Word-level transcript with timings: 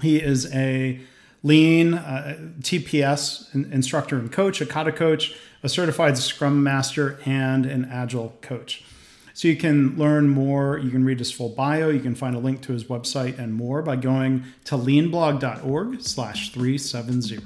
He 0.01 0.23
is 0.23 0.53
a 0.55 1.01
lean 1.43 1.95
uh, 1.95 2.37
TPS 2.61 3.53
instructor 3.73 4.19
and 4.19 4.31
coach, 4.31 4.61
a 4.61 4.67
kata 4.67 4.93
coach, 4.93 5.35
a 5.63 5.69
certified 5.69 6.19
scrum 6.19 6.63
master, 6.63 7.19
and 7.25 7.67
an 7.67 7.87
agile 7.87 8.37
coach. 8.41 8.85
So 9.35 9.49
you 9.49 9.57
can 9.57 9.97
learn 9.97 10.29
more. 10.29 10.79
You 10.79 10.91
can 10.91 11.05
read 11.05 11.19
his 11.19 11.33
full 11.33 11.49
bio. 11.49 11.91
You 11.91 11.99
can 11.99 12.15
find 12.15 12.37
a 12.37 12.39
link 12.39 12.63
to 12.63 12.73
his 12.73 12.85
website 12.85 13.37
and 13.37 13.53
more 13.53 13.83
by 13.83 13.97
going 13.97 14.45
to 14.67 14.77
leanblog.org 14.77 16.01
slash 16.01 16.53
370. 16.53 17.41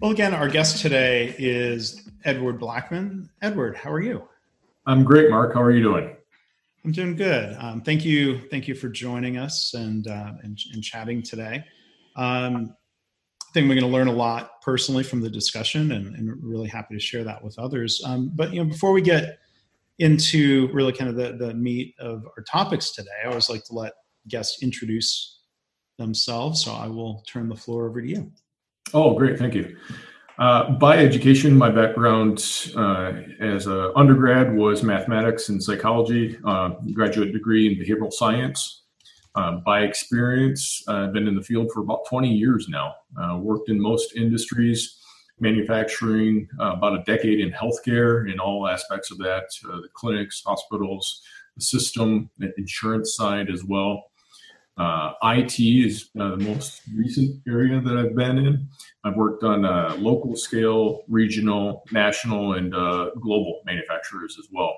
Well, 0.00 0.12
again, 0.12 0.34
our 0.34 0.48
guest 0.48 0.80
today 0.80 1.34
is 1.36 2.08
Edward 2.24 2.60
Blackman. 2.60 3.28
Edward, 3.42 3.74
how 3.74 3.90
are 3.90 4.00
you? 4.00 4.22
I'm 4.86 5.02
great, 5.02 5.28
Mark. 5.28 5.52
How 5.54 5.62
are 5.62 5.72
you 5.72 5.82
doing? 5.82 6.14
I'm 6.84 6.92
doing 6.92 7.16
good. 7.16 7.56
Um, 7.58 7.80
thank 7.80 8.04
you. 8.04 8.38
Thank 8.50 8.68
you 8.68 8.76
for 8.76 8.88
joining 8.88 9.36
us 9.36 9.74
and 9.74 10.06
uh, 10.06 10.34
and, 10.44 10.56
and, 10.74 10.84
chatting 10.84 11.22
today. 11.22 11.64
Um, 12.14 12.76
think 13.54 13.68
we're 13.68 13.80
going 13.80 13.90
to 13.90 13.96
learn 13.96 14.08
a 14.08 14.12
lot 14.12 14.60
personally 14.60 15.04
from 15.04 15.22
the 15.22 15.30
discussion, 15.30 15.92
and, 15.92 16.14
and 16.16 16.30
really 16.42 16.68
happy 16.68 16.94
to 16.94 17.00
share 17.00 17.24
that 17.24 17.42
with 17.42 17.58
others. 17.58 18.02
Um, 18.04 18.30
but 18.34 18.52
you 18.52 18.62
know, 18.62 18.68
before 18.68 18.92
we 18.92 19.00
get 19.00 19.38
into 20.00 20.68
really 20.72 20.92
kind 20.92 21.08
of 21.08 21.16
the, 21.16 21.36
the 21.38 21.54
meat 21.54 21.94
of 22.00 22.24
our 22.36 22.42
topics 22.42 22.90
today, 22.90 23.10
I 23.24 23.28
always 23.28 23.48
like 23.48 23.64
to 23.66 23.74
let 23.74 23.92
guests 24.28 24.62
introduce 24.62 25.40
themselves. 25.98 26.64
So 26.64 26.72
I 26.72 26.88
will 26.88 27.22
turn 27.28 27.48
the 27.48 27.56
floor 27.56 27.88
over 27.88 28.02
to 28.02 28.08
you. 28.08 28.32
Oh, 28.92 29.14
great. 29.14 29.38
Thank 29.38 29.54
you. 29.54 29.76
Uh, 30.36 30.72
by 30.72 30.98
education, 30.98 31.56
my 31.56 31.70
background 31.70 32.44
uh, 32.76 33.12
as 33.40 33.68
an 33.68 33.92
undergrad 33.94 34.52
was 34.52 34.82
mathematics 34.82 35.48
and 35.48 35.62
psychology, 35.62 36.36
uh, 36.44 36.70
graduate 36.92 37.32
degree 37.32 37.68
in 37.68 37.74
behavioral 37.74 38.12
science. 38.12 38.82
Uh, 39.34 39.52
by 39.66 39.80
experience, 39.80 40.82
I've 40.86 41.12
been 41.12 41.26
in 41.26 41.34
the 41.34 41.42
field 41.42 41.70
for 41.72 41.80
about 41.80 42.06
20 42.08 42.32
years 42.32 42.68
now. 42.68 42.94
Uh, 43.20 43.38
worked 43.38 43.68
in 43.68 43.80
most 43.80 44.14
industries, 44.16 44.98
manufacturing, 45.40 46.48
uh, 46.60 46.74
about 46.76 47.00
a 47.00 47.02
decade 47.04 47.40
in 47.40 47.50
healthcare 47.50 48.32
in 48.32 48.38
all 48.38 48.68
aspects 48.68 49.10
of 49.10 49.18
that, 49.18 49.44
the 49.62 49.88
clinics, 49.94 50.42
hospitals, 50.46 51.22
the 51.56 51.62
system, 51.62 52.30
the 52.38 52.52
insurance 52.58 53.16
side 53.16 53.50
as 53.50 53.64
well. 53.64 54.04
Uh, 54.76 55.12
IT 55.22 55.60
is 55.60 56.10
uh, 56.18 56.30
the 56.30 56.36
most 56.38 56.82
recent 56.94 57.40
area 57.46 57.80
that 57.80 57.96
I've 57.96 58.16
been 58.16 58.38
in. 58.38 58.68
I've 59.04 59.14
worked 59.14 59.44
on 59.44 59.64
uh, 59.64 59.94
local 59.98 60.36
scale, 60.36 61.04
regional, 61.08 61.84
national, 61.92 62.54
and 62.54 62.74
uh, 62.74 63.10
global 63.20 63.60
manufacturers 63.64 64.36
as 64.38 64.48
well. 64.52 64.76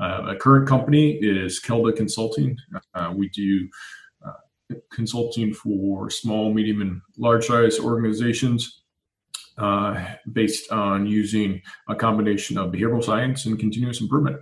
Uh, 0.00 0.26
a 0.28 0.36
current 0.36 0.68
company 0.68 1.18
is 1.20 1.58
Kelda 1.58 1.92
Consulting. 1.92 2.56
Uh, 2.94 3.12
we 3.14 3.28
do 3.30 3.68
consulting 4.92 5.54
for 5.54 6.10
small, 6.10 6.52
medium, 6.52 6.82
and 6.82 7.00
large 7.16 7.46
size 7.46 7.78
organizations 7.80 8.82
based 10.32 10.70
on 10.70 11.06
using 11.06 11.60
a 11.88 11.94
combination 11.94 12.58
of 12.58 12.70
behavioral 12.70 13.02
science 13.02 13.46
and 13.46 13.58
continuous 13.58 14.00
improvement. 14.00 14.38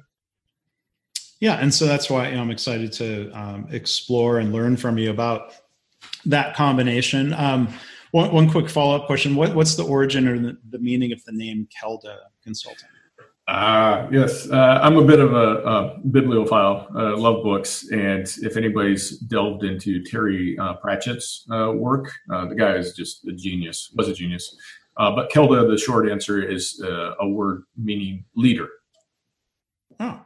Yeah, 1.40 1.56
and 1.56 1.72
so 1.72 1.86
that's 1.86 2.08
why 2.08 2.28
you 2.28 2.36
know, 2.36 2.42
I'm 2.42 2.50
excited 2.50 2.92
to 2.94 3.30
um, 3.32 3.66
explore 3.70 4.38
and 4.38 4.52
learn 4.52 4.76
from 4.76 4.96
you 4.96 5.10
about 5.10 5.54
that 6.24 6.54
combination. 6.54 7.34
Um, 7.34 7.68
one, 8.12 8.32
one 8.32 8.50
quick 8.50 8.70
follow 8.70 8.96
up 8.96 9.06
question: 9.06 9.34
what, 9.36 9.54
What's 9.54 9.74
the 9.74 9.84
origin 9.84 10.26
or 10.26 10.38
the, 10.38 10.56
the, 10.70 10.78
meaning 10.78 11.12
of 11.12 11.22
the 11.24 11.32
name 11.32 11.68
Kelda 11.78 12.18
Consulting? 12.42 12.88
Uh, 13.48 14.08
yes, 14.10 14.50
uh, 14.50 14.80
I'm 14.82 14.96
a 14.96 15.04
bit 15.04 15.20
of 15.20 15.32
a, 15.32 15.36
a 15.36 15.98
bibliophile. 16.10 16.88
Uh, 16.94 17.16
love 17.16 17.44
books, 17.44 17.88
and 17.92 18.26
if 18.42 18.56
anybody's 18.56 19.18
delved 19.18 19.62
into 19.62 20.02
Terry 20.02 20.58
uh, 20.58 20.74
Pratchett's 20.74 21.46
uh, 21.52 21.72
work, 21.72 22.10
uh, 22.32 22.46
the 22.46 22.56
guy 22.56 22.74
is 22.74 22.92
just 22.94 23.26
a 23.26 23.32
genius. 23.32 23.92
Was 23.96 24.08
a 24.08 24.14
genius. 24.14 24.56
Uh, 24.96 25.14
but 25.14 25.30
Kelda, 25.30 25.68
the 25.68 25.78
short 25.78 26.10
answer 26.10 26.42
is 26.42 26.82
a 26.82 27.28
word 27.28 27.62
meaning 27.76 28.24
leader. 28.34 28.68
Oh, 30.00 30.20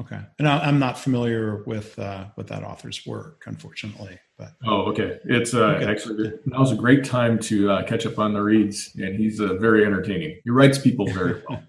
Okay, 0.00 0.18
and 0.38 0.48
I'm 0.48 0.78
not 0.78 0.98
familiar 0.98 1.62
with 1.64 1.98
uh, 1.98 2.24
with 2.36 2.48
that 2.48 2.64
author's 2.64 3.06
work, 3.06 3.44
unfortunately. 3.46 4.18
But 4.38 4.52
oh, 4.66 4.82
okay, 4.90 5.18
it's 5.26 5.52
uh, 5.52 5.64
okay. 5.64 5.84
actually 5.84 6.32
now's 6.46 6.72
a 6.72 6.76
great 6.76 7.04
time 7.04 7.38
to 7.40 7.70
uh, 7.70 7.82
catch 7.84 8.06
up 8.06 8.18
on 8.18 8.32
the 8.32 8.40
reads, 8.40 8.90
and 8.96 9.14
he's 9.14 9.38
uh, 9.38 9.54
very 9.54 9.84
entertaining. 9.84 10.40
He 10.44 10.50
writes 10.50 10.78
people 10.78 11.06
very 11.06 11.42
well. 11.48 11.62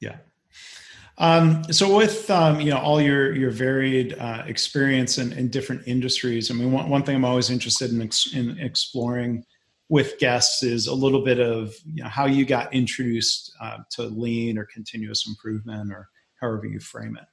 yeah. 0.00 0.18
Um, 1.22 1.62
so 1.72 1.96
with 1.96 2.28
um, 2.32 2.60
you 2.60 2.70
know 2.70 2.78
all 2.78 3.00
your 3.00 3.32
your 3.32 3.52
varied 3.52 4.16
uh, 4.18 4.42
experience 4.48 5.18
in, 5.18 5.32
in 5.32 5.48
different 5.48 5.86
industries, 5.86 6.50
I 6.50 6.54
mean 6.54 6.72
one, 6.72 6.90
one 6.90 7.04
thing 7.04 7.14
I'm 7.14 7.24
always 7.24 7.48
interested 7.48 7.92
in 7.92 8.02
ex- 8.02 8.34
in 8.34 8.58
exploring 8.58 9.44
with 9.88 10.18
guests 10.18 10.64
is 10.64 10.88
a 10.88 10.94
little 10.94 11.24
bit 11.24 11.38
of 11.38 11.74
you 11.94 12.02
know, 12.02 12.08
how 12.08 12.26
you 12.26 12.44
got 12.44 12.74
introduced 12.74 13.54
uh, 13.62 13.78
to 13.92 14.02
lean 14.02 14.58
or 14.58 14.64
continuous 14.64 15.28
improvement 15.28 15.92
or 15.92 16.08
however 16.40 16.66
you 16.66 16.80
frame 16.80 17.16
it. 17.16 17.24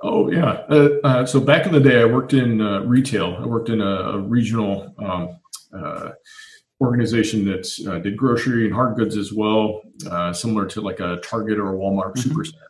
Oh 0.00 0.30
yeah. 0.30 0.62
Uh, 0.70 0.88
uh, 1.04 1.26
so 1.26 1.38
back 1.38 1.66
in 1.66 1.72
the 1.72 1.80
day, 1.80 2.00
I 2.00 2.06
worked 2.06 2.32
in 2.32 2.62
uh, 2.62 2.80
retail. 2.80 3.36
I 3.38 3.46
worked 3.46 3.68
in 3.68 3.82
a, 3.82 3.94
a 4.12 4.18
regional 4.20 4.94
um, 4.98 5.38
uh, 5.76 6.12
organization 6.80 7.44
that 7.44 7.68
uh, 7.86 7.98
did 7.98 8.16
grocery 8.16 8.64
and 8.64 8.74
hard 8.74 8.96
goods 8.96 9.18
as 9.18 9.34
well, 9.34 9.82
uh, 10.10 10.32
similar 10.32 10.64
to 10.66 10.80
like 10.80 11.00
a 11.00 11.18
Target 11.22 11.58
or 11.58 11.74
a 11.74 11.76
Walmart 11.76 12.14
mm-hmm. 12.14 12.30
Supercenter. 12.30 12.68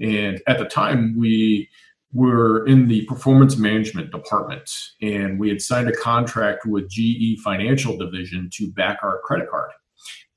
And 0.00 0.40
at 0.46 0.58
the 0.58 0.64
time, 0.64 1.14
we 1.16 1.68
were 2.12 2.64
in 2.66 2.86
the 2.86 3.04
performance 3.06 3.56
management 3.56 4.12
department, 4.12 4.70
and 5.02 5.38
we 5.38 5.48
had 5.48 5.60
signed 5.60 5.88
a 5.88 5.96
contract 5.96 6.64
with 6.64 6.88
GE 6.88 7.40
Financial 7.42 7.96
Division 7.96 8.48
to 8.54 8.70
back 8.70 8.98
our 9.02 9.20
credit 9.24 9.50
card 9.50 9.70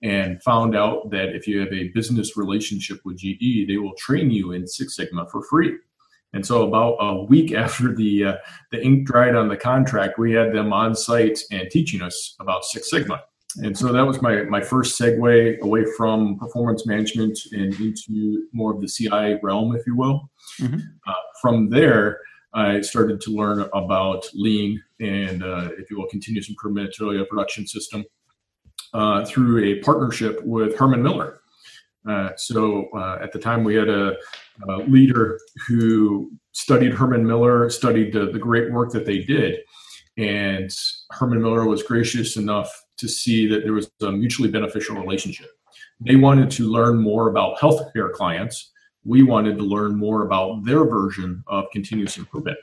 and 0.02 0.42
found 0.44 0.76
out 0.76 1.10
that 1.12 1.36
if 1.36 1.48
you 1.48 1.60
have 1.60 1.72
a 1.72 1.90
business 1.90 2.38
relationship 2.38 3.00
with 3.06 3.18
GE, 3.18 3.68
they 3.68 3.78
will 3.78 3.94
train 3.98 4.32
you 4.32 4.52
in 4.52 4.68
Six 4.68 4.96
Sigma 4.96 5.28
for 5.32 5.44
free. 5.44 5.76
And 6.34 6.46
so, 6.46 6.68
about 6.68 6.98
a 7.00 7.24
week 7.24 7.52
after 7.54 7.94
the 7.96 8.26
uh, 8.26 8.36
the 8.72 8.84
ink 8.84 9.08
dried 9.08 9.36
on 9.36 9.48
the 9.48 9.58
contract, 9.58 10.20
we 10.20 10.34
had 10.34 10.54
them 10.54 10.74
on 10.74 10.96
site 10.96 11.40
and 11.52 11.70
teaching 11.70 12.02
us 12.02 12.36
about 12.40 12.66
Six 12.66 12.90
Sigma. 12.90 13.22
And 13.64 13.78
so 13.78 13.92
that 13.92 14.06
was 14.06 14.22
my 14.22 14.44
my 14.44 14.62
first 14.62 15.00
segue 15.00 15.60
away 15.60 15.86
from 15.96 16.38
performance 16.38 16.86
management 16.86 17.40
and 17.54 17.74
into 17.80 18.48
more 18.52 18.74
of 18.74 18.82
the 18.82 18.88
CI 18.88 19.40
realm, 19.42 19.76
if 19.76 19.88
you 19.88 19.96
will. 19.96 20.30
Mm-hmm. 20.60 20.80
Uh, 21.08 21.14
from 21.42 21.70
there, 21.70 22.20
I 22.54 22.82
started 22.82 23.22
to 23.22 23.32
learn 23.32 23.68
about 23.74 24.26
lean 24.34 24.82
and, 25.00 25.44
uh, 25.44 25.70
if 25.78 25.92
you 25.92 26.00
will, 26.00 26.08
continuous 26.08 26.50
improvement, 26.50 27.00
really 27.00 27.20
a 27.20 27.26
production 27.26 27.68
system 27.68 28.04
uh, 28.94 29.26
through 29.26 29.64
a 29.64 29.80
partnership 29.82 30.42
with 30.44 30.76
Herman 30.76 31.04
Miller. 31.04 31.42
Uh, 32.08 32.30
so 32.38 32.90
uh, 32.96 33.20
at 33.22 33.32
the 33.32 33.40
time, 33.40 33.64
we 33.64 33.76
had 33.76 33.90
a, 33.90 34.16
a, 34.68 34.78
leader 34.88 35.40
who 35.68 36.32
studied 36.54 36.94
Herman 36.94 37.28
Miller, 37.28 37.70
studied 37.70 38.14
the, 38.14 38.32
the 38.32 38.40
great 38.40 38.72
work 38.72 38.92
that 38.94 39.06
they 39.06 39.20
did. 39.20 39.60
And 40.18 40.72
Herman 41.12 41.42
Miller 41.42 41.66
was 41.66 41.84
gracious 41.84 42.38
enough 42.38 42.72
to 42.98 43.08
see 43.08 43.48
that 43.48 43.64
there 43.64 43.74
was 43.74 43.92
a 44.02 44.12
mutually 44.12 44.50
beneficial 44.50 44.96
relationship. 44.96 45.50
They 46.00 46.16
wanted 46.16 46.52
to 46.52 46.72
learn 46.72 46.98
more 46.98 47.30
about 47.30 47.58
healthcare 47.58 48.12
clients. 48.12 48.72
We 49.04 49.24
wanted 49.24 49.58
to 49.58 49.64
learn 49.64 49.96
more 49.96 50.24
about 50.24 50.66
their 50.66 50.86
version 50.86 51.44
of 51.48 51.66
continuous 51.72 52.18
improvement. 52.18 52.58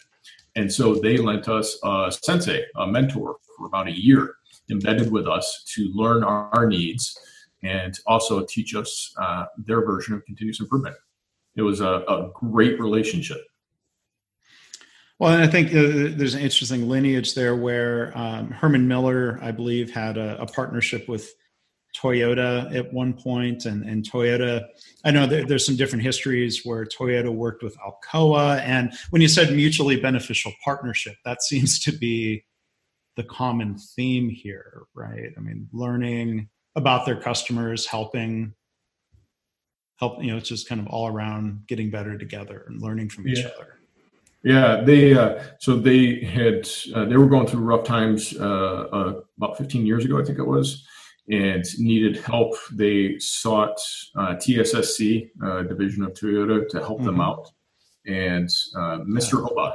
And 0.57 0.73
so 0.73 0.95
they 0.95 1.17
lent 1.17 1.49
us 1.49 1.79
a 1.83 2.13
sensei, 2.13 2.65
a 2.77 2.87
mentor, 2.87 3.37
for 3.57 3.67
about 3.67 3.89
a 3.89 3.93
year, 3.93 4.37
embedded 4.71 5.11
with 5.11 5.27
us 5.27 5.65
to 5.75 5.91
learn 5.95 6.23
our, 6.23 6.49
our 6.55 6.67
needs 6.67 7.19
and 7.63 7.99
also 8.07 8.45
teach 8.45 8.75
us 8.75 9.13
uh, 9.21 9.47
their 9.57 9.85
version 9.85 10.15
of 10.15 10.25
continuous 10.25 10.61
improvement. 10.61 10.97
It 11.57 11.63
was 11.63 11.81
a, 11.81 12.05
a 12.09 12.31
great 12.35 12.79
relationship. 12.79 13.39
Well, 15.19 15.33
and 15.33 15.43
I 15.43 15.47
think 15.47 15.69
uh, 15.69 16.17
there's 16.17 16.35
an 16.35 16.41
interesting 16.41 16.89
lineage 16.89 17.35
there 17.35 17.55
where 17.55 18.17
um, 18.19 18.51
Herman 18.51 18.89
Miller, 18.89 19.39
I 19.41 19.53
believe, 19.53 19.91
had 19.91 20.17
a, 20.17 20.41
a, 20.41 20.47
partnership 20.47 21.09
with 21.09 21.33
Toyota 21.97 22.75
at 22.75 22.93
one 22.93 23.13
point, 23.13 23.65
and, 23.65 23.85
and 23.85 24.05
Toyota. 24.05 24.65
I 25.05 25.13
know 25.13 25.27
there, 25.27 25.45
there's 25.45 25.65
some 25.65 25.77
different 25.77 26.03
histories 26.03 26.63
where 26.65 26.85
Toyota 26.85 27.33
worked 27.33 27.63
with 27.63 27.77
Alcoa, 27.79 28.61
and 28.63 28.93
when 29.11 29.23
you 29.23 29.29
said 29.29 29.55
mutually 29.55 30.01
beneficial 30.01 30.53
partnership, 30.65 31.15
that 31.25 31.43
seems 31.43 31.79
to 31.85 31.93
be 31.93 32.45
the 33.17 33.23
common 33.23 33.79
theme 33.79 34.29
here, 34.29 34.83
right? 34.95 35.31
I 35.37 35.41
mean, 35.41 35.69
learning 35.73 36.49
about 36.75 37.07
their 37.07 37.21
customers, 37.21 37.87
helping 37.87 38.53
help 40.01 40.21
you 40.21 40.33
know 40.33 40.37
it's 40.37 40.49
just 40.49 40.69
kind 40.69 40.81
of 40.81 40.89
all 40.89 41.07
around 41.07 41.63
getting 41.69 41.89
better 41.89 42.19
together 42.19 42.65
and 42.67 42.83
learning 42.83 43.09
from 43.09 43.29
each 43.29 43.39
yeah. 43.39 43.51
other 43.57 43.79
yeah 44.45 44.83
they 44.85 45.15
uh, 45.15 45.43
so 45.59 45.75
they 45.77 46.21
had 46.21 46.69
uh, 46.95 47.05
they 47.07 47.17
were 47.17 47.27
going 47.27 47.47
through 47.47 47.61
rough 47.61 47.85
times 47.85 48.37
uh, 48.39 48.87
uh 48.93 49.21
about 49.39 49.59
15 49.59 49.85
years 49.87 50.05
ago 50.05 50.21
i 50.21 50.25
think 50.25 50.39
it 50.39 50.47
was 50.47 50.87
and 51.31 51.65
needed 51.79 52.19
help 52.19 52.55
they 52.73 53.19
sought 53.19 53.79
uh, 54.17 54.35
tssc 54.37 55.31
uh, 55.43 55.63
division 55.63 56.05
of 56.05 56.13
toyota 56.13 56.69
to 56.69 56.79
help 56.79 56.99
mm-hmm. 56.99 57.07
them 57.07 57.21
out 57.21 57.51
and 58.07 58.49
mr 59.09 59.43
Ohba 59.49 59.75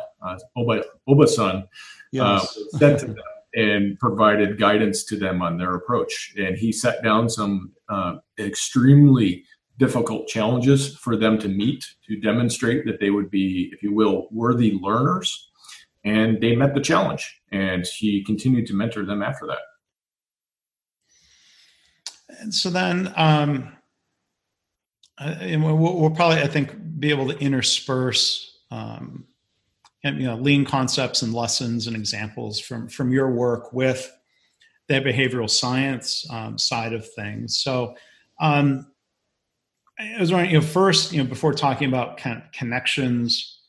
Ohba 0.56 0.84
oba's 1.08 1.36
son 1.36 1.68
yes. 2.12 2.58
sent 2.78 3.00
to 3.00 3.08
them 3.08 3.16
and 3.56 3.98
provided 3.98 4.60
guidance 4.60 5.04
to 5.04 5.18
them 5.18 5.42
on 5.42 5.58
their 5.58 5.74
approach 5.74 6.36
and 6.38 6.56
he 6.56 6.72
set 6.72 7.02
down 7.04 7.28
some 7.28 7.72
extremely 8.38 9.44
difficult 9.80 10.28
challenges 10.28 10.96
for 10.98 11.16
them 11.16 11.40
to 11.40 11.48
meet 11.48 11.86
to 12.08 12.20
demonstrate 12.20 12.86
that 12.86 13.00
they 13.00 13.10
would 13.10 13.32
be, 13.32 13.70
if 13.74 13.82
you 13.82 13.94
will, 13.94 14.28
worthy 14.30 14.78
learners. 14.80 15.50
And 16.04 16.40
they 16.40 16.56
met 16.56 16.76
the 16.76 16.82
challenge, 16.82 17.42
and 17.52 17.86
he 17.86 18.24
continued 18.24 18.68
to 18.68 18.74
mentor 18.74 19.06
them 19.06 19.22
after 19.22 19.48
that. 19.48 19.60
And 22.40 22.54
so 22.54 22.70
then, 22.70 23.12
um, 23.18 23.76
and 25.18 25.64
we'll, 25.64 25.76
we'll, 25.78 26.12
probably, 26.12 26.42
I 26.42 26.48
think, 26.48 26.74
be 27.00 27.10
able 27.10 27.28
to 27.28 27.38
intersperse, 27.40 28.60
um, 28.72 29.26
you 30.04 30.12
know, 30.12 30.38
lean 30.38 30.64
concepts 30.64 31.22
and 31.22 31.34
lessons 31.34 31.88
and 31.88 31.96
examples 31.96 32.60
from 32.60 32.88
from 32.88 33.12
your 33.12 33.32
work 33.32 33.74
with 33.74 34.10
that 34.88 35.04
behavioral 35.04 35.50
science 35.50 36.26
um, 36.32 36.58
side 36.58 36.94
of 36.94 37.12
things. 37.14 37.60
So, 37.60 37.96
um, 38.40 38.88
I 40.00 40.20
was 40.20 40.32
wondering, 40.32 40.52
you 40.52 40.60
know, 40.60 40.66
first, 40.66 41.12
you 41.12 41.22
know, 41.22 41.28
before 41.28 41.54
talking 41.54 41.90
about 41.90 42.18
kind 42.18 42.42
of 42.42 42.52
connections 42.54 43.60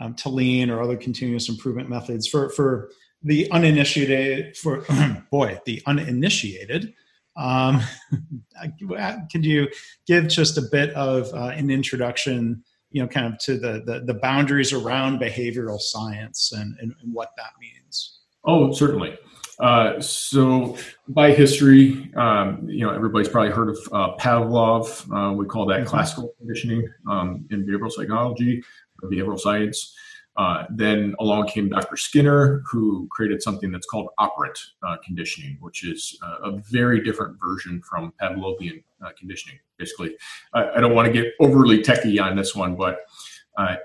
um, 0.00 0.14
to 0.14 0.28
lean 0.28 0.70
or 0.70 0.80
other 0.80 0.96
continuous 0.96 1.48
improvement 1.48 1.88
methods 1.88 2.28
for 2.28 2.50
for 2.50 2.90
the 3.22 3.50
uninitiated, 3.50 4.56
for 4.56 4.84
boy, 5.30 5.60
the 5.66 5.82
uninitiated. 5.86 6.94
Um, 7.36 7.80
could 9.32 9.44
you 9.44 9.68
give 10.06 10.28
just 10.28 10.58
a 10.58 10.62
bit 10.70 10.90
of 10.90 11.32
uh, 11.34 11.52
an 11.54 11.70
introduction, 11.70 12.62
you 12.90 13.02
know, 13.02 13.08
kind 13.08 13.26
of 13.32 13.38
to 13.40 13.58
the, 13.58 13.82
the, 13.84 14.04
the 14.04 14.14
boundaries 14.14 14.72
around 14.72 15.20
behavioral 15.20 15.80
science 15.80 16.52
and, 16.52 16.76
and, 16.80 16.94
and 17.02 17.12
what 17.12 17.30
that 17.36 17.50
means? 17.60 18.20
Oh, 18.44 18.72
certainly. 18.72 19.18
Uh, 19.58 20.00
so 20.00 20.76
by 21.08 21.32
history, 21.32 22.12
um, 22.16 22.66
you 22.68 22.84
know, 22.84 22.92
everybody's 22.92 23.28
probably 23.28 23.50
heard 23.50 23.70
of 23.70 23.78
uh, 23.92 24.16
Pavlov. 24.16 25.06
Uh, 25.12 25.32
we 25.32 25.46
call 25.46 25.66
that 25.66 25.80
mm-hmm. 25.80 25.88
classical 25.88 26.34
conditioning 26.38 26.88
um, 27.08 27.46
in 27.50 27.64
behavioral 27.64 27.90
psychology 27.90 28.62
or 29.02 29.10
behavioral 29.10 29.38
science. 29.38 29.94
Uh, 30.36 30.64
then 30.70 31.14
along 31.20 31.46
came 31.46 31.68
Dr. 31.68 31.96
Skinner, 31.96 32.64
who 32.68 33.06
created 33.12 33.40
something 33.40 33.70
that's 33.70 33.86
called 33.86 34.08
operant 34.18 34.58
uh, 34.82 34.96
conditioning, 35.04 35.56
which 35.60 35.84
is 35.84 36.18
a 36.22 36.60
very 36.72 37.00
different 37.04 37.36
version 37.40 37.80
from 37.88 38.12
Pavlovian 38.20 38.82
conditioning. 39.16 39.60
Basically, 39.78 40.16
I, 40.52 40.70
I, 40.70 40.80
don't 40.80 40.92
want 40.92 41.06
to 41.06 41.12
get 41.12 41.34
overly 41.38 41.82
techy 41.82 42.18
on 42.18 42.34
this 42.34 42.52
one, 42.52 42.74
but 42.74 43.02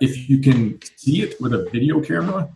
if 0.02 0.28
you 0.28 0.40
can 0.40 0.80
see 0.96 1.22
it 1.22 1.40
with 1.40 1.54
a 1.54 1.70
video 1.70 2.02
camera, 2.02 2.50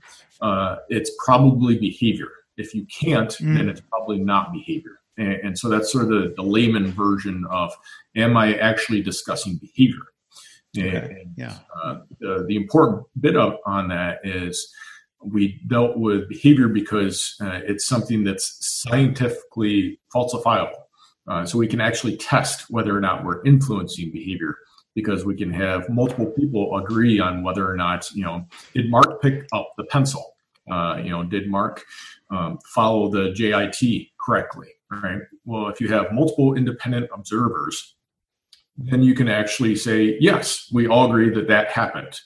it's 0.89 1.11
probably 1.23 1.77
behavior 1.77 2.29
if 2.57 2.73
you 2.73 2.85
can't, 2.85 3.31
mm. 3.31 3.55
then 3.57 3.69
it's 3.69 3.81
probably 3.81 4.19
not 4.19 4.53
behavior. 4.53 4.99
And, 5.17 5.33
and 5.33 5.57
so 5.57 5.69
that's 5.69 5.91
sort 5.91 6.05
of 6.05 6.09
the, 6.09 6.33
the, 6.35 6.43
layman 6.43 6.91
version 6.91 7.45
of 7.49 7.73
am 8.15 8.35
I 8.35 8.55
actually 8.55 9.01
discussing 9.01 9.57
behavior? 9.57 10.01
Okay. 10.77 11.21
And, 11.21 11.33
yeah. 11.37 11.57
Uh, 11.83 11.99
the, 12.19 12.45
the, 12.47 12.55
important 12.55 13.05
bit 13.19 13.35
of, 13.35 13.57
on 13.65 13.89
that 13.89 14.19
is 14.23 14.73
we 15.23 15.61
dealt 15.67 15.97
with 15.97 16.27
behavior 16.27 16.67
because 16.67 17.35
uh, 17.41 17.61
it's 17.63 17.85
something 17.85 18.23
that's 18.23 18.57
scientifically 18.59 19.99
falsifiable. 20.13 20.81
Uh, 21.27 21.45
so 21.45 21.57
we 21.57 21.67
can 21.67 21.79
actually 21.79 22.17
test 22.17 22.69
whether 22.69 22.95
or 22.95 22.99
not 22.99 23.23
we're 23.23 23.43
influencing 23.45 24.11
behavior 24.11 24.57
because 24.95 25.25
we 25.25 25.35
can 25.35 25.51
have 25.51 25.87
multiple 25.89 26.27
people 26.37 26.77
agree 26.77 27.19
on 27.19 27.43
whether 27.43 27.69
or 27.69 27.75
not, 27.75 28.11
you 28.13 28.23
know, 28.23 28.45
did 28.73 28.89
Mark 28.89 29.21
pick 29.21 29.47
up 29.53 29.73
the 29.77 29.85
pencil? 29.85 30.35
Uh, 30.71 30.97
you 31.03 31.09
know, 31.09 31.23
did 31.23 31.49
Mark 31.49 31.83
um, 32.33 32.59
follow 32.73 33.09
the 33.09 33.31
JIT 33.31 34.07
correctly, 34.19 34.69
right? 34.91 35.21
Well, 35.45 35.67
if 35.67 35.79
you 35.79 35.87
have 35.89 36.11
multiple 36.11 36.55
independent 36.55 37.09
observers, 37.13 37.95
then 38.77 39.03
you 39.03 39.13
can 39.13 39.29
actually 39.29 39.75
say, 39.75 40.17
yes, 40.19 40.69
we 40.73 40.87
all 40.87 41.05
agree 41.09 41.29
that 41.29 41.47
that 41.47 41.67
happened. 41.69 42.19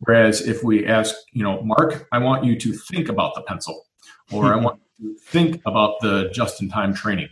Whereas 0.00 0.42
if 0.46 0.62
we 0.62 0.86
ask, 0.86 1.14
you 1.32 1.42
know, 1.42 1.62
Mark, 1.62 2.06
I 2.12 2.18
want 2.18 2.44
you 2.44 2.58
to 2.60 2.72
think 2.72 3.08
about 3.08 3.34
the 3.34 3.42
pencil, 3.42 3.86
or 4.30 4.52
I 4.52 4.56
want 4.56 4.80
you 4.98 5.14
to 5.14 5.20
think 5.20 5.62
about 5.64 6.00
the 6.00 6.30
just-in-time 6.32 6.92
training. 6.94 7.28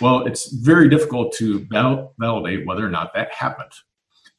Well, 0.00 0.26
it's 0.26 0.52
very 0.52 0.88
difficult 0.88 1.32
to 1.34 1.66
validate 1.70 2.66
whether 2.66 2.84
or 2.84 2.90
not 2.90 3.14
that 3.14 3.32
happened. 3.32 3.72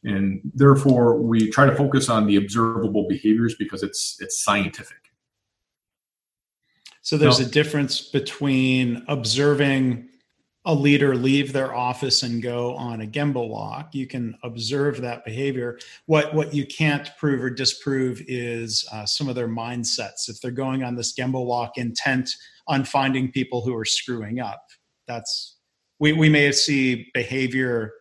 And 0.03 0.41
therefore, 0.53 1.17
we 1.17 1.49
try 1.49 1.65
to 1.65 1.75
focus 1.75 2.09
on 2.09 2.27
the 2.27 2.35
observable 2.35 3.07
behaviors 3.07 3.55
because 3.55 3.81
it's 3.83 4.17
it's 4.19 4.43
scientific. 4.43 5.12
So 7.03 7.17
there's 7.17 7.41
no. 7.41 7.45
a 7.45 7.49
difference 7.49 8.01
between 8.01 9.03
observing 9.09 10.09
a 10.65 10.73
leader 10.73 11.15
leave 11.15 11.51
their 11.51 11.75
office 11.75 12.23
and 12.23 12.41
go 12.41 12.73
on 12.75 13.01
a 13.01 13.05
gemba 13.05 13.45
walk. 13.45 13.93
You 13.93 14.07
can 14.07 14.37
observe 14.43 15.01
that 15.01 15.25
behavior. 15.25 15.77
What 16.05 16.33
what 16.33 16.53
you 16.53 16.65
can't 16.65 17.09
prove 17.17 17.43
or 17.43 17.49
disprove 17.49 18.21
is 18.27 18.87
uh, 18.93 19.05
some 19.05 19.27
of 19.27 19.35
their 19.35 19.49
mindsets. 19.49 20.29
If 20.29 20.39
they're 20.39 20.51
going 20.51 20.83
on 20.83 20.95
this 20.95 21.13
gemba 21.13 21.45
walk 21.45 21.77
intent 21.77 22.29
on 22.67 22.85
finding 22.85 23.33
people 23.33 23.61
who 23.61 23.75
are 23.75 23.85
screwing 23.85 24.39
up, 24.39 24.65
that's 25.05 25.57
we 25.99 26.13
we 26.13 26.29
may 26.29 26.53
see 26.53 27.07
behavior 27.13 27.91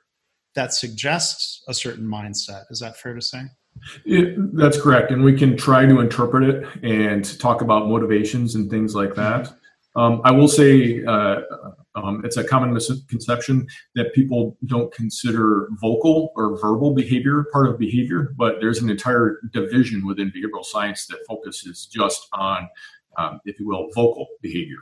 that 0.54 0.72
suggests 0.72 1.64
a 1.66 1.74
certain 1.74 2.06
mindset. 2.06 2.66
Is 2.70 2.78
that 2.78 2.96
fair 2.96 3.14
to 3.14 3.22
say? 3.22 3.42
It, 4.04 4.56
that's 4.56 4.80
correct, 4.80 5.10
and 5.10 5.22
we 5.22 5.36
can 5.36 5.56
try 5.56 5.86
to 5.86 6.00
interpret 6.00 6.44
it 6.44 6.66
and 6.82 7.38
talk 7.40 7.62
about 7.62 7.88
motivations 7.88 8.54
and 8.54 8.70
things 8.70 8.94
like 8.94 9.14
that. 9.14 9.52
Um, 9.94 10.22
I 10.24 10.30
will 10.30 10.48
say 10.48 11.04
uh, 11.04 11.40
um, 11.94 12.22
it's 12.24 12.38
a 12.38 12.44
common 12.44 12.72
misconception 12.72 13.66
that 13.94 14.14
people 14.14 14.56
don't 14.66 14.92
consider 14.94 15.68
vocal 15.80 16.32
or 16.34 16.58
verbal 16.58 16.94
behavior 16.94 17.44
part 17.52 17.66
of 17.66 17.78
behavior, 17.78 18.34
but 18.38 18.56
there's 18.60 18.78
an 18.78 18.88
entire 18.88 19.40
division 19.52 20.06
within 20.06 20.30
behavioral 20.30 20.64
science 20.64 21.06
that 21.08 21.18
focuses 21.28 21.86
just 21.92 22.26
on, 22.32 22.68
um, 23.18 23.40
if 23.44 23.60
you 23.60 23.66
will, 23.66 23.88
vocal 23.94 24.26
behavior. 24.40 24.78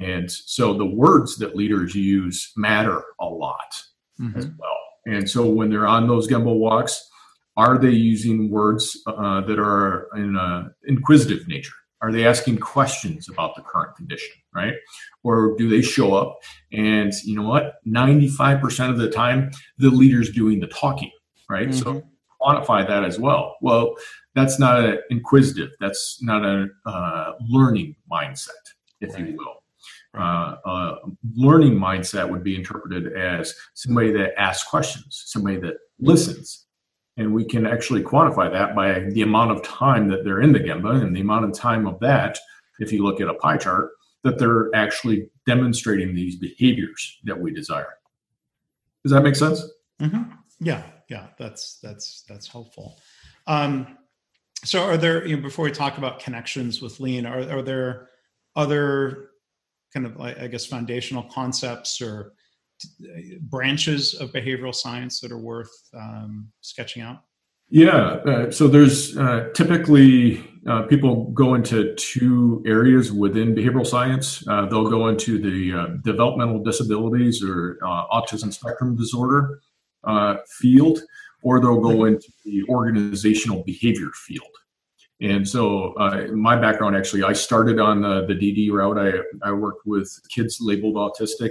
And 0.00 0.28
so 0.30 0.74
the 0.74 0.84
words 0.84 1.36
that 1.36 1.54
leaders 1.54 1.94
use 1.94 2.52
matter 2.56 3.04
a 3.20 3.26
lot 3.26 3.72
mm-hmm. 4.20 4.36
as 4.36 4.46
well. 4.46 4.78
And 5.06 5.30
so 5.30 5.46
when 5.46 5.70
they're 5.70 5.86
on 5.86 6.08
those 6.08 6.26
Gemba 6.26 6.52
walks, 6.52 7.08
are 7.56 7.78
they 7.78 7.90
using 7.90 8.50
words 8.50 9.00
uh, 9.06 9.40
that 9.42 9.58
are 9.58 10.08
in 10.16 10.36
an 10.36 10.74
inquisitive 10.86 11.46
nature? 11.46 11.74
Are 12.00 12.12
they 12.12 12.26
asking 12.26 12.58
questions 12.58 13.28
about 13.30 13.54
the 13.56 13.62
current 13.62 13.96
condition, 13.96 14.34
right? 14.54 14.74
Or 15.22 15.56
do 15.56 15.68
they 15.68 15.80
show 15.80 16.14
up 16.14 16.38
and 16.72 17.12
you 17.24 17.34
know 17.34 17.48
what? 17.48 17.76
95% 17.86 18.90
of 18.90 18.98
the 18.98 19.08
time, 19.08 19.50
the 19.78 19.88
leader's 19.88 20.30
doing 20.30 20.60
the 20.60 20.66
talking, 20.66 21.10
right? 21.48 21.68
Mm-hmm. 21.68 21.78
So 21.78 22.02
quantify 22.42 22.86
that 22.86 23.04
as 23.04 23.18
well. 23.18 23.56
Well, 23.62 23.94
that's 24.34 24.58
not 24.58 24.84
an 24.84 24.98
inquisitive, 25.10 25.70
that's 25.80 26.22
not 26.22 26.44
a 26.44 26.66
uh, 26.84 27.32
learning 27.48 27.96
mindset, 28.10 28.50
if 29.00 29.14
right. 29.14 29.26
you 29.26 29.36
will. 29.36 29.62
Uh, 30.16 30.56
uh, 30.64 30.96
learning 31.34 31.72
mindset 31.72 32.28
would 32.28 32.44
be 32.44 32.54
interpreted 32.54 33.12
as 33.14 33.54
somebody 33.74 34.12
that 34.12 34.38
asks 34.38 34.68
questions, 34.68 35.24
somebody 35.26 35.56
that 35.56 35.74
listens, 35.98 36.66
and 37.16 37.32
we 37.32 37.44
can 37.44 37.66
actually 37.66 38.02
quantify 38.02 38.50
that 38.50 38.74
by 38.74 39.00
the 39.10 39.22
amount 39.22 39.52
of 39.52 39.62
time 39.62 40.08
that 40.08 40.24
they're 40.24 40.40
in 40.40 40.52
the 40.52 40.60
Gemba 40.60 41.00
and 41.02 41.14
the 41.14 41.20
amount 41.20 41.44
of 41.44 41.52
time 41.52 41.86
of 41.86 42.00
that, 42.00 42.38
if 42.80 42.92
you 42.92 43.04
look 43.04 43.20
at 43.20 43.28
a 43.28 43.34
pie 43.34 43.56
chart, 43.56 43.90
that 44.24 44.38
they're 44.38 44.74
actually 44.74 45.28
demonstrating 45.46 46.14
these 46.14 46.36
behaviors 46.36 47.18
that 47.24 47.38
we 47.38 47.52
desire. 47.52 47.98
Does 49.02 49.12
that 49.12 49.22
make 49.22 49.36
sense? 49.36 49.62
Mm-hmm. 50.00 50.22
Yeah, 50.60 50.82
yeah, 51.08 51.26
that's 51.38 51.78
that's 51.82 52.24
that's 52.28 52.48
helpful. 52.48 52.98
Um, 53.46 53.98
so, 54.64 54.82
are 54.82 54.96
there 54.96 55.26
you 55.26 55.36
know, 55.36 55.42
before 55.42 55.66
we 55.66 55.72
talk 55.72 55.98
about 55.98 56.20
connections 56.20 56.80
with 56.80 57.00
lean, 57.00 57.26
are 57.26 57.40
are 57.50 57.62
there 57.62 58.08
other 58.56 59.30
kind 59.92 60.06
of 60.06 60.20
I 60.20 60.48
guess 60.48 60.66
foundational 60.66 61.24
concepts 61.24 62.00
or 62.00 62.32
branches 63.40 64.14
of 64.14 64.32
behavioral 64.32 64.74
science 64.74 65.20
that 65.20 65.32
are 65.32 65.38
worth 65.38 65.72
um, 65.94 66.48
sketching 66.60 67.02
out? 67.02 67.22
Yeah, 67.70 67.96
uh, 68.26 68.50
so 68.50 68.68
there's 68.68 69.16
uh, 69.16 69.48
typically 69.54 70.44
uh, 70.66 70.82
people 70.82 71.30
go 71.30 71.54
into 71.54 71.94
two 71.94 72.62
areas 72.66 73.10
within 73.10 73.54
behavioral 73.54 73.86
science. 73.86 74.46
Uh, 74.46 74.66
they'll 74.66 74.88
go 74.88 75.08
into 75.08 75.38
the 75.38 75.76
uh, 75.76 75.86
developmental 76.04 76.62
disabilities 76.62 77.42
or 77.42 77.78
uh, 77.82 78.06
autism 78.08 78.52
spectrum 78.52 78.96
disorder 78.96 79.60
field, 80.46 81.00
or 81.42 81.60
they'll 81.60 81.80
go 81.80 82.04
into 82.04 82.30
the 82.44 82.62
organizational 82.68 83.62
behavior 83.64 84.10
field. 84.14 84.46
And 85.20 85.48
so, 85.48 85.94
my 86.34 86.56
background 86.56 86.96
actually, 86.96 87.22
I 87.22 87.32
started 87.32 87.80
on 87.80 88.02
the, 88.02 88.26
the 88.26 88.34
DD 88.34 88.70
route. 88.70 88.98
I, 88.98 89.48
I 89.48 89.52
worked 89.52 89.86
with 89.86 90.10
kids 90.28 90.58
labeled 90.60 90.96
autistic 90.96 91.50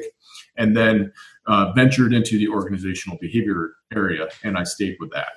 and 0.57 0.75
then 0.75 1.11
uh, 1.47 1.71
ventured 1.73 2.13
into 2.13 2.37
the 2.37 2.47
organizational 2.47 3.17
behavior 3.19 3.73
area, 3.93 4.27
and 4.43 4.57
I 4.57 4.63
stayed 4.63 4.97
with 4.99 5.11
that. 5.11 5.33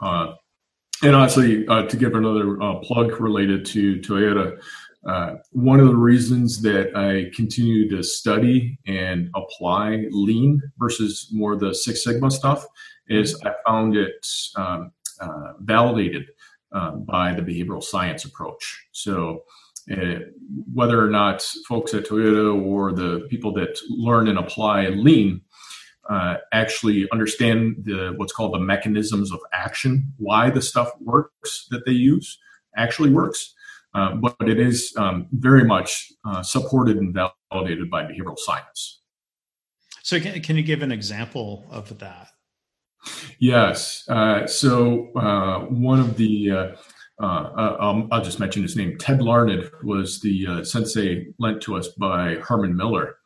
Uh, 0.00 0.34
and 1.02 1.14
honestly, 1.14 1.66
uh, 1.68 1.82
to 1.86 1.96
give 1.96 2.14
another 2.14 2.60
uh, 2.62 2.76
plug 2.76 3.20
related 3.20 3.64
to 3.66 3.98
Toyota, 4.00 4.60
uh, 5.06 5.36
one 5.52 5.80
of 5.80 5.86
the 5.86 5.96
reasons 5.96 6.60
that 6.60 6.94
I 6.94 7.34
continue 7.34 7.88
to 7.88 8.02
study 8.02 8.78
and 8.86 9.30
apply 9.34 10.06
lean 10.10 10.60
versus 10.78 11.28
more 11.32 11.56
the 11.56 11.74
Six 11.74 12.04
Sigma 12.04 12.30
stuff 12.30 12.66
is 13.08 13.40
I 13.44 13.52
found 13.66 13.96
it 13.96 14.26
um, 14.56 14.92
uh, 15.20 15.54
validated 15.60 16.26
uh, 16.72 16.92
by 16.92 17.32
the 17.32 17.42
behavioral 17.42 17.82
science 17.82 18.24
approach. 18.24 18.86
So, 18.92 19.44
whether 20.72 21.04
or 21.04 21.10
not 21.10 21.42
folks 21.68 21.94
at 21.94 22.06
Toyota 22.06 22.64
or 22.64 22.92
the 22.92 23.26
people 23.28 23.52
that 23.54 23.78
learn 23.88 24.28
and 24.28 24.38
apply 24.38 24.88
lean 24.88 25.40
uh, 26.08 26.36
actually 26.52 27.08
understand 27.12 27.76
the 27.84 28.12
what's 28.16 28.32
called 28.32 28.54
the 28.54 28.58
mechanisms 28.58 29.32
of 29.32 29.40
action, 29.52 30.12
why 30.16 30.50
the 30.50 30.62
stuff 30.62 30.90
works 31.00 31.66
that 31.70 31.84
they 31.86 31.92
use 31.92 32.38
actually 32.76 33.10
works. 33.10 33.54
Uh, 33.94 34.14
but 34.14 34.36
it 34.42 34.60
is 34.60 34.94
um, 34.96 35.26
very 35.32 35.64
much 35.64 36.12
uh, 36.24 36.42
supported 36.42 36.96
and 36.96 37.14
validated 37.14 37.90
by 37.90 38.04
behavioral 38.04 38.38
science. 38.38 39.00
So, 40.02 40.20
can, 40.20 40.40
can 40.42 40.56
you 40.56 40.62
give 40.62 40.82
an 40.82 40.92
example 40.92 41.66
of 41.70 41.98
that? 41.98 42.28
Yes. 43.38 44.08
Uh, 44.08 44.46
so, 44.46 45.10
uh, 45.16 45.60
one 45.66 45.98
of 45.98 46.16
the 46.16 46.76
uh, 47.20 47.76
um, 47.78 48.08
I'll 48.10 48.24
just 48.24 48.40
mention 48.40 48.62
his 48.62 48.76
name. 48.76 48.96
Ted 48.98 49.20
Larned 49.20 49.70
was 49.82 50.20
the 50.20 50.64
sensei 50.64 51.26
lent 51.38 51.60
to 51.62 51.76
us 51.76 51.88
by 51.88 52.36
Herman 52.36 52.76
Miller. 52.76 53.16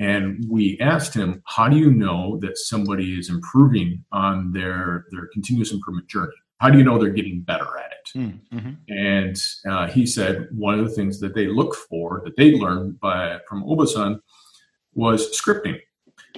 And 0.00 0.44
we 0.50 0.76
asked 0.80 1.14
him, 1.14 1.40
how 1.46 1.68
do 1.68 1.76
you 1.76 1.92
know 1.92 2.38
that 2.40 2.58
somebody 2.58 3.16
is 3.16 3.30
improving 3.30 4.04
on 4.10 4.50
their, 4.50 5.04
their 5.12 5.28
continuous 5.32 5.70
improvement 5.70 6.08
journey? 6.08 6.32
How 6.58 6.68
do 6.68 6.78
you 6.78 6.84
know 6.84 6.98
they're 6.98 7.10
getting 7.10 7.42
better 7.42 7.78
at 7.78 7.92
it? 7.92 8.10
Hmm, 8.12 8.56
mm-hmm. 8.56 8.72
And 8.88 9.36
uh, 9.70 9.86
he 9.86 10.04
said 10.04 10.48
one 10.50 10.80
of 10.80 10.84
the 10.84 10.90
things 10.90 11.20
that 11.20 11.36
they 11.36 11.46
look 11.46 11.76
for, 11.76 12.22
that 12.24 12.36
they 12.36 12.56
learned 12.56 12.98
by, 12.98 13.38
from 13.48 13.62
Ohba-san, 13.62 14.20
was 14.94 15.40
scripting. 15.40 15.78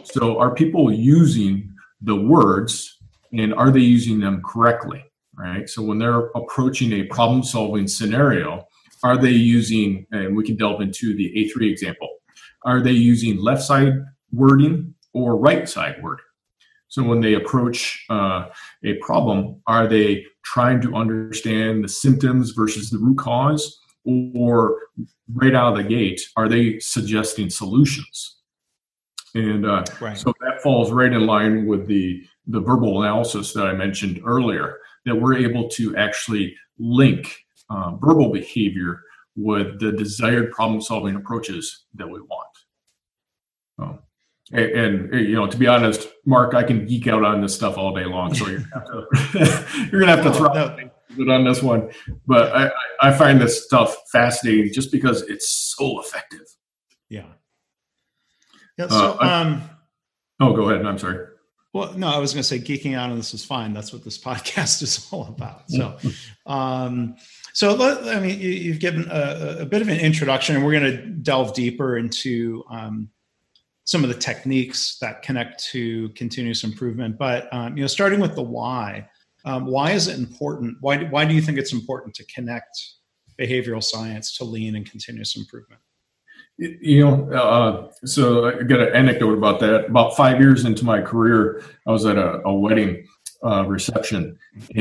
So 0.05 0.39
are 0.39 0.55
people 0.55 0.93
using 0.93 1.73
the 2.03 2.17
words 2.17 2.99
and 3.33 3.55
are 3.55 3.71
they 3.71 3.81
using 3.81 4.21
them 4.21 4.43
correctly? 4.43 5.03
Right. 5.39 5.69
So 5.69 5.83
when 5.83 5.99
they're 5.99 6.29
approaching 6.35 6.93
a 6.93 7.03
problem 7.05 7.43
solving 7.43 7.87
scenario, 7.87 8.67
are 9.03 9.19
they 9.19 9.31
using, 9.31 10.07
and 10.11 10.35
we 10.35 10.45
can 10.45 10.57
delve 10.57 10.81
into 10.81 11.15
the 11.15 11.31
A3 11.37 11.71
example, 11.71 12.09
are 12.65 12.81
they 12.81 12.93
using 12.93 13.37
left 13.37 13.63
side 13.63 13.93
wording 14.33 14.95
or 15.13 15.37
right 15.37 15.69
side 15.69 16.03
wording? 16.03 16.25
So 16.89 17.03
when 17.03 17.21
they 17.21 17.35
approach 17.35 18.05
uh, 18.09 18.47
a 18.85 18.95
problem, 18.95 19.61
are 19.67 19.87
they 19.87 20.25
trying 20.45 20.81
to 20.83 20.95
understand 20.95 21.85
the 21.85 21.89
symptoms 21.89 22.53
versus 22.53 22.91
the 22.91 22.99
root 22.99 23.19
cause? 23.19 23.81
Or 24.35 24.79
right 25.35 25.55
out 25.55 25.73
of 25.73 25.79
the 25.79 25.89
gate, 25.89 26.21
are 26.37 26.49
they 26.49 26.79
suggesting 26.79 27.51
solutions? 27.51 28.37
And 29.35 29.67
uh, 29.67 29.85
right. 30.01 30.17
so 30.17 30.33
that 30.41 30.63
falls 30.63 30.93
right 30.93 31.13
in 31.13 31.27
line 31.27 31.67
with 31.67 31.87
the, 31.87 32.25
the 32.47 32.61
verbal 32.61 33.03
analysis 33.03 33.53
that 33.53 33.67
I 33.67 33.73
mentioned 33.73 34.23
earlier, 34.25 34.79
that 35.07 35.17
we're 35.17 35.37
able 35.39 35.69
to 35.71 35.97
actually 35.97 36.55
link 36.79 37.35
uh, 37.71 37.93
verbal 37.97 38.31
behavior 38.31 39.01
with 39.37 39.81
the 39.81 39.93
desired 39.93 40.51
problem 40.51 40.81
solving 40.81 41.15
approaches 41.15 41.85
that 41.95 42.07
we 42.07 42.21
want. 42.21 42.49
Oh. 43.79 43.99
And, 44.53 45.13
and, 45.13 45.29
you 45.29 45.35
know, 45.35 45.47
to 45.47 45.57
be 45.57 45.67
honest, 45.67 46.09
Mark, 46.25 46.55
I 46.55 46.63
can 46.63 46.87
geek 46.87 47.07
out 47.09 47.25
on 47.25 47.41
this 47.41 47.55
stuff 47.55 47.77
all 47.77 47.95
day 47.95 48.05
long. 48.05 48.35
So 48.35 48.47
you're 48.47 48.61
gonna 48.61 48.71
have 48.75 48.87
to, 48.87 49.89
you're 49.91 50.01
gonna 50.01 50.17
have 50.17 50.25
to 50.25 50.33
throw 50.33 50.53
no. 51.17 51.35
on 51.35 51.45
this 51.45 51.63
one. 51.63 51.91
But 52.27 52.55
I, 52.55 52.71
I 53.01 53.13
find 53.13 53.41
this 53.41 53.65
stuff 53.65 53.97
fascinating 54.13 54.73
just 54.73 54.93
because 54.93 55.23
it's 55.23 55.49
so 55.77 56.01
effective. 56.01 56.47
Yeah. 57.09 57.27
Yeah. 58.79 58.89
So, 58.89 59.13
uh, 59.13 59.17
I, 59.21 59.41
um, 59.41 59.71
oh, 60.41 60.53
go 60.53 60.71
ahead. 60.71 60.87
I'm 60.87 60.99
sorry. 60.99 61.27
Well, 61.77 61.93
no, 61.93 62.09
I 62.09 62.17
was 62.17 62.33
going 62.33 62.41
to 62.41 62.49
say 62.49 62.59
geeking 62.59 62.97
out 62.97 63.11
on 63.11 63.19
this 63.19 63.35
is 63.35 63.45
fine. 63.45 63.75
That's 63.75 63.93
what 63.93 64.03
this 64.03 64.17
podcast 64.25 64.83
is 64.83 65.07
all 65.11 65.27
about. 65.27 65.71
So, 65.71 65.99
um, 66.47 67.17
so 67.53 67.75
let, 67.75 68.17
I 68.17 68.19
mean, 68.19 68.41
you, 68.41 68.73
have 68.73 68.81
given 68.81 69.07
a, 69.11 69.59
a, 69.61 69.67
bit 69.67 69.83
of 69.83 69.89
an 69.89 70.01
introduction, 70.01 70.57
and 70.57 70.65
we're 70.65 70.73
going 70.73 70.91
to 70.91 71.07
delve 71.07 71.53
deeper 71.53 71.99
into 71.99 72.65
um, 72.71 73.11
some 73.85 74.03
of 74.03 74.09
the 74.09 74.17
techniques 74.17 74.97
that 75.01 75.21
connect 75.21 75.63
to 75.67 76.09
continuous 76.11 76.65
improvement. 76.65 77.19
But 77.19 77.53
um, 77.53 77.77
you 77.77 77.83
know, 77.83 77.89
starting 77.89 78.21
with 78.21 78.35
the 78.35 78.43
why, 78.43 79.07
um, 79.45 79.67
why 79.67 79.91
is 79.91 80.09
it 80.09 80.19
important? 80.19 80.79
Why 80.81 81.05
why 81.05 81.27
do 81.27 81.35
you 81.35 81.43
think 81.43 81.59
it's 81.59 81.75
important 81.75 82.15
to 82.15 82.25
connect 82.25 82.75
behavioral 83.39 83.85
science 83.85 84.35
to 84.39 84.45
lean 84.45 84.77
and 84.77 84.91
continuous 84.91 85.37
improvement? 85.37 85.83
You 86.59 87.05
know, 87.05 87.33
uh, 87.33 87.91
so 88.07 88.47
I 88.47 88.63
got 88.63 88.81
an 88.81 88.95
anecdote 88.95 89.37
about 89.37 89.61
that. 89.61 89.87
About 89.87 90.17
five 90.17 90.41
years 90.41 90.65
into 90.65 90.87
my 90.87 91.03
career, 91.03 91.63
I 91.87 91.93
was 91.93 92.07
at 92.07 92.17
a, 92.17 92.41
a 92.47 92.55
wedding 92.55 93.07
uh, 93.45 93.67
reception 93.67 94.39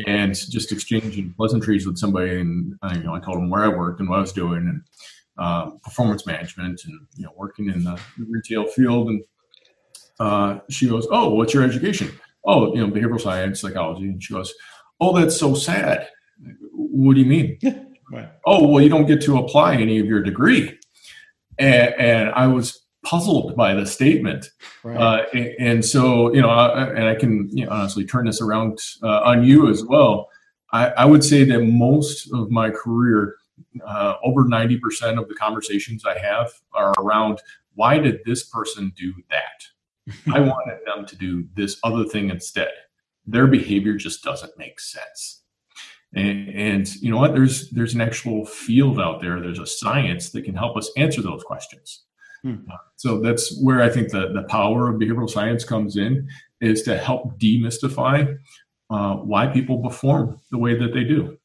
and 0.08 0.34
just 0.34 0.72
exchanging 0.72 1.34
pleasantries 1.34 1.86
with 1.86 1.98
somebody, 1.98 2.40
and 2.40 2.78
uh, 2.82 2.94
you 2.96 3.04
know, 3.04 3.14
I 3.14 3.20
told 3.20 3.38
them 3.38 3.50
where 3.50 3.64
I 3.64 3.68
worked 3.68 4.00
and 4.00 4.10
what 4.10 4.20
I 4.20 4.22
was 4.22 4.32
doing, 4.32 4.60
and 4.60 4.82
uh, 5.38 5.72
performance 5.84 6.26
management 6.26 6.82
and 6.86 7.08
you 7.18 7.26
know 7.26 7.34
working 7.36 7.70
in 7.70 7.84
the 7.84 8.00
retail 8.18 8.66
field. 8.68 9.10
And 9.10 9.24
uh, 10.20 10.60
she 10.70 10.88
goes, 10.88 11.06
"Oh, 11.12 11.34
what's 11.34 11.54
your 11.54 11.64
education?" 11.64 12.18
"Oh, 12.46 12.74
you 12.74 12.88
know, 12.88 12.94
behavioral 12.94 13.20
science, 13.20 13.60
psychology." 13.60 14.06
And 14.06 14.24
she 14.24 14.34
goes, 14.34 14.54
"Oh, 15.02 15.18
that's 15.18 15.38
so 15.38 15.56
sad." 15.56 16.08
What 16.72 17.16
do 17.16 17.20
you 17.20 17.28
mean? 17.28 17.60
Right. 18.12 18.30
Oh, 18.46 18.68
well, 18.68 18.84
you 18.84 18.90
don't 18.90 19.08
get 19.08 19.22
to 19.24 19.40
apply 19.40 19.76
any 19.76 20.00
of 20.00 20.06
your 20.06 20.22
degree. 20.22 20.78
And, 21.58 21.94
and 21.96 22.30
I 22.30 22.48
was 22.48 22.82
puzzled 23.04 23.56
by 23.56 23.74
the 23.74 23.86
statement. 23.86 24.50
Right. 24.84 24.98
Uh, 24.98 25.26
and, 25.34 25.56
and, 25.60 25.86
so, 25.86 26.34
you 26.34 26.42
know, 26.42 26.50
uh, 26.50 26.94
and 26.96 27.06
I 27.06 27.16
can 27.16 27.50
you 27.52 27.66
know, 27.66 27.72
honestly 27.72 28.06
turn 28.06 28.26
this 28.26 28.42
around 28.42 28.80
uh, 29.04 29.22
on 29.22 29.44
you 29.44 29.70
as 29.70 29.84
well. 29.84 30.30
I, 30.74 30.88
I, 30.90 31.06
would 31.06 31.24
say 31.24 31.44
that 31.44 31.60
most 31.62 32.34
of 32.34 32.50
my 32.50 32.72
career 32.72 33.36
uh, 33.86 34.16
over 34.24 34.44
90% 34.44 35.20
of 35.20 35.28
the 35.28 35.36
conversations 35.36 36.04
I 36.06 36.18
have 36.18 36.52
are 36.74 36.94
around 36.98 37.42
why 37.76 38.00
did 38.00 38.22
this 38.26 38.44
person 38.44 38.92
do 38.96 39.14
that? 39.30 40.14
I 40.34 40.40
wanted 40.40 40.80
them 40.86 41.06
to 41.06 41.16
do 41.16 41.48
this 41.56 41.78
other 41.84 42.06
thing 42.06 42.30
instead. 42.30 42.72
Their 43.26 43.48
behavior 43.48 43.96
just 43.96 44.24
doesn't 44.24 44.58
make 44.58 44.80
sense. 44.80 45.42
And, 46.16 46.50
and, 46.50 46.96
you 46.96 47.12
know 47.12 47.18
what? 47.18 47.34
There's 47.34 47.70
there's 47.72 47.94
an 47.94 48.02
actual 48.02 48.46
field 48.46 49.02
out 49.02 49.22
there. 49.22 49.42
There's 49.42 49.60
a 49.60 49.68
science 49.68 50.30
that 50.30 50.44
can 50.44 50.56
help 50.56 50.78
us 50.78 50.90
answer 50.96 51.22
those 51.22 51.44
questions. 51.44 52.04
Hmm. 52.42 52.56
Uh, 52.72 52.78
so 52.96 53.20
that's 53.20 53.62
where 53.62 53.82
I 53.82 53.90
think 53.90 54.12
the 54.12 54.32
the 54.32 54.44
power 54.44 54.90
of 54.90 55.00
behavioral 55.00 55.30
science 55.30 55.66
comes 55.66 55.98
in 55.98 56.30
is 56.62 56.84
to 56.84 56.98
help 56.98 57.38
demystify 57.38 58.38
uh, 58.90 59.16
why 59.16 59.48
people 59.48 59.80
perform 59.80 60.40
the 60.52 60.58
way 60.58 60.78
that 60.78 60.94
they 60.94 61.04
do. 61.04 61.38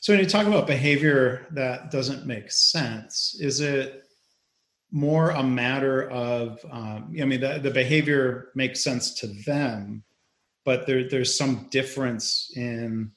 So 0.00 0.12
when 0.12 0.20
you 0.20 0.28
talk 0.28 0.46
about 0.46 0.66
behavior 0.66 1.46
that 1.52 1.90
doesn't 1.90 2.26
make 2.26 2.52
sense, 2.52 3.36
is 3.40 3.60
it 3.60 4.04
more 4.92 5.30
a 5.30 5.42
matter 5.42 6.10
of, 6.10 6.64
um, 6.70 7.16
I 7.20 7.24
mean, 7.24 7.40
the, 7.40 7.58
the 7.58 7.70
behavior 7.70 8.50
makes 8.54 8.84
sense 8.84 9.14
to 9.20 9.28
them, 9.46 10.04
but 10.64 10.86
there, 10.86 11.08
there's 11.08 11.36
some 11.36 11.68
difference 11.70 12.52
in 12.54 13.12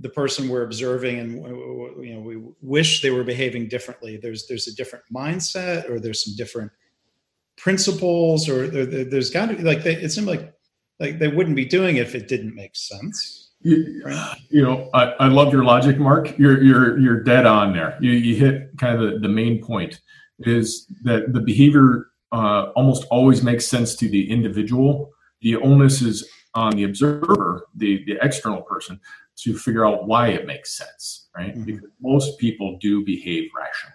the 0.00 0.08
person 0.08 0.48
we're 0.48 0.62
observing 0.62 1.18
and 1.18 1.32
you 2.04 2.14
know 2.14 2.20
we 2.20 2.40
wish 2.62 3.02
they 3.02 3.10
were 3.10 3.24
behaving 3.24 3.68
differently 3.68 4.16
there's 4.16 4.46
there's 4.46 4.68
a 4.68 4.74
different 4.74 5.04
mindset 5.12 5.90
or 5.90 5.98
there's 5.98 6.24
some 6.24 6.34
different 6.36 6.70
principles 7.58 8.48
or 8.48 8.68
there, 8.68 9.04
has 9.10 9.30
got 9.30 9.46
to 9.46 9.56
be 9.56 9.62
like 9.62 9.82
they, 9.82 9.94
it 9.94 10.10
seemed 10.10 10.26
like 10.26 10.54
like 11.00 11.18
they 11.18 11.28
wouldn't 11.28 11.56
be 11.56 11.64
doing 11.64 11.96
it 11.96 12.02
if 12.02 12.14
it 12.14 12.28
didn't 12.28 12.54
make 12.54 12.74
sense. 12.74 13.50
You, 13.60 14.02
you 14.50 14.62
know, 14.62 14.88
I, 14.94 15.04
I 15.18 15.28
love 15.28 15.52
your 15.52 15.64
logic, 15.64 15.98
Mark. 15.98 16.38
You're 16.38 16.62
you're 16.62 16.98
you're 16.98 17.22
dead 17.22 17.44
on 17.44 17.72
there. 17.72 17.98
You 18.00 18.12
you 18.12 18.36
hit 18.36 18.76
kind 18.78 19.00
of 19.00 19.12
the, 19.12 19.18
the 19.18 19.28
main 19.28 19.62
point 19.62 20.00
is 20.40 20.86
that 21.02 21.32
the 21.32 21.40
behavior 21.40 22.06
uh, 22.30 22.70
almost 22.76 23.04
always 23.10 23.42
makes 23.42 23.66
sense 23.66 23.96
to 23.96 24.08
the 24.08 24.30
individual. 24.30 25.10
The 25.40 25.56
onus 25.56 26.02
is 26.02 26.28
on 26.54 26.76
the 26.76 26.84
observer, 26.84 27.66
the 27.74 28.04
the 28.04 28.16
external 28.22 28.62
person, 28.62 29.00
to 29.42 29.56
figure 29.56 29.86
out 29.86 30.06
why 30.06 30.28
it 30.28 30.46
makes 30.46 30.76
sense, 30.76 31.28
right? 31.36 31.54
Mm-hmm. 31.54 31.64
Because 31.64 31.90
most 32.00 32.38
people 32.38 32.78
do 32.80 33.04
behave 33.04 33.48
rationally. 33.56 33.94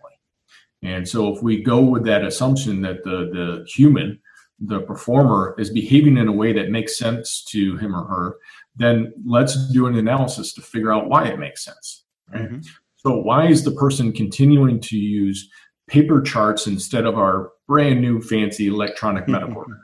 And 0.84 1.08
so 1.08 1.34
if 1.34 1.42
we 1.42 1.64
go 1.64 1.82
with 1.82 2.06
that 2.06 2.26
assumption 2.26 2.82
that 2.82 3.04
the 3.04 3.30
the 3.32 3.66
human 3.68 4.20
the 4.60 4.82
performer 4.82 5.56
is 5.58 5.70
behaving 5.70 6.18
in 6.18 6.28
a 6.28 6.32
way 6.32 6.54
that 6.54 6.70
makes 6.70 6.98
sense 6.98 7.44
to 7.50 7.76
him 7.78 7.96
or 7.96 8.06
her, 8.06 8.36
then 8.76 9.14
let's 9.26 9.72
do 9.72 9.88
an 9.88 9.96
analysis 9.96 10.54
to 10.54 10.62
figure 10.62 10.94
out 10.94 11.10
why 11.10 11.28
it 11.28 11.40
makes 11.40 11.64
sense. 11.64 12.06
Right? 12.32 12.44
Mm-hmm. 12.44 12.60
So, 12.98 13.18
why 13.18 13.48
is 13.48 13.64
the 13.64 13.72
person 13.72 14.14
continuing 14.14 14.80
to 14.82 14.98
use 14.98 15.50
paper 15.88 16.22
charts 16.22 16.68
instead 16.68 17.06
of 17.06 17.18
our 17.18 17.52
brand 17.68 18.02
new 18.02 18.22
fancy 18.22 18.68
electronic 18.68 19.28
medical 19.28 19.62
record? 19.62 19.80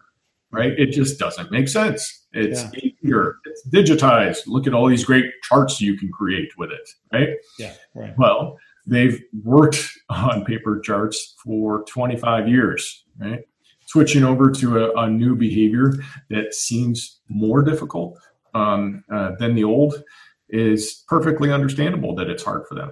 Right? 0.52 0.74
It 0.78 0.92
just 0.92 1.20
doesn't 1.20 1.52
make 1.52 1.68
sense. 1.68 2.28
It's 2.32 2.64
yeah. 2.74 2.89
Easier. 3.04 3.38
It's 3.46 3.68
digitized. 3.70 4.48
Look 4.48 4.68
at 4.68 4.74
all 4.74 4.88
these 4.88 5.06
great 5.06 5.26
charts 5.44 5.82
you 5.82 5.98
can 5.98 6.12
create 6.12 6.50
with 6.58 6.72
it. 6.72 6.90
Right? 7.12 7.30
Yeah. 7.58 7.74
Right. 7.94 8.14
Well, 8.18 8.58
they've 8.86 9.22
worked 9.44 9.90
on 10.10 10.46
paper 10.46 10.80
charts 10.80 11.36
for 11.44 11.84
25 11.84 12.48
years. 12.48 13.06
Right? 13.20 13.44
switching 13.90 14.24
over 14.24 14.52
to 14.52 14.78
a, 14.78 14.94
a 15.02 15.10
new 15.10 15.36
behavior 15.36 15.94
that 16.30 16.54
seems 16.54 17.22
more 17.28 17.64
difficult 17.64 18.20
um, 18.54 19.04
uh, 19.12 19.32
than 19.40 19.56
the 19.56 19.64
old 19.64 20.04
is 20.50 21.04
perfectly 21.08 21.52
understandable 21.52 22.14
that 22.14 22.30
it's 22.30 22.44
hard 22.44 22.68
for 22.68 22.76
them. 22.76 22.92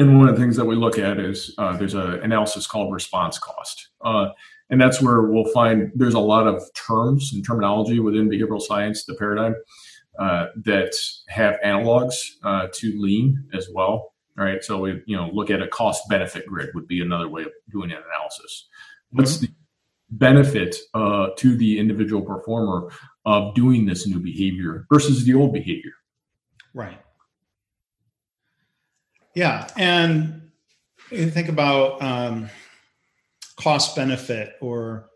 And 0.00 0.18
one 0.18 0.28
of 0.28 0.34
the 0.34 0.42
things 0.42 0.56
that 0.56 0.64
we 0.64 0.74
look 0.74 0.98
at 0.98 1.20
is 1.20 1.54
uh, 1.58 1.76
there's 1.76 1.94
an 1.94 2.24
analysis 2.24 2.66
called 2.66 2.92
response 2.92 3.38
cost. 3.38 3.90
Uh, 4.00 4.30
and 4.70 4.80
that's 4.80 5.00
where 5.00 5.22
we'll 5.22 5.50
find 5.52 5.92
there's 5.94 6.14
a 6.14 6.20
lot 6.20 6.46
of 6.46 6.62
terms 6.74 7.32
and 7.32 7.44
terminology 7.44 8.00
within 8.00 8.28
behavioral 8.28 8.60
science, 8.60 9.04
the 9.04 9.14
paradigm, 9.14 9.54
uh, 10.18 10.46
that 10.64 10.94
have 11.28 11.56
analogs 11.64 12.14
uh, 12.44 12.68
to 12.74 13.00
lean 13.00 13.44
as 13.54 13.68
well. 13.72 14.12
Right. 14.36 14.62
So 14.62 14.80
we, 14.80 15.02
you 15.06 15.16
know, 15.16 15.30
look 15.32 15.50
at 15.50 15.62
a 15.62 15.68
cost 15.68 16.02
benefit 16.10 16.46
grid 16.46 16.70
would 16.74 16.86
be 16.86 17.00
another 17.00 17.28
way 17.28 17.42
of 17.42 17.52
doing 17.70 17.90
an 17.90 17.98
analysis. 17.98 18.68
What's 19.10 19.36
mm-hmm. 19.36 19.46
the 19.46 19.52
benefit 20.10 20.76
uh, 20.94 21.28
to 21.36 21.56
the 21.56 21.78
individual 21.78 22.22
performer 22.22 22.90
of 23.24 23.54
doing 23.54 23.86
this 23.86 24.06
new 24.06 24.20
behavior 24.20 24.86
versus 24.92 25.24
the 25.24 25.34
old 25.34 25.52
behavior. 25.52 25.92
Right. 26.74 27.00
Yeah, 29.34 29.68
and 29.76 30.50
you 31.10 31.30
think 31.30 31.48
about 31.48 32.00
um, 32.00 32.48
cost 33.56 33.96
benefit 33.96 34.54
or 34.60 35.08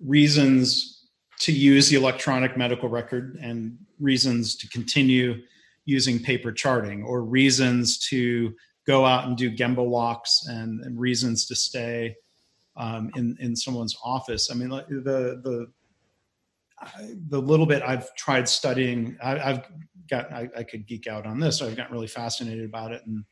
reasons 0.00 1.06
to 1.40 1.52
use 1.52 1.88
the 1.88 1.96
electronic 1.96 2.56
medical 2.56 2.88
record 2.88 3.38
and 3.40 3.76
reasons 3.98 4.56
to 4.56 4.68
continue 4.68 5.42
using 5.84 6.18
paper 6.18 6.52
charting 6.52 7.02
or 7.02 7.22
reasons 7.22 7.98
to 7.98 8.54
go 8.86 9.04
out 9.04 9.26
and 9.26 9.36
do 9.36 9.50
gemba 9.50 9.84
walks 9.84 10.46
and, 10.48 10.80
and 10.84 10.98
reasons 10.98 11.46
to 11.46 11.54
stay 11.54 12.14
um, 12.78 13.10
in 13.16 13.36
in 13.40 13.54
someone's 13.54 13.96
office. 14.02 14.50
I 14.50 14.54
mean, 14.54 14.70
the 14.70 15.40
the 15.42 15.66
the 17.28 17.40
little 17.40 17.66
bit 17.66 17.82
I've 17.82 18.14
tried 18.14 18.48
studying, 18.48 19.18
I, 19.20 19.36
have 19.36 19.68
got 20.08 20.32
I, 20.32 20.48
I, 20.56 20.62
could 20.62 20.86
geek 20.86 21.08
out 21.08 21.26
on 21.26 21.40
this. 21.40 21.60
I've 21.60 21.76
gotten 21.76 21.92
really 21.92 22.06
fascinated 22.06 22.64
about 22.64 22.92
it 22.92 23.02
and 23.04 23.24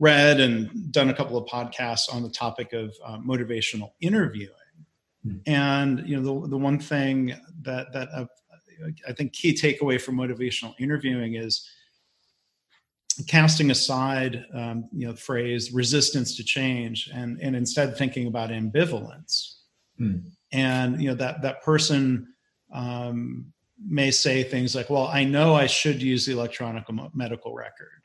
read 0.00 0.40
and 0.40 0.90
done 0.90 1.10
a 1.10 1.14
couple 1.14 1.36
of 1.36 1.46
podcasts 1.46 2.12
on 2.12 2.22
the 2.22 2.30
topic 2.30 2.72
of 2.72 2.92
uh, 3.04 3.18
motivational 3.18 3.92
interviewing. 4.00 4.50
Mm-hmm. 5.24 5.52
And 5.52 6.08
you 6.08 6.20
know, 6.20 6.42
the 6.42 6.48
the 6.48 6.58
one 6.58 6.80
thing 6.80 7.36
that 7.62 7.92
that 7.92 8.08
I've, 8.16 8.28
I 9.06 9.12
think 9.12 9.34
key 9.34 9.52
takeaway 9.52 10.00
from 10.00 10.16
motivational 10.16 10.74
interviewing 10.80 11.34
is 11.34 11.68
casting 13.26 13.70
aside 13.70 14.46
um, 14.54 14.88
you 14.92 15.06
know 15.06 15.12
the 15.12 15.20
phrase 15.20 15.72
resistance 15.72 16.36
to 16.36 16.44
change 16.44 17.10
and 17.12 17.38
and 17.40 17.54
instead 17.54 17.96
thinking 17.96 18.26
about 18.26 18.50
ambivalence 18.50 19.56
mm. 20.00 20.22
and 20.52 21.00
you 21.02 21.08
know 21.08 21.14
that 21.14 21.42
that 21.42 21.62
person 21.62 22.26
um, 22.72 23.52
may 23.86 24.10
say 24.10 24.42
things 24.42 24.74
like 24.74 24.88
well 24.88 25.08
i 25.08 25.24
know 25.24 25.54
i 25.54 25.66
should 25.66 26.00
use 26.00 26.24
the 26.24 26.32
electronic 26.32 26.84
medical 27.14 27.54
record 27.54 28.02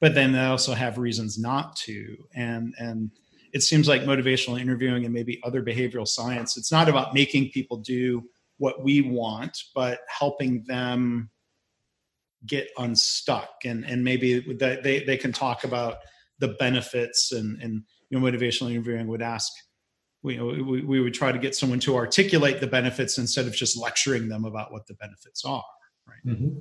but 0.00 0.14
then 0.14 0.32
they 0.32 0.40
also 0.40 0.74
have 0.74 0.98
reasons 0.98 1.38
not 1.38 1.76
to. 1.76 2.16
And 2.34 2.74
and 2.78 3.10
it 3.52 3.62
seems 3.62 3.88
like 3.88 4.02
motivational 4.02 4.60
interviewing 4.60 5.04
and 5.04 5.14
maybe 5.14 5.40
other 5.42 5.62
behavioral 5.62 6.06
science 6.06 6.56
it's 6.56 6.72
not 6.72 6.88
about 6.88 7.14
making 7.14 7.50
people 7.50 7.78
do 7.78 8.22
what 8.58 8.82
we 8.82 9.00
want 9.00 9.56
but 9.74 10.00
helping 10.08 10.64
them 10.64 11.30
get 12.46 12.68
unstuck. 12.78 13.48
And 13.64 13.84
and 13.84 14.04
maybe 14.04 14.40
that 14.58 14.82
they 14.82 15.04
they 15.04 15.16
can 15.16 15.32
talk 15.32 15.64
about 15.64 15.98
the 16.38 16.48
benefits 16.48 17.32
and 17.32 17.60
and 17.62 17.82
you 18.10 18.18
know 18.18 18.26
motivational 18.26 18.70
interviewing 18.70 19.06
would 19.08 19.22
ask 19.22 19.52
we, 20.22 20.40
we, 20.40 20.80
we 20.80 21.00
would 21.00 21.14
try 21.14 21.30
to 21.30 21.38
get 21.38 21.54
someone 21.54 21.78
to 21.78 21.94
articulate 21.94 22.58
the 22.58 22.66
benefits 22.66 23.16
instead 23.16 23.46
of 23.46 23.54
just 23.54 23.76
lecturing 23.76 24.28
them 24.28 24.44
about 24.44 24.72
what 24.72 24.84
the 24.88 24.94
benefits 24.94 25.44
are 25.44 25.64
right? 26.06 26.34
Mm-hmm. 26.34 26.58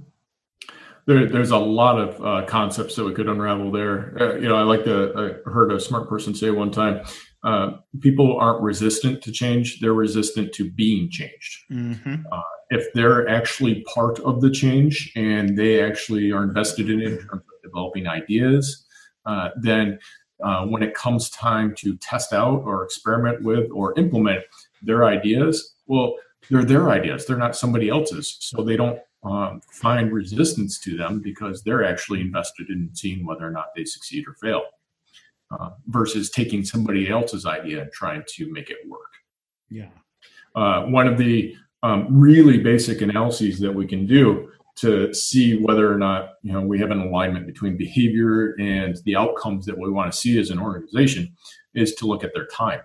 There, 1.08 1.28
there's 1.28 1.52
a 1.52 1.58
lot 1.58 2.00
of 2.00 2.26
uh, 2.26 2.46
concepts 2.48 2.96
that 2.96 3.04
we 3.04 3.14
could 3.14 3.28
unravel 3.28 3.72
there 3.72 4.16
uh, 4.20 4.36
you 4.36 4.48
know 4.48 4.56
i 4.56 4.64
like 4.64 4.84
to 4.84 5.12
i 5.46 5.50
heard 5.50 5.72
a 5.72 5.80
smart 5.80 6.10
person 6.10 6.34
say 6.34 6.50
one 6.50 6.72
time 6.72 7.02
uh, 7.44 7.78
people 8.02 8.38
aren't 8.40 8.62
resistant 8.62 9.22
to 9.22 9.32
change 9.32 9.80
they're 9.80 9.94
resistant 9.94 10.52
to 10.54 10.72
being 10.72 11.10
changed 11.10 11.64
mm-hmm. 11.72 12.16
uh, 12.32 12.42
if 12.70 12.92
they're 12.94 13.28
actually 13.28 13.84
part 13.94 14.20
of 14.20 14.42
the 14.42 14.50
change 14.50 15.12
and 15.16 15.58
they 15.58 15.82
actually 15.84 16.32
are 16.32 16.44
invested 16.44 16.90
in 16.90 17.02
it 17.02 17.08
in 17.08 17.18
terms 17.18 17.32
of 17.32 17.62
developing 17.64 18.08
ideas, 18.08 18.86
uh, 19.26 19.50
then 19.62 20.00
uh, 20.44 20.66
when 20.66 20.84
it 20.84 20.94
comes 20.94 21.30
time 21.30 21.74
to 21.76 21.96
test 21.98 22.34
out 22.34 22.62
or 22.66 22.84
experiment 22.84 23.44
with 23.44 23.70
or 23.72 23.98
implement 23.98 24.44
their 24.82 25.06
ideas, 25.06 25.76
well, 25.88 26.16
they're 26.50 26.64
their 26.64 26.90
ideas. 26.90 27.26
They're 27.26 27.38
not 27.38 27.56
somebody 27.56 27.90
else's. 27.90 28.38
So 28.40 28.64
they 28.64 28.76
don't 28.76 29.00
um, 29.26 29.62
find 29.72 30.14
resistance 30.14 30.80
to 30.80 30.96
them 30.96 31.20
because 31.20 31.64
they're 31.64 31.84
actually 31.84 32.22
invested 32.22 32.70
in 32.70 32.90
seeing 32.94 33.26
whether 33.26 33.46
or 33.46 33.52
not 33.52 33.68
they 33.76 33.84
succeed 33.84 34.26
or 34.28 34.34
fail 34.36 34.64
uh, 35.52 35.72
versus 35.88 36.30
taking 36.30 36.64
somebody 36.64 37.10
else's 37.10 37.46
idea 37.46 37.82
and 37.82 37.92
trying 37.92 38.24
to 38.28 38.52
make 38.52 38.70
it 38.70 38.78
work. 38.88 39.02
Yeah. 39.70 39.90
Uh, 40.56 40.84
one 40.84 41.08
of 41.08 41.18
the 41.18 41.56
um, 41.84 42.08
really 42.10 42.60
basic 42.60 43.02
analyses 43.02 43.60
that 43.60 43.74
we 43.74 43.86
can 43.86 44.06
do 44.06 44.52
to 44.76 45.14
see 45.14 45.58
whether 45.58 45.92
or 45.92 45.98
not 45.98 46.34
you 46.44 46.52
know 46.52 46.62
we 46.62 46.80
have 46.80 46.92
an 46.92 47.00
alignment 47.00 47.46
between 47.46 47.78
behavior 47.78 48.56
and 48.60 48.98
the 49.06 49.16
outcomes 49.16 49.66
that 49.66 49.78
we 49.78 49.90
want 49.90 50.12
to 50.12 50.18
see 50.18 50.38
as 50.38 50.50
an 50.50 50.60
organization 50.60 51.34
is 51.74 51.96
to 51.96 52.06
look 52.06 52.24
at 52.24 52.34
their 52.34 52.48
time 52.48 52.82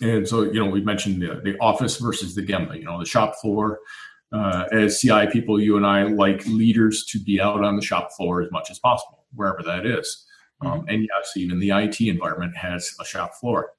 and 0.00 0.26
so 0.26 0.42
you 0.42 0.58
know 0.62 0.70
we 0.70 0.80
mentioned 0.80 1.20
the, 1.20 1.40
the 1.44 1.58
office 1.58 1.98
versus 1.98 2.34
the 2.34 2.42
gemba 2.42 2.78
you 2.78 2.84
know 2.84 2.98
the 2.98 3.04
shop 3.04 3.34
floor 3.42 3.80
uh, 4.32 4.64
as 4.72 4.98
ci 5.00 5.26
people 5.32 5.60
you 5.60 5.76
and 5.76 5.86
i 5.86 6.02
like 6.02 6.46
leaders 6.46 7.04
to 7.04 7.18
be 7.22 7.40
out 7.40 7.62
on 7.62 7.76
the 7.76 7.82
shop 7.82 8.10
floor 8.16 8.42
as 8.42 8.50
much 8.50 8.70
as 8.70 8.78
possible 8.78 9.24
wherever 9.34 9.62
that 9.62 9.86
is 9.86 10.26
um, 10.62 10.80
mm-hmm. 10.80 10.88
and 10.88 11.02
yes 11.02 11.32
even 11.36 11.58
the 11.58 11.70
it 11.70 12.00
environment 12.00 12.56
has 12.56 12.94
a 13.00 13.04
shop 13.04 13.34
floor 13.34 13.72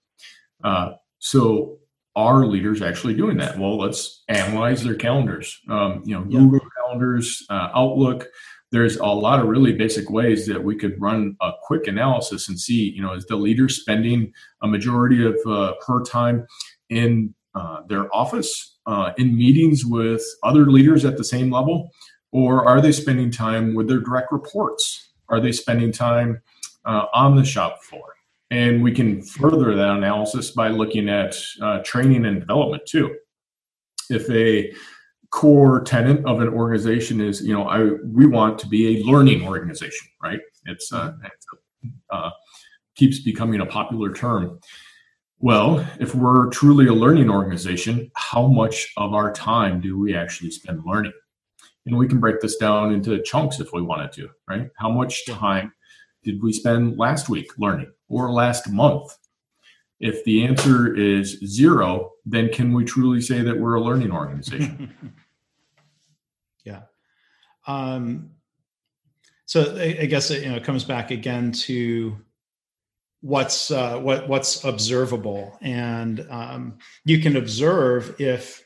uh, 0.64 0.94
so 1.20 1.78
are 2.18 2.48
leaders 2.48 2.82
actually 2.82 3.14
doing 3.14 3.38
that? 3.38 3.60
Well, 3.60 3.78
let's 3.78 4.24
analyze 4.28 4.84
their 4.84 4.96
calendars. 4.96 5.62
Um, 5.70 6.02
you 6.04 6.16
know, 6.16 6.24
Google 6.24 6.68
calendars, 6.76 7.46
uh, 7.52 7.70
Outlook. 7.76 8.28
There's 8.72 8.98
a 8.98 9.06
lot 9.06 9.40
of 9.40 9.48
really 9.48 9.74
basic 9.74 10.10
ways 10.10 10.48
that 10.48 10.62
we 10.62 10.76
could 10.76 11.00
run 11.00 11.38
a 11.42 11.52
quick 11.62 11.86
analysis 11.86 12.50
and 12.50 12.60
see, 12.60 12.90
you 12.90 13.04
know, 13.04 13.14
is 13.14 13.28
the 13.28 13.36
leader 13.36 13.70
spending 13.70 14.34
a 14.64 14.68
majority 14.68 15.26
of 15.26 15.38
uh, 15.46 15.76
her 15.86 16.04
time 16.04 16.48
in 16.90 17.36
uh, 17.54 17.82
their 17.88 18.14
office, 18.14 18.77
uh, 18.88 19.12
in 19.18 19.38
meetings 19.38 19.86
with 19.86 20.24
other 20.44 20.72
leaders 20.72 21.06
at 21.06 21.18
the 21.18 21.24
same 21.24 21.52
level, 21.52 21.92
or 22.32 22.68
are 22.68 22.82
they 22.82 22.92
spending 22.92 23.30
time 23.30 23.76
with 23.76 23.88
their 23.88 24.00
direct 24.00 24.32
reports? 24.32 25.12
Are 25.30 25.40
they 25.40 25.52
spending 25.52 25.92
time 25.92 26.42
uh, 26.86 27.06
on 27.14 27.36
the 27.36 27.46
shop 27.46 27.84
floor? 27.84 28.16
And 28.50 28.82
we 28.82 28.94
can 28.94 29.22
further 29.22 29.76
that 29.76 29.90
analysis 29.90 30.52
by 30.52 30.70
looking 30.70 31.10
at 31.10 31.38
uh, 31.62 31.80
training 31.84 32.26
and 32.26 32.40
development 32.40 32.84
too. 32.88 33.14
If 34.10 34.30
a 34.30 34.74
core 35.32 35.82
tenant 35.82 36.26
of 36.26 36.40
an 36.40 36.48
organization 36.48 37.20
is, 37.20 37.42
you 37.42 37.54
know, 37.54 37.68
I 37.68 37.84
we 38.06 38.26
want 38.26 38.58
to 38.60 38.68
be 38.68 39.02
a 39.02 39.04
learning 39.04 39.46
organization, 39.46 40.08
right? 40.24 40.40
It's, 40.66 40.94
uh, 40.94 41.12
it's 41.26 41.46
uh, 42.10 42.30
keeps 42.96 43.20
becoming 43.20 43.60
a 43.60 43.66
popular 43.66 44.14
term. 44.14 44.60
Well, 45.40 45.86
if 46.00 46.16
we're 46.16 46.50
truly 46.50 46.88
a 46.88 46.94
learning 46.94 47.30
organization, 47.30 48.12
how 48.16 48.48
much 48.48 48.92
of 48.98 49.14
our 49.14 49.32
time 49.32 49.80
do 49.80 49.98
we 49.98 50.16
actually 50.16 50.50
spend 50.50 50.82
learning? 50.84 51.14
And 51.86 51.96
we 51.96 52.08
can 52.08 52.20
break 52.20 52.42
this 52.42 52.58
down 52.58 52.92
into 52.92 53.22
chunks 53.22 53.60
if 53.60 53.72
we 53.72 53.82
wanted 53.82 54.12
to, 54.14 54.30
right? 54.48 54.70
How 54.78 54.90
much 54.90 55.26
time 55.28 55.72
did 56.24 56.42
we 56.42 56.52
spend 56.52 56.98
last 56.98 57.30
week 57.30 57.52
learning 57.60 57.92
or 58.10 58.32
last 58.32 58.70
month? 58.70 59.16
If 60.00 60.24
the 60.26 60.46
answer 60.46 60.96
is 60.96 61.40
zero, 61.46 62.14
then 62.26 62.50
can 62.50 62.74
we 62.74 62.84
truly 62.84 63.22
say 63.22 63.42
that 63.42 63.58
we're 63.58 63.76
a 63.76 63.82
learning 63.82 64.12
organization? 64.12 65.16
yeah. 66.66 66.82
Um, 67.68 68.32
so 69.46 69.76
I, 69.78 70.00
I 70.02 70.06
guess 70.06 70.30
it, 70.30 70.44
you 70.44 70.50
know 70.50 70.58
it 70.58 70.64
comes 70.64 70.84
back 70.84 71.10
again 71.10 71.52
to 71.54 72.18
what's 73.22 73.72
uh, 73.72 74.00
what 74.00 74.28
what's 74.28 74.64
observable, 74.64 75.58
and 75.62 76.26
um, 76.30 76.78
you 77.06 77.20
can 77.20 77.38
observe 77.38 78.20
if 78.20 78.64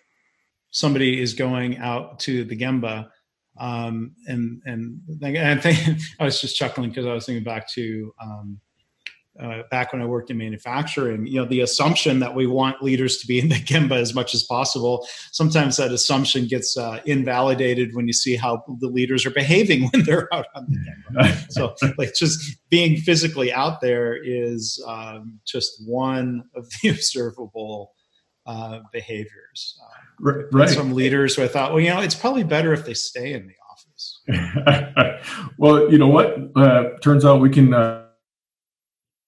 somebody 0.72 1.22
is 1.22 1.34
going 1.34 1.78
out 1.78 2.20
to 2.20 2.44
the 2.44 2.58
Gemba 2.58 3.10
um, 3.58 4.16
and 4.28 4.62
and 4.66 5.02
I 5.24 5.56
think 5.56 6.00
I 6.20 6.26
was 6.26 6.42
just 6.42 6.56
chuckling 6.56 6.90
because 6.90 7.06
I 7.06 7.14
was 7.14 7.26
thinking 7.26 7.44
back 7.44 7.68
to 7.74 8.14
um, 8.22 8.60
uh, 9.40 9.64
back 9.72 9.94
when 9.94 10.02
I 10.02 10.06
worked 10.06 10.30
in 10.30 10.38
manufacturing. 10.38 11.26
You 11.26 11.42
know, 11.42 11.46
the 11.46 11.62
assumption 11.62 12.20
that 12.20 12.36
we 12.36 12.48
want 12.48 12.84
leaders 12.84 13.18
to 13.20 13.28
be 13.28 13.40
in 13.40 13.50
the 13.50 13.56
gemba 13.66 13.94
as 13.94 14.14
much 14.14 14.34
as 14.34 14.44
possible. 14.44 15.08
Sometimes 15.32 15.78
that 15.78 15.92
assumption 15.92 16.48
gets 16.48 16.78
uh, 16.78 17.00
invalidated 17.06 17.96
when 17.96 18.08
you 18.08 18.14
see 18.14 18.36
how 18.36 18.64
the 18.80 18.88
leaders 18.88 19.26
are 19.26 19.32
behaving 19.32 19.90
when 19.92 20.04
they're 20.04 20.34
out 20.34 20.48
on 20.56 20.68
the 20.70 20.78
gemba. 20.78 21.52
so, 21.52 21.76
like, 21.98 22.14
just 22.14 22.58
being 22.70 22.98
physically 22.98 23.52
out 23.54 23.82
there 23.82 24.18
is 24.22 24.84
um, 24.88 25.40
just 25.46 25.82
one 25.86 26.44
of 26.56 26.68
the 26.82 26.90
observable 26.90 27.94
uh, 28.46 28.80
behaviors. 28.92 29.80
Uh, 29.82 29.98
Right. 30.24 30.46
right. 30.52 30.70
Some 30.70 30.94
leaders 30.94 31.36
who 31.36 31.42
I 31.44 31.48
thought, 31.48 31.72
well, 31.72 31.80
you 31.80 31.90
know, 31.90 32.00
it's 32.00 32.14
probably 32.14 32.44
better 32.44 32.74
if 32.74 32.86
they 32.86 32.94
stay 32.94 33.34
in 33.34 33.48
the 33.48 33.56
office. 33.72 34.22
well, 35.58 35.92
you 35.92 35.98
know 35.98 36.08
what? 36.08 36.38
Uh, 36.56 36.90
turns 37.02 37.26
out 37.26 37.42
we 37.42 37.50
can 37.50 37.74
uh, 37.74 38.01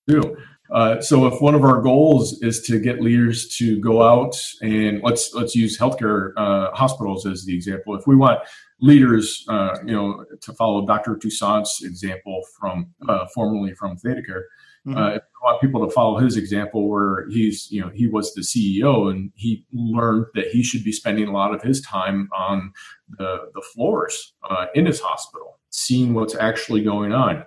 do. 0.07 0.37
Uh, 0.71 0.99
so 1.01 1.27
if 1.27 1.41
one 1.41 1.53
of 1.53 1.63
our 1.63 1.81
goals 1.81 2.41
is 2.41 2.61
to 2.61 2.79
get 2.79 3.01
leaders 3.01 3.55
to 3.57 3.79
go 3.79 4.01
out 4.01 4.35
and 4.61 5.01
let's 5.03 5.33
let's 5.33 5.55
use 5.55 5.77
healthcare 5.77 6.31
uh, 6.37 6.71
hospitals 6.73 7.25
as 7.25 7.45
the 7.45 7.53
example. 7.53 7.95
If 7.95 8.07
we 8.07 8.15
want 8.15 8.39
leaders, 8.79 9.45
uh, 9.49 9.77
you 9.85 9.93
know, 9.93 10.25
to 10.41 10.53
follow 10.53 10.85
Dr. 10.85 11.15
Toussaint's 11.15 11.83
example 11.83 12.41
from 12.59 12.87
uh, 13.07 13.27
formerly 13.33 13.73
from 13.73 13.97
ThedaCare, 13.97 14.43
Mm-hmm. 14.87 14.97
Uh, 14.97 15.09
if 15.11 15.21
you 15.23 15.39
want 15.41 15.61
people 15.61 15.87
to 15.87 15.93
follow 15.93 16.19
his 16.19 16.35
example, 16.35 16.89
where 16.89 17.27
he's, 17.29 17.71
you 17.71 17.79
know, 17.79 17.89
he 17.89 18.07
was 18.07 18.33
the 18.33 18.41
CEO 18.41 19.09
and 19.09 19.31
he 19.35 19.65
learned 19.71 20.25
that 20.33 20.47
he 20.47 20.61
should 20.61 20.83
be 20.83 20.91
spending 20.91 21.27
a 21.27 21.31
lot 21.31 21.53
of 21.53 21.61
his 21.61 21.81
time 21.81 22.29
on 22.35 22.73
the, 23.17 23.49
the 23.53 23.61
floors 23.73 24.33
uh, 24.49 24.65
in 24.75 24.85
his 24.85 24.99
hospital, 24.99 25.59
seeing 25.69 26.13
what's 26.13 26.35
actually 26.35 26.83
going 26.83 27.13
on. 27.13 27.45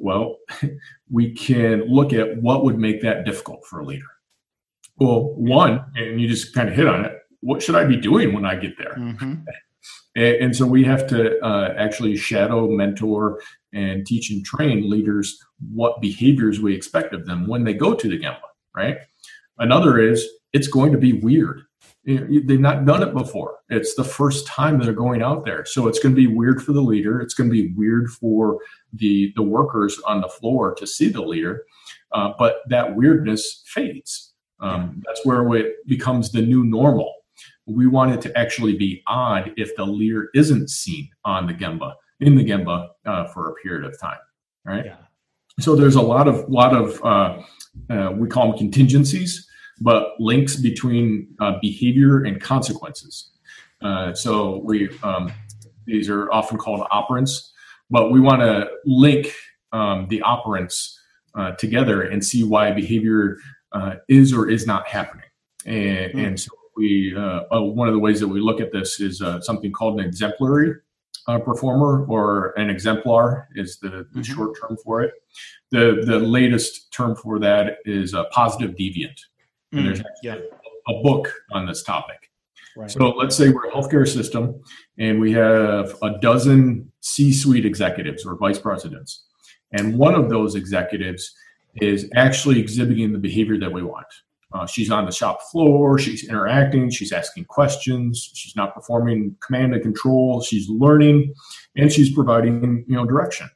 Well, 0.00 0.38
we 1.10 1.34
can 1.34 1.84
look 1.86 2.12
at 2.12 2.40
what 2.42 2.64
would 2.64 2.78
make 2.78 3.02
that 3.02 3.24
difficult 3.24 3.64
for 3.66 3.80
a 3.80 3.84
leader. 3.84 4.06
Well, 4.96 5.34
one, 5.34 5.84
and 5.94 6.20
you 6.20 6.28
just 6.28 6.54
kind 6.54 6.68
of 6.68 6.74
hit 6.74 6.88
on 6.88 7.04
it. 7.04 7.12
What 7.40 7.62
should 7.62 7.74
I 7.74 7.84
be 7.84 7.96
doing 7.96 8.34
when 8.34 8.44
I 8.44 8.56
get 8.56 8.76
there? 8.76 8.94
Mm-hmm. 8.98 9.34
And, 10.16 10.54
so 10.54 10.66
we 10.66 10.84
have 10.84 11.06
to 11.06 11.38
uh, 11.40 11.74
actually 11.78 12.16
shadow, 12.16 12.68
mentor, 12.68 13.40
and 13.72 14.04
teach 14.04 14.30
and 14.30 14.44
train 14.44 14.90
leaders 14.90 15.38
what 15.72 16.00
behaviors 16.00 16.60
we 16.60 16.74
expect 16.74 17.14
of 17.14 17.24
them 17.26 17.46
when 17.46 17.64
they 17.64 17.72
go 17.72 17.94
to 17.94 18.08
the 18.08 18.18
Gemba, 18.18 18.40
right? 18.76 18.98
Another 19.58 19.98
is 19.98 20.28
it's 20.52 20.68
going 20.68 20.92
to 20.92 20.98
be 20.98 21.12
weird. 21.12 21.62
They've 22.04 22.60
not 22.60 22.86
done 22.86 23.02
it 23.02 23.12
before. 23.12 23.58
It's 23.68 23.94
the 23.94 24.04
first 24.04 24.46
time 24.46 24.78
they're 24.78 24.92
going 24.92 25.22
out 25.22 25.44
there. 25.44 25.64
So 25.66 25.86
it's 25.86 25.98
going 25.98 26.14
to 26.14 26.16
be 26.16 26.26
weird 26.26 26.62
for 26.62 26.72
the 26.72 26.80
leader. 26.80 27.20
It's 27.20 27.34
going 27.34 27.50
to 27.50 27.52
be 27.52 27.72
weird 27.74 28.08
for 28.08 28.58
the, 28.94 29.32
the 29.36 29.42
workers 29.42 30.00
on 30.06 30.22
the 30.22 30.28
floor 30.28 30.74
to 30.76 30.86
see 30.86 31.08
the 31.08 31.20
leader. 31.20 31.64
Uh, 32.12 32.32
but 32.38 32.56
that 32.68 32.96
weirdness 32.96 33.62
fades. 33.66 34.32
Um, 34.60 35.02
that's 35.06 35.24
where 35.24 35.54
it 35.56 35.86
becomes 35.86 36.32
the 36.32 36.42
new 36.42 36.64
normal. 36.64 37.14
We 37.66 37.86
want 37.86 38.12
it 38.12 38.20
to 38.22 38.38
actually 38.38 38.76
be 38.76 39.02
odd 39.06 39.52
if 39.56 39.74
the 39.76 39.84
leader 39.84 40.28
isn't 40.34 40.70
seen 40.70 41.08
on 41.24 41.46
the 41.46 41.54
Gemba 41.54 41.94
in 42.20 42.34
the 42.34 42.44
Gemba 42.44 42.88
uh, 43.06 43.26
for 43.28 43.50
a 43.50 43.54
period 43.54 43.84
of 43.84 43.98
time, 43.98 44.18
right? 44.64 44.86
Yeah. 44.86 44.96
So 45.58 45.76
there's 45.76 45.94
a 45.94 46.02
lot 46.02 46.28
of 46.28 46.48
lot 46.48 46.74
of 46.74 47.04
uh, 47.04 47.42
uh, 47.90 48.12
we 48.12 48.28
call 48.28 48.48
them 48.48 48.58
contingencies, 48.58 49.46
but 49.80 50.14
links 50.18 50.56
between 50.56 51.28
uh, 51.40 51.54
behavior 51.60 52.24
and 52.24 52.40
consequences. 52.40 53.30
Uh, 53.82 54.12
so 54.12 54.60
we 54.64 54.90
um, 55.02 55.32
these 55.86 56.08
are 56.08 56.30
often 56.32 56.58
called 56.58 56.86
operants, 56.90 57.50
but 57.88 58.10
we 58.10 58.20
want 58.20 58.40
to 58.40 58.68
link 58.84 59.32
um, 59.72 60.06
the 60.08 60.20
operants 60.20 60.94
uh, 61.34 61.52
together 61.52 62.02
and 62.02 62.24
see 62.24 62.44
why 62.44 62.70
behavior 62.72 63.38
is 64.08 64.32
or 64.32 64.50
is 64.50 64.66
not 64.66 64.86
happening. 64.86 65.24
And, 65.64 66.12
mm. 66.12 66.26
and 66.26 66.40
so 66.40 66.50
we 66.76 67.14
one 67.14 67.88
of 67.88 67.94
the 67.94 68.00
ways 68.00 68.20
that 68.20 68.28
we 68.28 68.40
look 68.40 68.60
at 68.60 68.72
this 68.72 69.00
is 69.00 69.22
something 69.42 69.72
called 69.72 70.00
an 70.00 70.06
exemplary 70.06 70.74
uh, 71.26 71.38
performer 71.38 72.04
or 72.06 72.52
an 72.58 72.70
exemplar 72.70 73.48
is 73.54 73.78
the, 73.78 73.88
the 73.88 73.96
mm-hmm. 73.96 74.22
short 74.22 74.58
term 74.60 74.76
for 74.84 75.02
it. 75.02 75.12
The 75.70 76.02
the 76.04 76.18
latest 76.18 76.92
term 76.92 77.14
for 77.14 77.38
that 77.40 77.78
is 77.84 78.14
a 78.14 78.24
positive 78.24 78.74
deviant. 78.76 79.18
And 79.72 79.80
mm, 79.80 79.84
there's 79.86 80.02
yeah. 80.22 80.34
a, 80.34 80.92
a, 80.92 81.02
book 81.02 81.32
on 81.52 81.66
this 81.66 81.82
topic. 81.82 82.30
Right. 82.76 82.90
So 82.90 83.10
let's 83.10 83.36
say 83.36 83.50
we're 83.50 83.68
a 83.68 83.72
healthcare 83.72 84.08
system 84.08 84.60
and 84.98 85.20
we 85.20 85.32
have 85.32 85.96
a 86.02 86.18
dozen 86.20 86.90
C-suite 87.00 87.66
executives 87.66 88.24
or 88.24 88.36
vice 88.36 88.58
presidents. 88.58 89.24
And 89.72 89.96
one 89.96 90.14
of 90.14 90.28
those 90.28 90.54
executives 90.54 91.32
is 91.76 92.08
actually 92.16 92.58
exhibiting 92.58 93.12
the 93.12 93.18
behavior 93.18 93.58
that 93.58 93.72
we 93.72 93.82
want. 93.82 94.06
Uh, 94.52 94.66
she's 94.66 94.90
on 94.90 95.04
the 95.04 95.12
shop 95.12 95.40
floor. 95.50 95.98
She's 95.98 96.28
interacting. 96.28 96.90
She's 96.90 97.12
asking 97.12 97.44
questions. 97.44 98.30
She's 98.34 98.56
not 98.56 98.74
performing 98.74 99.36
command 99.40 99.74
and 99.74 99.82
control. 99.82 100.42
She's 100.42 100.68
learning, 100.68 101.32
and 101.76 101.92
she's 101.92 102.12
providing 102.12 102.84
you 102.88 102.96
know 102.96 103.04
direction. 103.04 103.48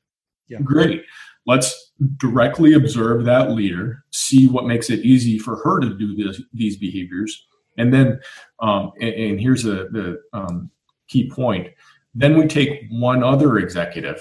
Yeah. 0.49 0.61
Great. 0.61 1.03
Let's 1.47 1.93
directly 2.17 2.75
observe 2.75 3.25
that 3.25 3.51
leader, 3.51 4.05
see 4.11 4.49
what 4.49 4.67
makes 4.67 4.91
it 4.91 5.01
easy 5.01 5.39
for 5.39 5.57
her 5.57 5.81
to 5.81 5.95
do 5.97 6.15
this, 6.17 6.43
these 6.53 6.77
behaviors, 6.77 7.47
and 7.79 7.93
then, 7.93 8.21
um, 8.61 8.93
and, 9.01 9.15
and, 9.15 9.41
here's 9.41 9.65
a, 9.65 9.89
the 9.89 10.21
um, 10.33 10.71
key 11.09 11.29
point. 11.29 11.69
Then 12.15 12.37
we 12.39 12.47
take 12.47 12.87
one 12.91 13.25
other 13.25 13.59
executive 13.59 14.21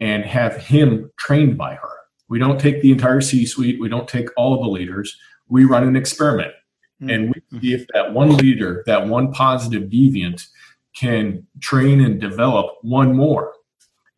and 0.00 0.24
have 0.24 0.56
him 0.56 1.10
trained 1.18 1.58
by 1.58 1.74
her. 1.74 1.90
We 2.28 2.38
don't 2.38 2.60
take 2.60 2.80
the 2.80 2.92
entire 2.92 3.20
C-suite. 3.20 3.80
We 3.80 3.88
don't 3.88 4.08
take 4.08 4.28
all 4.36 4.54
of 4.54 4.60
the 4.60 4.68
leaders 4.68 5.18
we 5.48 5.64
run 5.64 5.86
an 5.86 5.96
experiment 5.96 6.52
mm-hmm. 7.02 7.10
and 7.10 7.34
we 7.34 7.60
see 7.60 7.74
if 7.74 7.86
that 7.94 8.12
one 8.12 8.36
leader, 8.36 8.82
that 8.86 9.06
one 9.06 9.32
positive 9.32 9.84
deviant, 9.90 10.46
can 10.94 11.46
train 11.60 12.00
and 12.00 12.20
develop 12.20 12.74
one 12.82 13.14
more. 13.14 13.52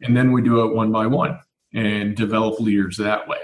And 0.01 0.17
then 0.17 0.33
we 0.33 0.43
do 0.43 0.65
it 0.65 0.75
one 0.75 0.91
by 0.91 1.07
one 1.07 1.39
and 1.75 2.17
develop 2.17 2.61
leaders 2.61 2.97
that 2.97 3.29
way. 3.29 3.39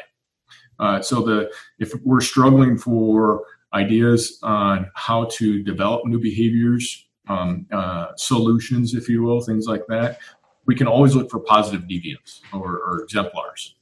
Uh, 0.78 1.00
so 1.00 1.22
the 1.22 1.50
if 1.78 1.92
we're 2.04 2.20
struggling 2.20 2.76
for 2.76 3.44
ideas 3.72 4.38
on 4.42 4.90
how 4.94 5.24
to 5.24 5.62
develop 5.62 6.06
new 6.06 6.18
behaviors, 6.18 7.06
um, 7.28 7.66
uh, 7.72 8.08
solutions, 8.16 8.94
if 8.94 9.08
you 9.08 9.22
will, 9.22 9.40
things 9.40 9.66
like 9.66 9.86
that, 9.88 10.18
we 10.66 10.74
can 10.74 10.86
always 10.86 11.14
look 11.14 11.30
for 11.30 11.40
positive 11.40 11.82
deviants 11.82 12.40
or, 12.52 12.78
or 12.78 13.02
exemplars. 13.02 13.74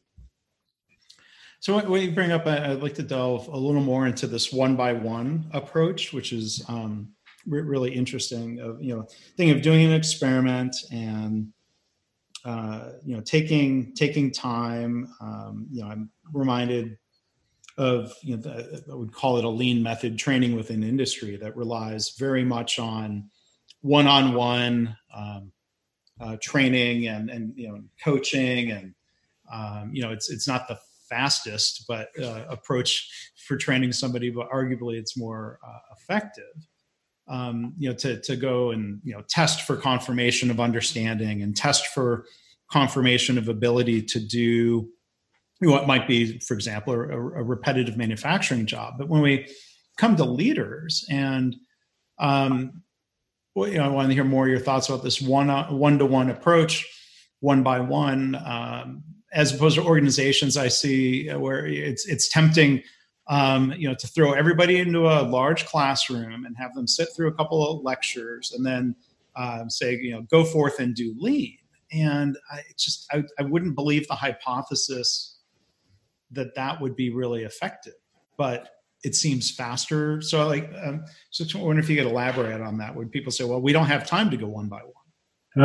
So 1.61 1.81
when 1.81 2.03
you 2.03 2.13
bring 2.13 2.31
up, 2.31 2.47
I'd 2.47 2.83
like 2.83 2.95
to 2.97 3.03
delve 3.03 3.49
a 3.49 3.57
little 3.57 3.81
more 3.81 4.07
into 4.07 4.27
this 4.27 4.53
one 4.53 4.77
by 4.77 4.93
one 4.93 5.47
approach, 5.53 6.13
which 6.13 6.33
is 6.33 6.63
um, 6.69 7.09
really 7.47 7.95
interesting. 7.95 8.61
Of 8.61 8.83
you 8.83 8.95
know, 8.95 9.07
thing 9.39 9.51
of 9.51 9.63
doing 9.63 9.87
an 9.87 9.93
experiment 9.93 10.77
and 10.93 11.49
uh, 12.45 12.91
you 13.05 13.17
know 13.17 13.23
taking 13.23 13.95
taking 13.95 14.31
time. 14.31 15.09
Um, 15.21 15.67
you 15.71 15.83
know, 15.83 15.89
I'm 15.89 16.11
reminded 16.33 16.99
of 17.77 18.15
you 18.23 18.37
know 18.37 18.43
the, 18.43 18.85
I 18.91 18.95
would 18.95 19.13
call 19.13 19.39
it 19.39 19.45
a 19.45 19.49
lean 19.49 19.83
method 19.83 20.19
training 20.19 20.55
within 20.55 20.83
industry 20.83 21.37
that 21.37 21.57
relies 21.57 22.11
very 22.11 22.45
much 22.45 22.79
on 22.79 23.31
one 23.81 24.07
on 24.07 24.35
one 24.35 24.97
training 26.41 27.09
and 27.09 27.31
and 27.31 27.53
you 27.57 27.69
know 27.69 27.81
coaching 28.03 28.71
and 28.71 28.95
um, 29.53 29.91
you 29.93 30.03
know 30.03 30.11
it's 30.11 30.31
it's 30.31 30.47
not 30.47 30.69
the 30.69 30.79
fastest 31.09 31.85
but 31.87 32.09
uh, 32.23 32.45
approach 32.49 33.31
for 33.47 33.57
training 33.57 33.93
somebody, 33.93 34.31
but 34.31 34.51
arguably 34.51 34.97
it's 34.97 35.17
more 35.17 35.59
uh, 35.67 35.79
effective. 35.93 36.67
Um, 37.27 37.73
you 37.79 37.89
know, 37.89 37.95
to 37.97 38.21
to 38.21 38.37
go 38.37 38.71
and 38.71 39.01
you 39.03 39.15
know 39.15 39.23
test 39.29 39.63
for 39.63 39.77
confirmation 39.77 40.51
of 40.51 40.61
understanding 40.61 41.43
and 41.43 41.57
test 41.57 41.87
for 41.89 42.27
confirmation 42.71 43.39
of 43.39 43.49
ability 43.49 44.03
to 44.03 44.21
do 44.21 44.89
what 45.61 45.87
might 45.87 46.07
be, 46.07 46.39
for 46.41 46.55
example, 46.55 46.95
a, 46.95 46.99
a, 46.99 47.43
repetitive 47.43 47.97
manufacturing 47.97 48.67
job. 48.67 48.95
But 48.99 49.09
when 49.09 49.23
we 49.23 49.49
come 49.97 50.17
to 50.17 50.25
leaders, 50.25 51.07
and 51.11 51.57
um, 52.19 52.83
well, 53.55 53.69
you 53.69 53.79
know, 53.79 53.85
I 53.85 53.89
want 53.89 54.09
to 54.09 54.15
hear 54.15 54.25
more 54.25 54.45
of 54.45 54.51
your 54.51 54.61
thoughts 54.61 54.89
about 54.89 55.03
this 55.03 55.21
one 55.21 55.49
one 55.79 55.99
to 55.99 56.07
one 56.07 56.31
approach, 56.31 56.87
one 57.41 57.63
by 57.63 57.81
one, 57.81 58.35
um, 58.45 59.05
as 59.33 59.55
opposed 59.55 59.77
to 59.77 59.85
organizations. 59.85 60.57
I 60.57 60.69
see 60.69 61.29
where 61.29 61.67
it's 61.67 62.07
it's 62.07 62.29
tempting 62.29 62.83
um, 63.27 63.73
you 63.77 63.89
know, 63.89 63.95
to 63.95 64.07
throw 64.07 64.33
everybody 64.33 64.79
into 64.79 65.07
a 65.07 65.23
large 65.23 65.67
classroom 65.67 66.45
and 66.45 66.57
have 66.57 66.75
them 66.75 66.87
sit 66.87 67.09
through 67.15 67.29
a 67.29 67.35
couple 67.35 67.67
of 67.67 67.83
lectures 67.83 68.53
and 68.53 68.65
then 68.65 68.95
um, 69.37 69.71
say, 69.71 69.97
you 69.97 70.13
know, 70.13 70.23
go 70.23 70.45
forth 70.45 70.79
and 70.79 70.95
do 70.95 71.15
lean. 71.19 71.57
And 71.93 72.37
I 72.51 72.61
just, 72.77 73.07
I, 73.13 73.25
I 73.39 73.43
wouldn't 73.43 73.75
believe 73.75 74.07
the 74.09 74.15
hypothesis 74.15 75.39
that 76.33 76.55
that 76.55 76.81
would 76.81 76.97
be 76.97 77.11
really 77.11 77.45
effective, 77.45 77.95
but 78.37 78.71
it 79.05 79.15
seems 79.15 79.51
faster. 79.51 80.21
So, 80.21 80.47
like, 80.47 80.71
um, 80.83 81.05
so 81.31 81.45
I 81.59 81.63
wonder 81.63 81.81
if 81.81 81.89
you 81.89 81.97
could 81.97 82.07
elaborate 82.07 82.61
on 82.61 82.79
that. 82.79 82.95
When 82.95 83.09
people 83.11 83.31
say, 83.31 83.45
"Well, 83.45 83.61
we 83.61 83.73
don't 83.73 83.87
have 83.87 84.07
time 84.07 84.31
to 84.31 84.37
go 84.37 84.47
one 84.47 84.69
by 84.69 84.81
one." 84.81 84.95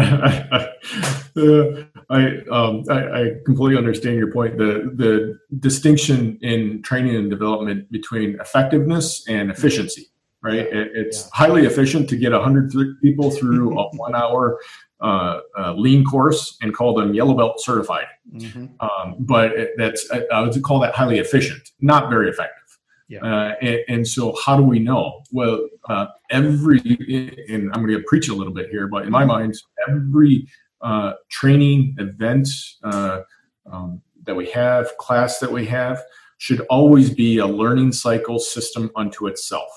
uh, 1.38 1.84
I, 2.10 2.40
um, 2.52 2.84
I, 2.90 3.22
I 3.22 3.32
completely 3.46 3.78
understand 3.78 4.18
your 4.18 4.32
point. 4.32 4.58
The 4.58 4.92
the 4.96 5.40
distinction 5.60 6.40
in 6.42 6.82
training 6.82 7.16
and 7.16 7.30
development 7.30 7.92
between 7.92 8.40
effectiveness 8.40 9.28
and 9.28 9.52
efficiency, 9.52 10.08
right? 10.42 10.56
It, 10.56 10.92
it's 10.96 11.22
yeah. 11.22 11.30
highly 11.34 11.66
efficient 11.66 12.10
to 12.10 12.16
get 12.16 12.32
hundred 12.34 12.74
people 13.02 13.30
through 13.30 13.80
a 13.80 13.90
one 13.96 14.16
hour 14.16 14.60
uh, 15.02 15.42
uh, 15.58 15.74
lean 15.74 16.04
course 16.04 16.58
and 16.62 16.74
call 16.74 16.96
them 16.96 17.14
yellow 17.14 17.36
belt 17.36 17.62
certified. 17.62 18.08
Mm-hmm. 18.34 18.66
Um, 18.80 19.16
but 19.20 19.52
it, 19.52 19.72
that's 19.78 20.10
I 20.32 20.42
would 20.42 20.62
call 20.64 20.80
that 20.80 20.96
highly 20.96 21.20
efficient, 21.20 21.70
not 21.80 22.10
very 22.10 22.30
effective. 22.30 22.56
Yeah. 23.08 23.22
Uh, 23.22 23.56
and, 23.62 23.80
and, 23.88 24.08
so, 24.08 24.38
how 24.46 24.56
do 24.56 24.62
we 24.62 24.78
know? 24.78 25.24
Well, 25.32 25.68
uh, 25.90 26.06
every, 26.30 26.78
and 27.50 27.72
I'm 27.74 27.84
going 27.84 27.98
to 27.98 28.04
preach 28.06 28.30
a 28.30 28.36
little 28.36 28.54
bit 28.54 28.70
here, 28.70 28.88
but 28.88 29.04
in 29.04 29.10
my 29.10 29.26
mind, 29.26 29.56
every 29.88 30.48
uh, 30.82 31.14
training 31.30 31.96
event 31.98 32.48
uh, 32.84 33.22
um, 33.72 34.02
that 34.24 34.36
we 34.36 34.50
have, 34.52 34.96
class 34.98 35.40
that 35.40 35.52
we 35.52 35.66
have, 35.66 36.02
should 36.38 36.62
always 36.70 37.10
be 37.10 37.38
a 37.38 37.48
learning 37.48 37.92
cycle 37.92 38.40
system 38.40 38.90
unto 38.96 39.28
itself. 39.28 39.70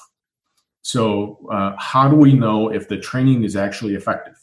So, 0.82 1.38
uh, 1.50 1.72
how 1.78 2.08
do 2.08 2.16
we 2.16 2.34
know 2.34 2.68
if 2.68 2.88
the 2.88 2.98
training 2.98 3.44
is 3.44 3.56
actually 3.56 3.94
effective? 3.94 4.34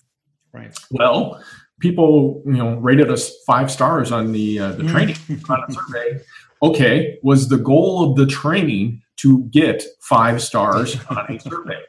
Right. 0.53 0.77
Well, 0.91 1.43
people, 1.79 2.41
you 2.45 2.53
know, 2.53 2.75
rated 2.75 3.09
us 3.09 3.31
five 3.45 3.69
stars 3.69 4.11
on 4.11 4.31
the 4.31 4.59
uh, 4.59 4.71
the 4.73 4.83
mm. 4.83 4.91
training 4.91 5.15
on 5.49 5.63
a 5.67 5.71
survey 5.71 6.21
okay, 6.61 7.17
was 7.23 7.49
the 7.49 7.57
goal 7.57 8.09
of 8.09 8.17
the 8.17 8.25
training 8.25 9.01
to 9.17 9.43
get 9.45 9.83
five 10.01 10.41
stars 10.41 10.97
on 11.09 11.25
a 11.29 11.39
survey? 11.49 11.81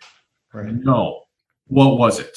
Right. 0.53 0.75
No. 0.75 1.23
What 1.67 1.99
was 1.99 2.19
it? 2.19 2.37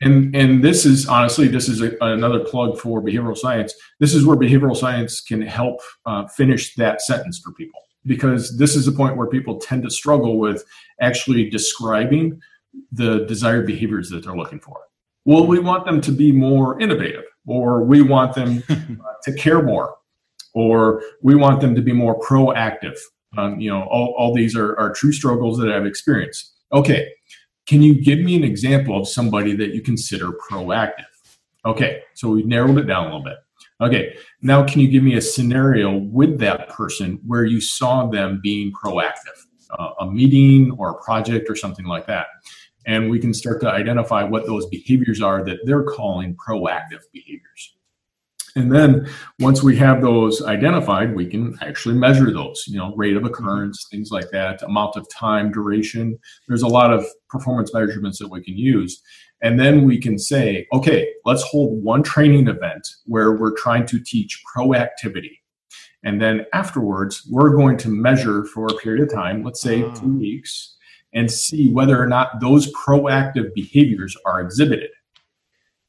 And 0.00 0.34
and 0.34 0.62
this 0.62 0.86
is 0.86 1.06
honestly, 1.06 1.48
this 1.48 1.68
is 1.68 1.82
a, 1.82 1.96
another 2.00 2.40
plug 2.40 2.78
for 2.78 3.02
behavioral 3.02 3.36
science. 3.36 3.74
This 3.98 4.14
is 4.14 4.24
where 4.24 4.36
behavioral 4.36 4.76
science 4.76 5.20
can 5.20 5.42
help 5.42 5.80
uh, 6.06 6.26
finish 6.28 6.74
that 6.76 7.00
sentence 7.00 7.38
for 7.38 7.52
people 7.52 7.80
because 8.06 8.56
this 8.58 8.76
is 8.76 8.86
the 8.86 8.92
point 8.92 9.16
where 9.16 9.26
people 9.26 9.58
tend 9.58 9.82
to 9.82 9.90
struggle 9.90 10.38
with 10.38 10.64
actually 11.00 11.50
describing 11.50 12.40
the 12.92 13.24
desired 13.26 13.66
behaviors 13.66 14.08
that 14.10 14.24
they're 14.24 14.36
looking 14.36 14.60
for. 14.60 14.78
Well, 15.24 15.46
we 15.46 15.58
want 15.58 15.84
them 15.84 16.00
to 16.00 16.12
be 16.12 16.32
more 16.32 16.80
innovative, 16.80 17.24
or 17.46 17.84
we 17.84 18.02
want 18.02 18.34
them 18.34 18.62
uh, 18.70 18.74
to 19.24 19.32
care 19.34 19.62
more, 19.62 19.96
or 20.54 21.02
we 21.22 21.34
want 21.34 21.60
them 21.60 21.74
to 21.74 21.82
be 21.82 21.92
more 21.92 22.18
proactive. 22.20 22.96
Um, 23.36 23.60
you 23.60 23.70
know, 23.70 23.82
all, 23.82 24.14
all 24.16 24.34
these 24.34 24.56
are, 24.56 24.78
are 24.78 24.92
true 24.92 25.12
struggles 25.12 25.58
that 25.58 25.70
I've 25.70 25.84
experienced. 25.84 26.54
Okay, 26.72 27.08
can 27.68 27.82
you 27.82 28.02
give 28.02 28.18
me 28.18 28.34
an 28.34 28.44
example 28.44 28.98
of 28.98 29.06
somebody 29.06 29.54
that 29.54 29.74
you 29.74 29.82
consider 29.82 30.32
proactive? 30.50 31.04
Okay, 31.66 32.00
so 32.14 32.30
we've 32.30 32.46
narrowed 32.46 32.78
it 32.78 32.84
down 32.84 33.02
a 33.02 33.06
little 33.06 33.22
bit. 33.22 33.36
Okay, 33.82 34.16
now 34.40 34.66
can 34.66 34.80
you 34.80 34.88
give 34.88 35.02
me 35.02 35.16
a 35.16 35.20
scenario 35.20 35.98
with 35.98 36.38
that 36.38 36.70
person 36.70 37.20
where 37.26 37.44
you 37.44 37.60
saw 37.60 38.06
them 38.06 38.40
being 38.42 38.72
proactive, 38.72 39.44
uh, 39.78 39.90
a 40.00 40.10
meeting 40.10 40.74
or 40.78 40.92
a 40.92 41.02
project 41.04 41.50
or 41.50 41.54
something 41.54 41.84
like 41.84 42.06
that? 42.06 42.26
And 42.86 43.10
we 43.10 43.18
can 43.18 43.34
start 43.34 43.60
to 43.60 43.70
identify 43.70 44.24
what 44.24 44.46
those 44.46 44.64
behaviors 44.66 45.20
are 45.20 45.44
that 45.44 45.58
they're 45.64 45.84
calling 45.84 46.36
proactive 46.36 47.02
behaviors. 47.12 47.76
And 48.58 48.72
then 48.72 49.08
once 49.38 49.62
we 49.62 49.76
have 49.76 50.02
those 50.02 50.42
identified, 50.42 51.14
we 51.14 51.26
can 51.26 51.56
actually 51.60 51.94
measure 51.94 52.32
those, 52.32 52.64
you 52.66 52.76
know, 52.76 52.94
rate 52.96 53.16
of 53.16 53.24
occurrence, 53.24 53.86
things 53.90 54.10
like 54.10 54.30
that, 54.32 54.62
amount 54.62 54.96
of 54.96 55.08
time, 55.08 55.52
duration. 55.52 56.18
There's 56.48 56.62
a 56.62 56.68
lot 56.68 56.92
of 56.92 57.06
performance 57.30 57.72
measurements 57.72 58.18
that 58.18 58.28
we 58.28 58.42
can 58.42 58.58
use. 58.58 59.00
And 59.40 59.60
then 59.60 59.84
we 59.84 60.00
can 60.00 60.18
say, 60.18 60.66
okay, 60.72 61.08
let's 61.24 61.42
hold 61.44 61.82
one 61.84 62.02
training 62.02 62.48
event 62.48 62.88
where 63.06 63.32
we're 63.32 63.56
trying 63.56 63.86
to 63.86 64.00
teach 64.00 64.42
proactivity. 64.54 65.38
And 66.02 66.20
then 66.20 66.46
afterwards, 66.52 67.26
we're 67.30 67.54
going 67.54 67.76
to 67.78 67.88
measure 67.88 68.44
for 68.44 68.66
a 68.66 68.74
period 68.74 69.08
of 69.08 69.14
time, 69.14 69.44
let's 69.44 69.60
say 69.60 69.82
two 69.82 70.14
ah. 70.14 70.18
weeks, 70.18 70.76
and 71.12 71.30
see 71.30 71.70
whether 71.72 72.00
or 72.02 72.06
not 72.06 72.40
those 72.40 72.72
proactive 72.74 73.54
behaviors 73.54 74.16
are 74.26 74.40
exhibited. 74.40 74.90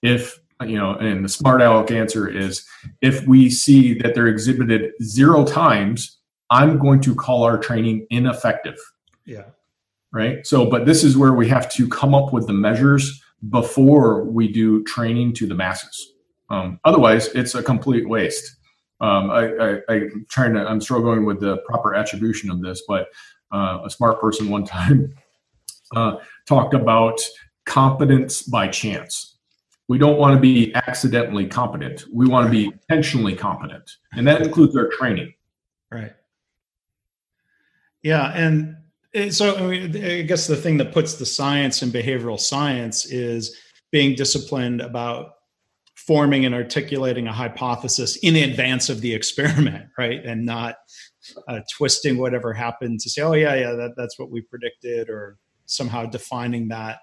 If 0.01 0.39
you 0.65 0.77
know, 0.77 0.95
and 0.95 1.23
the 1.23 1.29
smart 1.29 1.61
aleck 1.61 1.91
answer 1.91 2.27
is 2.27 2.65
if 3.01 3.25
we 3.27 3.49
see 3.49 3.93
that 3.99 4.13
they're 4.13 4.27
exhibited 4.27 4.91
zero 5.01 5.45
times, 5.45 6.17
I'm 6.49 6.79
going 6.79 7.01
to 7.01 7.15
call 7.15 7.43
our 7.43 7.57
training 7.57 8.07
ineffective. 8.09 8.77
Yeah. 9.25 9.45
Right. 10.11 10.45
So, 10.45 10.65
but 10.65 10.85
this 10.85 11.03
is 11.03 11.17
where 11.17 11.33
we 11.33 11.47
have 11.49 11.71
to 11.73 11.87
come 11.87 12.15
up 12.15 12.33
with 12.33 12.47
the 12.47 12.53
measures 12.53 13.21
before 13.49 14.23
we 14.23 14.51
do 14.51 14.83
training 14.83 15.33
to 15.33 15.47
the 15.47 15.55
masses. 15.55 16.13
Um, 16.49 16.79
otherwise, 16.83 17.27
it's 17.27 17.55
a 17.55 17.63
complete 17.63 18.09
waste. 18.09 18.55
Um, 19.01 19.29
I, 19.29 19.53
I, 19.57 19.81
I'm 19.87 20.25
trying 20.29 20.55
to, 20.55 20.67
I'm 20.67 20.81
struggling 20.81 21.25
with 21.25 21.39
the 21.39 21.57
proper 21.59 21.93
attribution 21.93 22.49
of 22.49 22.61
this, 22.61 22.83
but 22.87 23.07
uh, 23.51 23.79
a 23.85 23.89
smart 23.89 24.19
person 24.19 24.49
one 24.49 24.65
time 24.65 25.15
uh, 25.95 26.17
talked 26.47 26.73
about 26.73 27.19
competence 27.65 28.41
by 28.41 28.67
chance 28.67 29.37
we 29.89 29.97
don't 29.97 30.19
want 30.19 30.35
to 30.35 30.39
be 30.39 30.73
accidentally 30.75 31.47
competent. 31.47 32.05
We 32.13 32.27
want 32.27 32.45
to 32.45 32.51
be 32.51 32.65
intentionally 32.65 33.35
competent, 33.35 33.89
and 34.13 34.25
that 34.27 34.43
includes 34.43 34.77
our 34.77 34.87
training. 34.87 35.33
Right. 35.91 36.13
Yeah, 38.03 38.31
and 38.33 39.33
so 39.33 39.57
I, 39.57 39.61
mean, 39.67 40.05
I 40.05 40.21
guess 40.21 40.45
the 40.45 40.55
thing 40.55 40.77
that 40.77 40.93
puts 40.93 41.15
the 41.15 41.25
science 41.25 41.81
in 41.81 41.89
behavioral 41.89 42.39
science 42.39 43.05
is 43.05 43.57
being 43.91 44.15
disciplined 44.15 44.79
about 44.79 45.31
forming 45.95 46.45
and 46.45 46.53
articulating 46.53 47.27
a 47.27 47.33
hypothesis 47.33 48.15
in 48.17 48.35
advance 48.35 48.89
of 48.89 49.01
the 49.01 49.13
experiment, 49.13 49.87
right, 49.97 50.23
and 50.23 50.45
not 50.45 50.75
uh, 51.47 51.61
twisting 51.75 52.19
whatever 52.19 52.53
happened 52.53 52.99
to 52.99 53.09
say, 53.09 53.23
"Oh 53.23 53.33
yeah, 53.33 53.55
yeah, 53.55 53.71
that, 53.71 53.95
that's 53.97 54.19
what 54.19 54.29
we 54.29 54.41
predicted," 54.41 55.09
or 55.09 55.39
somehow 55.65 56.05
defining 56.05 56.67
that 56.67 56.99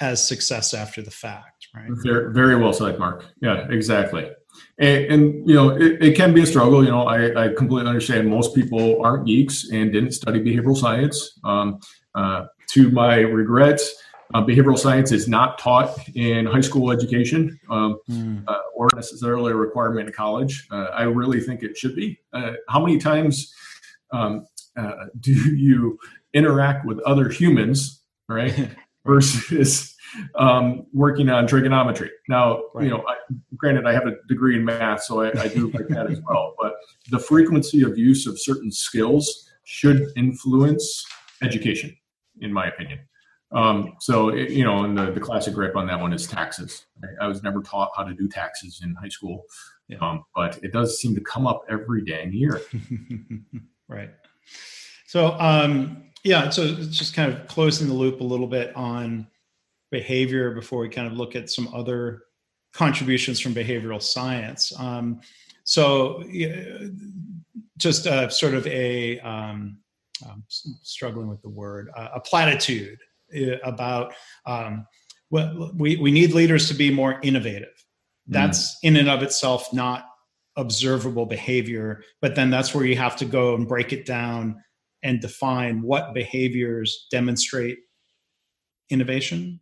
as 0.00 0.26
success 0.26 0.74
after 0.74 1.02
the 1.02 1.10
fact, 1.10 1.68
right? 1.74 1.88
Very, 1.88 2.32
very 2.32 2.56
well 2.56 2.72
said, 2.72 2.98
Mark. 2.98 3.24
Yeah, 3.40 3.66
exactly. 3.70 4.30
And, 4.78 5.04
and 5.04 5.48
you 5.48 5.54
know, 5.54 5.70
it, 5.70 6.02
it, 6.02 6.16
can 6.16 6.32
be 6.32 6.42
a 6.42 6.46
struggle. 6.46 6.84
You 6.84 6.90
know, 6.90 7.06
I, 7.06 7.44
I, 7.44 7.48
completely 7.54 7.88
understand 7.88 8.28
most 8.28 8.54
people 8.54 9.04
aren't 9.04 9.26
geeks 9.26 9.70
and 9.70 9.92
didn't 9.92 10.12
study 10.12 10.40
behavioral 10.40 10.76
science. 10.76 11.38
Um, 11.44 11.80
uh, 12.14 12.46
to 12.70 12.90
my 12.90 13.16
regrets, 13.16 13.94
uh, 14.32 14.42
behavioral 14.42 14.78
science 14.78 15.12
is 15.12 15.28
not 15.28 15.58
taught 15.58 15.96
in 16.14 16.46
high 16.46 16.60
school 16.60 16.90
education 16.90 17.58
um, 17.70 18.00
mm. 18.08 18.42
uh, 18.48 18.58
or 18.74 18.88
necessarily 18.94 19.52
a 19.52 19.56
requirement 19.56 20.08
in 20.08 20.12
college. 20.12 20.66
Uh, 20.70 20.86
I 20.92 21.02
really 21.02 21.40
think 21.40 21.62
it 21.62 21.76
should 21.76 21.94
be. 21.94 22.18
Uh, 22.32 22.52
how 22.68 22.80
many 22.80 22.98
times 22.98 23.54
um, 24.12 24.46
uh, 24.76 25.06
do 25.20 25.32
you 25.32 25.98
interact 26.32 26.86
with 26.86 26.98
other 27.00 27.28
humans, 27.28 28.02
right? 28.28 28.70
versus 29.04 29.94
um, 30.36 30.86
working 30.92 31.28
on 31.30 31.46
trigonometry. 31.46 32.10
Now, 32.28 32.62
right. 32.74 32.84
you 32.84 32.90
know, 32.90 33.04
I, 33.08 33.16
granted, 33.56 33.86
I 33.86 33.92
have 33.92 34.06
a 34.06 34.16
degree 34.28 34.56
in 34.56 34.64
math, 34.64 35.02
so 35.02 35.22
I, 35.22 35.40
I 35.40 35.48
do 35.48 35.70
like 35.70 35.88
that 35.88 36.10
as 36.10 36.20
well. 36.28 36.54
But 36.60 36.74
the 37.10 37.18
frequency 37.18 37.82
of 37.82 37.98
use 37.98 38.26
of 38.26 38.40
certain 38.40 38.70
skills 38.70 39.50
should 39.64 40.12
influence 40.16 41.04
education, 41.42 41.96
in 42.40 42.52
my 42.52 42.66
opinion. 42.66 43.00
Um, 43.52 43.94
so, 44.00 44.30
it, 44.30 44.50
you 44.50 44.64
know, 44.64 44.84
and 44.84 44.98
the, 44.98 45.12
the 45.12 45.20
classic 45.20 45.54
grip 45.54 45.76
on 45.76 45.86
that 45.86 46.00
one 46.00 46.12
is 46.12 46.26
taxes. 46.26 46.86
I, 47.02 47.24
I 47.24 47.28
was 47.28 47.42
never 47.42 47.62
taught 47.62 47.90
how 47.96 48.02
to 48.02 48.14
do 48.14 48.28
taxes 48.28 48.80
in 48.82 48.94
high 48.96 49.08
school, 49.08 49.44
yeah. 49.88 49.98
um, 49.98 50.24
but 50.34 50.58
it 50.62 50.72
does 50.72 50.98
seem 50.98 51.14
to 51.14 51.20
come 51.20 51.46
up 51.46 51.62
every 51.70 52.04
dang 52.04 52.32
year. 52.32 52.60
right. 53.88 54.10
So, 55.06 55.38
um, 55.38 56.04
yeah, 56.24 56.48
so 56.48 56.62
it's 56.62 56.96
just 56.96 57.14
kind 57.14 57.32
of 57.32 57.46
closing 57.46 57.86
the 57.86 57.94
loop 57.94 58.20
a 58.20 58.24
little 58.24 58.46
bit 58.46 58.74
on 58.74 59.26
behavior 59.90 60.52
before 60.52 60.80
we 60.80 60.88
kind 60.88 61.06
of 61.06 61.12
look 61.12 61.36
at 61.36 61.50
some 61.50 61.68
other 61.72 62.22
contributions 62.72 63.38
from 63.38 63.54
behavioral 63.54 64.02
science. 64.02 64.72
Um, 64.78 65.20
so 65.64 66.24
just 67.76 68.06
uh, 68.06 68.28
sort 68.30 68.54
of 68.54 68.66
a 68.66 69.20
um, 69.20 69.78
I'm 70.28 70.44
struggling 70.48 71.28
with 71.28 71.42
the 71.42 71.50
word 71.50 71.90
uh, 71.96 72.08
a 72.14 72.20
platitude 72.20 72.98
uh, 73.36 73.58
about 73.62 74.14
um, 74.46 74.86
well, 75.30 75.72
we 75.76 75.96
we 75.96 76.10
need 76.10 76.32
leaders 76.32 76.68
to 76.68 76.74
be 76.74 76.90
more 76.90 77.20
innovative. 77.22 77.84
That's 78.26 78.76
mm. 78.76 78.78
in 78.84 78.96
and 78.96 79.10
of 79.10 79.22
itself 79.22 79.72
not 79.74 80.06
observable 80.56 81.26
behavior, 81.26 82.02
but 82.22 82.34
then 82.34 82.48
that's 82.48 82.74
where 82.74 82.86
you 82.86 82.96
have 82.96 83.16
to 83.16 83.26
go 83.26 83.54
and 83.54 83.68
break 83.68 83.92
it 83.92 84.06
down 84.06 84.63
and 85.04 85.20
define 85.20 85.82
what 85.82 86.14
behaviors 86.14 87.06
demonstrate 87.10 87.78
innovation 88.90 89.60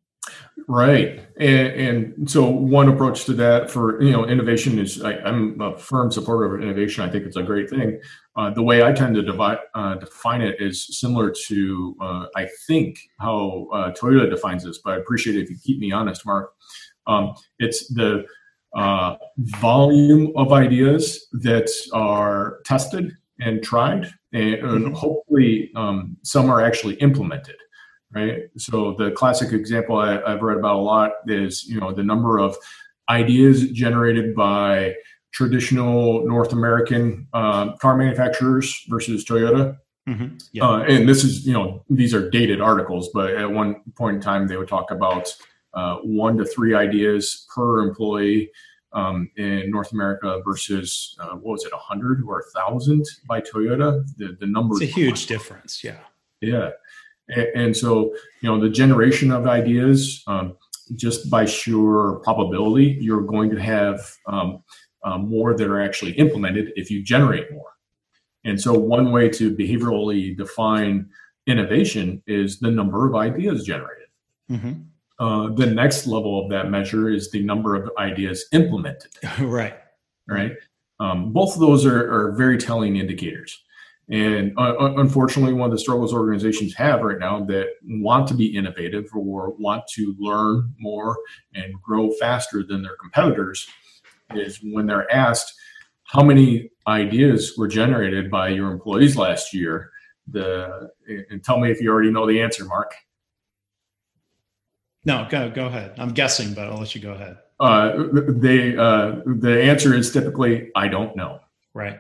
Right, 0.69 1.21
and, 1.41 1.73
and, 1.73 2.31
so 2.31 2.49
one 2.49 2.89
approach 2.89 3.25
to 3.25 3.33
that 3.35 3.69
for 3.69 4.01
you 4.01 4.13
know 4.13 4.25
innovation 4.25 4.79
is 4.79 5.03
I, 5.03 5.15
am 5.29 5.61
a 5.61 5.77
firm 5.77 6.13
supporter 6.13 6.55
of 6.55 6.63
innovation. 6.63 7.03
I 7.03 7.11
think 7.11 7.27
it's 7.27 7.37
a 7.37 7.43
great 7.43 7.69
thing. 7.69 8.01
Uh, 8.37 8.51
the 8.51 8.63
way 8.63 8.85
I 8.85 8.93
tend 8.93 9.17
to 9.17 9.23
divide, 9.23 9.59
uh, 9.75 9.97
define 9.97 10.41
it 10.41 10.61
is 10.61 10.99
similar 11.01 11.33
to 11.49 11.97
uh, 12.01 12.27
I 12.37 12.49
think 12.69 12.99
how 13.19 13.67
uh, 13.73 13.93
Toyota 13.93 14.31
defines 14.31 14.63
this, 14.63 14.79
but 14.79 14.95
I 14.95 14.97
appreciate 14.99 15.37
it 15.37 15.43
if 15.43 15.51
you 15.51 15.57
keep 15.63 15.81
me 15.81 15.91
honest, 15.91 16.25
Mark. 16.25 16.53
Um, 17.09 17.35
it's 17.59 17.93
the 17.93 18.25
uh, 18.77 19.17
volume 19.39 20.33
of 20.37 20.53
ideas 20.53 21.27
that 21.33 21.69
are 21.93 22.61
tested 22.65 23.17
and 23.41 23.63
tried, 23.63 24.13
and, 24.33 24.63
mm-hmm. 24.63 24.93
hopefully 24.95 25.71
um, 25.77 26.17
some 26.23 26.49
are 26.49 26.61
actually 26.65 26.95
implemented 26.95 27.57
right? 28.15 28.43
So 28.59 28.95
the 28.99 29.11
classic 29.13 29.53
example 29.53 29.97
I, 29.97 30.29
have 30.29 30.43
read 30.43 30.59
about 30.59 30.77
a 30.77 30.83
lot 30.83 31.13
is 31.27 31.65
you 31.65 31.81
know 31.81 31.93
the 31.93 32.03
number 32.03 32.39
of 32.39 32.57
ideas 33.09 33.71
generated 33.71 34.35
by 34.35 34.95
traditional 35.33 36.27
North 36.27 36.53
American 36.53 37.27
uh, 37.33 37.73
car 37.77 37.97
manufacturers 37.97 38.85
versus 38.89 39.25
Toyota. 39.25 39.77
Mm-hmm. 40.09 40.37
Yeah. 40.53 40.65
Uh, 40.65 40.83
and 40.83 41.09
this 41.09 41.25
is 41.25 41.47
you 41.47 41.53
know 41.53 41.85
these 41.89 42.15
are 42.15 42.29
dated 42.31 42.61
articles, 42.61 43.11
but 43.15 43.35
at 43.35 43.51
one 43.51 43.77
point 43.97 44.17
in 44.17 44.23
time 44.23 44.47
they 44.47 44.57
would 44.57 44.69
talk 44.69 44.91
about 44.91 45.35
uh, 45.75 45.97
one 45.99 46.37
to 46.37 46.45
three 46.45 46.75
ideas 46.75 47.47
per 47.55 47.81
employee. 47.81 48.51
Um, 48.95 49.31
in 49.39 49.71
North 49.71 49.93
America 49.93 50.43
versus 50.45 51.17
uh, 51.19 51.31
what 51.37 51.53
was 51.53 51.65
it, 51.65 51.73
a 51.73 51.79
hundred 51.79 52.23
or 52.27 52.41
a 52.41 52.45
thousand 52.55 53.07
by 53.27 53.41
Toyota? 53.41 54.05
The 54.19 54.37
the 54.39 54.47
number. 54.47 54.75
It's 54.75 54.83
a 54.83 54.95
huge 55.01 55.27
difference. 55.27 55.83
Yeah. 55.83 56.01
Yeah. 56.43 56.71
And, 57.55 57.75
so, 57.77 58.15
you 58.41 58.49
know, 58.51 58.61
the 58.61 58.69
generation 58.69 59.31
of 59.31 59.47
ideas, 59.47 60.23
um, 60.27 60.57
just 60.95 61.31
by 61.31 61.45
sheer 61.47 62.15
probability, 62.23 62.99
you're 63.01 63.23
going 63.23 63.49
to 63.51 63.57
have 63.57 64.01
um, 64.27 64.63
um, 65.05 65.31
more 65.31 65.57
that 65.57 65.67
are 65.67 65.81
actually 65.81 66.13
implemented 66.13 66.73
if 66.77 66.91
you 66.91 67.03
generate 67.03 67.51
more. 67.53 67.71
And 68.45 68.61
so, 68.61 68.75
one 68.75 69.13
way 69.13 69.29
to 69.31 69.55
behaviorally 69.55 70.37
define 70.37 71.09
innovation 71.47 72.23
is 72.27 72.59
the 72.59 72.71
number 72.71 73.09
of 73.09 73.15
ideas 73.15 73.65
generated. 73.65 74.09
Mm-hmm. 74.51 74.73
Uh, 75.19 75.49
the 75.55 75.67
next 75.67 76.07
level 76.07 76.43
of 76.43 76.51
that 76.51 76.71
measure 76.71 77.11
is 77.11 77.31
the 77.31 77.43
number 77.43 77.75
of 77.75 77.91
ideas 77.99 78.47
implemented. 78.53 79.13
right. 79.41 79.75
Right. 80.29 80.53
Um, 81.01 81.33
both 81.33 81.55
of 81.55 81.61
those 81.61 81.85
are, 81.85 82.13
are 82.13 82.33
very 82.33 82.59
telling 82.59 82.97
indicators. 82.97 83.63
And 84.11 84.53
uh, 84.59 84.75
unfortunately, 84.97 85.53
one 85.55 85.71
of 85.71 85.73
the 85.73 85.79
struggles 85.79 86.13
organizations 86.13 86.75
have 86.75 87.03
right 87.03 87.19
now 87.19 87.45
that 87.45 87.69
want 87.85 88.27
to 88.29 88.35
be 88.35 88.47
innovative 88.47 89.09
or 89.15 89.55
want 89.59 89.85
to 89.95 90.15
learn 90.19 90.75
more 90.79 91.17
and 91.55 91.73
grow 91.81 92.11
faster 92.21 92.63
than 92.63 92.83
their 92.83 92.97
competitors 92.97 93.67
is 94.35 94.59
when 94.63 94.87
they're 94.87 95.11
asked 95.11 95.55
how 96.05 96.23
many 96.23 96.71
ideas 96.87 97.55
were 97.57 97.69
generated 97.69 98.31
by 98.31 98.49
your 98.49 98.71
employees 98.71 99.17
last 99.17 99.55
year. 99.55 99.91
The 100.29 100.91
and 101.31 101.43
tell 101.43 101.59
me 101.59 101.71
if 101.71 101.81
you 101.81 101.91
already 101.91 102.11
know 102.11 102.27
the 102.27 102.41
answer, 102.41 102.65
Mark. 102.65 102.95
No, 105.05 105.27
go 105.31 105.51
go 105.51 105.67
ahead. 105.67 105.95
I'm 105.99 106.13
guessing, 106.13 106.55
but 106.55 106.69
I'll 106.69 106.79
let 106.79 106.95
you 106.95 107.01
go 107.01 107.13
ahead. 107.13 107.39
Uh, 107.59 108.05
they 108.29 108.77
uh, 108.77 109.17
the 109.25 109.63
answer 109.63 109.95
is 109.95 110.13
typically 110.13 110.71
I 110.75 110.89
don't 110.89 111.17
know. 111.17 111.41
Right. 111.75 111.99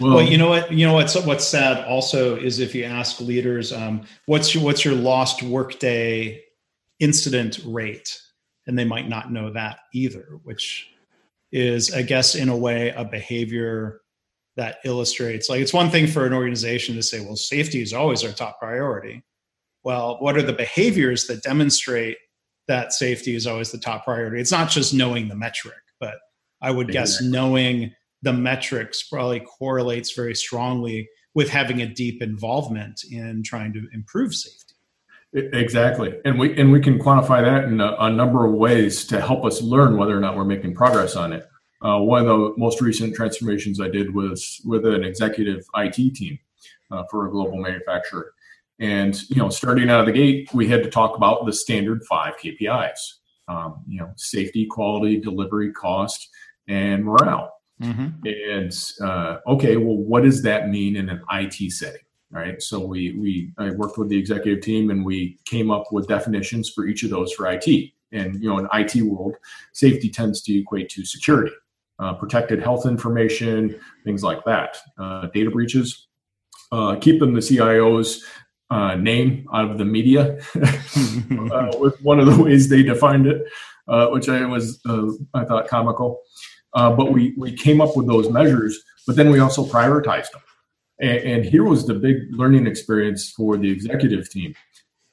Well, 0.00 0.16
well, 0.16 0.24
you 0.24 0.38
know 0.38 0.48
what? 0.48 0.72
You 0.72 0.86
know 0.86 0.94
what's 0.94 1.14
what's 1.24 1.46
sad 1.46 1.84
also 1.86 2.36
is 2.36 2.58
if 2.58 2.74
you 2.74 2.84
ask 2.84 3.20
leaders, 3.20 3.72
um, 3.72 4.06
what's 4.26 4.54
your 4.54 4.64
what's 4.64 4.84
your 4.84 4.94
lost 4.94 5.42
workday 5.42 6.42
incident 6.98 7.60
rate, 7.64 8.20
and 8.66 8.76
they 8.78 8.84
might 8.84 9.08
not 9.08 9.30
know 9.30 9.52
that 9.52 9.78
either, 9.92 10.40
which 10.42 10.90
is, 11.52 11.94
I 11.94 12.02
guess, 12.02 12.34
in 12.34 12.48
a 12.48 12.56
way, 12.56 12.90
a 12.90 13.04
behavior 13.04 14.00
that 14.56 14.78
illustrates. 14.84 15.48
Like, 15.48 15.60
it's 15.60 15.72
one 15.72 15.90
thing 15.90 16.06
for 16.08 16.26
an 16.26 16.32
organization 16.32 16.96
to 16.96 17.02
say, 17.02 17.20
"Well, 17.20 17.36
safety 17.36 17.80
is 17.80 17.92
always 17.92 18.24
our 18.24 18.32
top 18.32 18.58
priority." 18.58 19.22
Well, 19.84 20.16
what 20.20 20.36
are 20.36 20.42
the 20.42 20.52
behaviors 20.52 21.26
that 21.26 21.42
demonstrate 21.42 22.16
that 22.68 22.92
safety 22.94 23.36
is 23.36 23.46
always 23.46 23.70
the 23.70 23.78
top 23.78 24.04
priority? 24.04 24.40
It's 24.40 24.50
not 24.50 24.70
just 24.70 24.94
knowing 24.94 25.28
the 25.28 25.36
metric, 25.36 25.76
but 26.00 26.14
I 26.62 26.70
would 26.70 26.88
guess 26.88 27.20
knowing 27.20 27.94
the 28.22 28.32
metrics 28.32 29.02
probably 29.02 29.40
correlates 29.40 30.12
very 30.12 30.34
strongly 30.34 31.08
with 31.34 31.50
having 31.50 31.82
a 31.82 31.86
deep 31.86 32.22
involvement 32.22 33.02
in 33.10 33.42
trying 33.42 33.74
to 33.74 33.86
improve 33.92 34.34
safety. 34.34 34.74
Exactly, 35.34 36.14
and 36.24 36.38
we 36.38 36.56
and 36.56 36.70
we 36.70 36.80
can 36.80 36.96
quantify 36.98 37.42
that 37.42 37.64
in 37.64 37.80
a, 37.80 37.96
a 37.98 38.10
number 38.10 38.46
of 38.46 38.52
ways 38.52 39.04
to 39.06 39.20
help 39.20 39.44
us 39.44 39.60
learn 39.60 39.96
whether 39.96 40.16
or 40.16 40.20
not 40.20 40.36
we're 40.36 40.44
making 40.44 40.74
progress 40.74 41.16
on 41.16 41.32
it. 41.32 41.48
Uh, 41.82 41.98
one 41.98 42.20
of 42.20 42.26
the 42.26 42.54
most 42.56 42.80
recent 42.80 43.16
transformations 43.16 43.80
I 43.80 43.88
did 43.88 44.14
was 44.14 44.62
with 44.64 44.86
an 44.86 45.02
executive 45.02 45.66
IT 45.76 46.14
team 46.14 46.38
uh, 46.92 47.02
for 47.10 47.26
a 47.26 47.30
global 47.30 47.58
manufacturer, 47.58 48.32
and 48.80 49.20
you 49.30 49.36
know, 49.36 49.48
starting 49.48 49.88
out 49.88 50.00
of 50.00 50.06
the 50.06 50.12
gate, 50.12 50.48
we 50.52 50.68
had 50.68 50.82
to 50.82 50.90
talk 50.90 51.16
about 51.16 51.46
the 51.46 51.52
standard 51.52 52.04
five 52.04 52.34
KPIs. 52.36 52.98
Um, 53.46 53.84
you 53.86 53.98
know, 53.98 54.10
safety, 54.16 54.66
quality, 54.66 55.20
delivery, 55.20 55.70
cost, 55.72 56.30
and 56.66 57.04
morale. 57.04 57.52
Mm-hmm. 57.82 58.26
And 58.26 58.72
uh, 59.02 59.38
okay, 59.46 59.76
well, 59.76 59.96
what 59.96 60.22
does 60.22 60.42
that 60.42 60.70
mean 60.70 60.96
in 60.96 61.08
an 61.08 61.22
IT 61.30 61.72
setting? 61.72 62.00
Right. 62.30 62.60
So 62.60 62.84
we 62.84 63.12
we 63.12 63.52
I 63.58 63.70
worked 63.70 63.96
with 63.96 64.08
the 64.08 64.18
executive 64.18 64.60
team 64.60 64.90
and 64.90 65.04
we 65.04 65.38
came 65.44 65.70
up 65.70 65.92
with 65.92 66.08
definitions 66.08 66.70
for 66.70 66.86
each 66.86 67.04
of 67.04 67.10
those 67.10 67.32
for 67.32 67.46
IT. 67.48 67.92
And 68.10 68.42
you 68.42 68.48
know, 68.48 68.58
in 68.58 68.68
IT 68.72 69.02
world, 69.02 69.36
safety 69.72 70.08
tends 70.08 70.42
to 70.42 70.58
equate 70.58 70.88
to 70.90 71.04
security, 71.04 71.54
uh, 72.00 72.14
protected 72.14 72.60
health 72.60 72.86
information, 72.86 73.78
things 74.04 74.24
like 74.24 74.44
that. 74.46 74.78
Uh, 74.98 75.26
data 75.32 75.50
breaches, 75.50 76.08
uh, 76.72 76.96
keeping 76.96 77.34
the 77.34 77.40
CIO's 77.40 78.24
uh, 78.70 78.94
name 78.94 79.46
out 79.52 79.70
of 79.70 79.78
the 79.78 79.84
media 79.84 80.38
uh, 81.52 81.72
with 81.78 82.00
one 82.02 82.18
of 82.18 82.26
the 82.26 82.42
ways 82.42 82.68
they 82.68 82.82
defined 82.82 83.26
it, 83.26 83.42
uh, 83.88 84.08
which 84.08 84.28
I 84.28 84.44
was 84.46 84.80
uh, 84.88 85.08
I 85.34 85.44
thought 85.44 85.68
comical. 85.68 86.20
Uh, 86.74 86.90
but 86.94 87.12
we 87.12 87.34
we 87.36 87.52
came 87.52 87.80
up 87.80 87.96
with 87.96 88.06
those 88.06 88.30
measures, 88.30 88.82
but 89.06 89.16
then 89.16 89.30
we 89.30 89.38
also 89.38 89.64
prioritized 89.64 90.30
them. 90.32 90.42
And, 91.00 91.18
and 91.18 91.44
here 91.44 91.64
was 91.64 91.86
the 91.86 91.94
big 91.94 92.16
learning 92.30 92.66
experience 92.66 93.30
for 93.30 93.56
the 93.56 93.70
executive 93.70 94.28
team: 94.28 94.54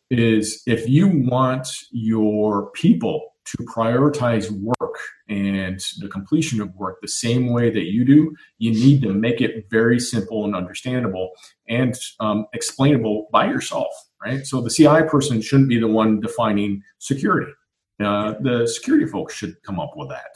is 0.09 0.63
if 0.65 0.87
you 0.89 1.07
want 1.07 1.67
your 1.91 2.71
people 2.71 3.30
to 3.45 3.57
prioritize 3.63 4.49
work 4.51 4.97
and 5.27 5.79
the 5.99 6.07
completion 6.07 6.61
of 6.61 6.73
work 6.75 6.99
the 7.01 7.07
same 7.07 7.51
way 7.51 7.69
that 7.69 7.91
you 7.91 8.05
do, 8.05 8.35
you 8.59 8.71
need 8.71 9.01
to 9.01 9.13
make 9.13 9.41
it 9.41 9.69
very 9.69 9.99
simple 9.99 10.45
and 10.45 10.55
understandable 10.55 11.31
and 11.67 11.95
um, 12.19 12.45
explainable 12.53 13.27
by 13.31 13.45
yourself, 13.45 13.91
right? 14.23 14.45
So 14.45 14.61
the 14.61 14.69
CI 14.69 15.03
person 15.07 15.41
shouldn't 15.41 15.69
be 15.69 15.79
the 15.79 15.87
one 15.87 16.19
defining 16.19 16.83
security. 16.99 17.51
Uh, 17.99 18.35
the 18.41 18.67
security 18.67 19.05
folks 19.05 19.33
should 19.33 19.61
come 19.63 19.79
up 19.79 19.93
with 19.95 20.09
that. 20.09 20.35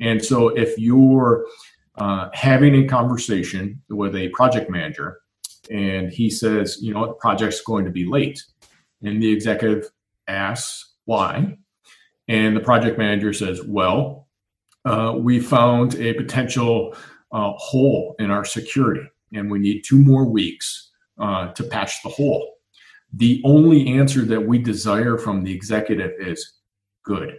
And 0.00 0.24
so 0.24 0.48
if 0.48 0.78
you're 0.78 1.46
uh, 1.96 2.28
having 2.32 2.74
a 2.76 2.86
conversation 2.86 3.82
with 3.88 4.14
a 4.14 4.28
project 4.28 4.70
manager 4.70 5.20
and 5.70 6.12
he 6.12 6.30
says, 6.30 6.78
you 6.80 6.94
know, 6.94 7.06
the 7.06 7.12
project's 7.14 7.60
going 7.60 7.84
to 7.84 7.90
be 7.90 8.06
late, 8.06 8.42
and 9.02 9.22
the 9.22 9.30
executive 9.30 9.90
asks 10.26 10.94
why, 11.04 11.56
and 12.28 12.54
the 12.54 12.60
project 12.60 12.98
manager 12.98 13.32
says, 13.32 13.62
well, 13.64 14.28
uh, 14.84 15.14
we 15.18 15.40
found 15.40 15.94
a 15.96 16.12
potential 16.14 16.94
uh, 17.32 17.52
hole 17.56 18.14
in 18.18 18.30
our 18.30 18.44
security, 18.44 19.06
and 19.32 19.50
we 19.50 19.58
need 19.58 19.82
two 19.82 19.98
more 19.98 20.24
weeks 20.24 20.90
uh, 21.18 21.52
to 21.52 21.64
patch 21.64 22.02
the 22.02 22.08
hole. 22.08 22.54
The 23.12 23.40
only 23.44 23.88
answer 23.88 24.22
that 24.26 24.46
we 24.46 24.58
desire 24.58 25.16
from 25.16 25.42
the 25.42 25.52
executive 25.52 26.12
is 26.18 26.54
good. 27.04 27.38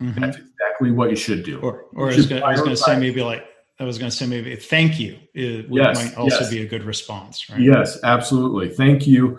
Mm-hmm. 0.00 0.20
That's 0.20 0.38
exactly 0.38 0.90
what 0.90 1.10
you 1.10 1.16
should 1.16 1.44
do. 1.44 1.60
Or, 1.60 1.84
or 1.94 2.10
I 2.10 2.16
was 2.16 2.26
going 2.26 2.70
to 2.70 2.76
say 2.76 2.98
maybe 2.98 3.22
like 3.22 3.44
I 3.78 3.84
was 3.84 3.98
going 3.98 4.10
to 4.10 4.16
say 4.16 4.26
maybe 4.26 4.56
thank 4.56 4.98
you 4.98 5.18
it 5.34 5.66
yes, 5.70 5.96
might 5.96 6.16
also 6.16 6.40
yes. 6.40 6.50
be 6.50 6.62
a 6.62 6.66
good 6.66 6.84
response, 6.84 7.48
right? 7.50 7.60
Yes, 7.60 7.98
absolutely. 8.02 8.68
Thank 8.68 9.06
you. 9.06 9.38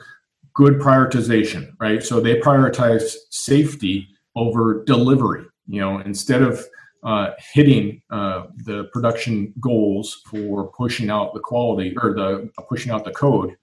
Good 0.53 0.75
prioritization, 0.75 1.73
right? 1.79 2.03
So 2.03 2.19
they 2.19 2.39
prioritize 2.39 3.15
safety 3.31 4.07
over 4.35 4.83
delivery. 4.85 5.45
You 5.67 5.81
know, 5.81 5.99
instead 5.99 6.41
of 6.41 6.65
uh, 7.03 7.31
hitting 7.53 8.01
uh, 8.09 8.45
the 8.65 8.85
production 8.93 9.53
goals 9.59 10.21
for 10.25 10.67
pushing 10.71 11.09
out 11.09 11.33
the 11.33 11.39
quality 11.39 11.95
or 12.01 12.13
the 12.13 12.49
pushing 12.67 12.91
out 12.91 13.05
the 13.05 13.11
code, 13.11 13.55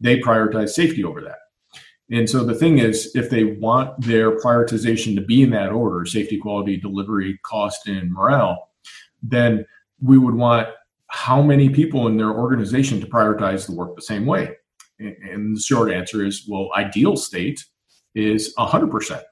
they 0.00 0.20
prioritize 0.20 0.70
safety 0.70 1.04
over 1.04 1.20
that. 1.20 1.38
And 2.10 2.28
so 2.28 2.44
the 2.44 2.54
thing 2.54 2.78
is, 2.78 3.14
if 3.14 3.30
they 3.30 3.44
want 3.44 3.98
their 4.00 4.38
prioritization 4.38 5.14
to 5.16 5.22
be 5.22 5.42
in 5.42 5.50
that 5.50 5.72
order 5.72 6.04
safety, 6.04 6.38
quality, 6.38 6.76
delivery, 6.76 7.38
cost, 7.44 7.88
and 7.88 8.12
morale 8.12 8.70
then 9.24 9.64
we 10.00 10.18
would 10.18 10.34
want 10.34 10.68
how 11.08 11.40
many 11.42 11.68
people 11.68 12.06
in 12.06 12.16
their 12.16 12.30
organization 12.30 13.00
to 13.00 13.06
prioritize 13.06 13.66
the 13.66 13.72
work 13.74 13.96
the 13.96 14.02
same 14.02 14.26
way. 14.26 14.54
And 14.98 15.56
the 15.56 15.60
short 15.60 15.90
answer 15.90 16.24
is 16.24 16.46
well, 16.48 16.70
ideal 16.76 17.16
state 17.16 17.64
is 18.14 18.54
100%. 18.56 19.22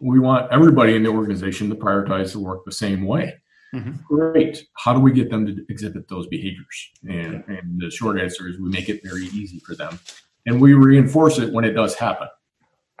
We 0.00 0.18
want 0.18 0.50
everybody 0.50 0.96
in 0.96 1.02
the 1.02 1.10
organization 1.10 1.68
to 1.70 1.76
prioritize 1.76 2.32
the 2.32 2.40
work 2.40 2.64
the 2.64 2.72
same 2.72 3.06
way. 3.06 3.34
Mm-hmm. 3.74 3.92
Great. 4.04 4.66
How 4.74 4.92
do 4.92 5.00
we 5.00 5.12
get 5.12 5.30
them 5.30 5.46
to 5.46 5.64
exhibit 5.68 6.08
those 6.08 6.26
behaviors? 6.26 6.90
And, 7.08 7.44
and 7.46 7.80
the 7.80 7.90
short 7.90 8.20
answer 8.20 8.48
is 8.48 8.58
we 8.58 8.68
make 8.68 8.88
it 8.88 9.00
very 9.04 9.26
easy 9.26 9.60
for 9.60 9.74
them 9.74 9.98
and 10.46 10.60
we 10.60 10.74
reinforce 10.74 11.38
it 11.38 11.52
when 11.52 11.64
it 11.64 11.72
does 11.72 11.94
happen. 11.94 12.28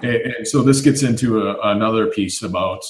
And, 0.02 0.46
so 0.46 0.62
this 0.62 0.80
gets 0.80 1.02
into 1.02 1.42
a, 1.42 1.72
another 1.72 2.06
piece 2.06 2.42
about 2.42 2.82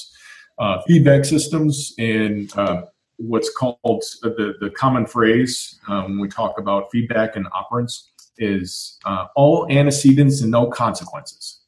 uh, 0.58 0.80
feedback 0.86 1.24
systems 1.24 1.94
and 1.98 2.56
uh, 2.56 2.82
what's 3.16 3.52
called 3.52 4.04
the, 4.22 4.54
the 4.60 4.70
common 4.70 5.06
phrase 5.06 5.78
um, 5.88 6.04
when 6.04 6.20
we 6.20 6.28
talk 6.28 6.58
about 6.58 6.90
feedback 6.92 7.36
and 7.36 7.46
operants 7.46 8.04
is 8.38 8.98
uh, 9.04 9.26
all 9.34 9.66
antecedents 9.70 10.40
and 10.40 10.50
no 10.50 10.66
consequences. 10.66 11.59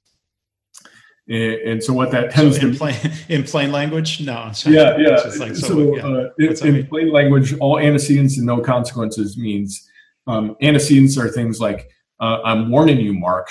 And, 1.32 1.54
and 1.62 1.82
so 1.82 1.94
what 1.94 2.10
that 2.10 2.30
tends 2.30 2.60
so 2.60 2.66
in 2.66 2.72
to 2.72 2.78
plain 2.78 2.96
in 3.28 3.42
plain 3.42 3.72
language, 3.72 4.20
no. 4.20 4.52
Yeah, 4.66 4.98
yeah. 4.98 5.16
Like, 5.38 5.56
so, 5.56 5.68
so 5.68 5.96
yeah. 5.96 6.06
Uh, 6.06 6.30
in, 6.38 6.76
in 6.76 6.86
plain 6.86 7.10
language, 7.10 7.56
all 7.58 7.78
antecedents 7.78 8.36
and 8.36 8.46
no 8.46 8.60
consequences 8.60 9.38
means 9.38 9.88
um, 10.26 10.56
antecedents 10.60 11.16
are 11.16 11.28
things 11.28 11.58
like 11.58 11.88
uh, 12.20 12.40
I'm 12.44 12.70
warning 12.70 13.00
you, 13.00 13.14
Mark, 13.14 13.48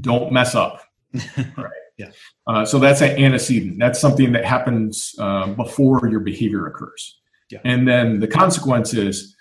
don't 0.00 0.30
mess 0.32 0.54
up. 0.54 0.82
right. 1.36 1.70
Yeah. 1.98 2.10
Uh, 2.46 2.64
so 2.64 2.78
that's 2.78 3.00
an 3.00 3.18
antecedent. 3.18 3.78
That's 3.78 3.98
something 3.98 4.32
that 4.32 4.44
happens 4.44 5.14
uh, 5.18 5.48
before 5.48 6.08
your 6.08 6.20
behavior 6.20 6.66
occurs. 6.66 7.18
Yeah. 7.50 7.60
And 7.64 7.88
then 7.88 8.20
the 8.20 8.28
consequence 8.28 8.94
is, 8.94 9.34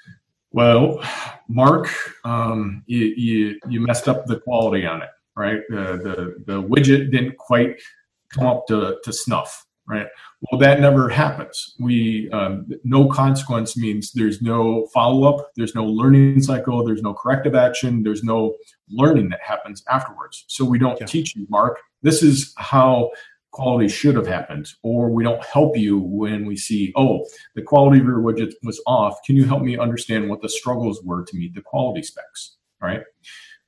well, 0.51 1.03
Mark, 1.47 1.89
um, 2.23 2.83
you, 2.87 3.05
you, 3.17 3.59
you 3.69 3.81
messed 3.81 4.07
up 4.07 4.25
the 4.25 4.39
quality 4.39 4.85
on 4.85 5.01
it, 5.01 5.09
right? 5.35 5.61
The, 5.69 6.35
the, 6.45 6.53
the 6.53 6.61
widget 6.61 7.11
didn't 7.11 7.37
quite 7.37 7.81
come 8.29 8.47
up 8.47 8.67
to, 8.67 8.97
to 9.03 9.13
snuff, 9.13 9.65
right? 9.87 10.07
Well, 10.51 10.59
that 10.59 10.79
never 10.79 11.09
happens. 11.09 11.75
We 11.79 12.29
um, 12.31 12.67
no 12.83 13.07
consequence 13.07 13.75
means 13.75 14.11
there's 14.11 14.41
no 14.41 14.87
follow 14.93 15.23
up, 15.27 15.51
there's 15.55 15.75
no 15.75 15.85
learning 15.85 16.41
cycle, 16.41 16.85
there's 16.85 17.01
no 17.01 17.13
corrective 17.13 17.55
action, 17.55 18.03
there's 18.03 18.23
no 18.23 18.55
learning 18.89 19.29
that 19.29 19.39
happens 19.41 19.83
afterwards. 19.89 20.45
So 20.47 20.63
we 20.65 20.77
don't 20.77 20.99
yeah. 20.99 21.07
teach 21.07 21.35
you, 21.35 21.47
Mark. 21.49 21.79
This 22.01 22.21
is 22.21 22.53
how 22.57 23.11
quality 23.51 23.87
should 23.87 24.15
have 24.17 24.27
happened, 24.27 24.67
or 24.83 25.09
we 25.09 25.23
don't 25.23 25.43
help 25.45 25.77
you 25.77 25.97
when 25.97 26.45
we 26.45 26.57
see, 26.57 26.91
oh, 26.97 27.25
the 27.55 27.61
quality 27.61 27.99
of 27.99 28.05
your 28.05 28.19
widget 28.19 28.51
was 28.63 28.81
off. 28.85 29.17
Can 29.25 29.37
you 29.37 29.45
help 29.45 29.63
me 29.63 29.77
understand 29.77 30.29
what 30.29 30.41
the 30.41 30.49
struggles 30.49 31.01
were 31.03 31.23
to 31.23 31.37
meet 31.37 31.55
the 31.55 31.61
quality 31.61 32.03
specs? 32.03 32.57
All 32.81 32.89
right. 32.89 33.01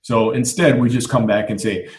So 0.08 0.32
instead, 0.32 0.80
we 0.80 0.88
just 0.88 1.10
come 1.10 1.28
back 1.28 1.50
and 1.50 1.60
say, 1.60 1.90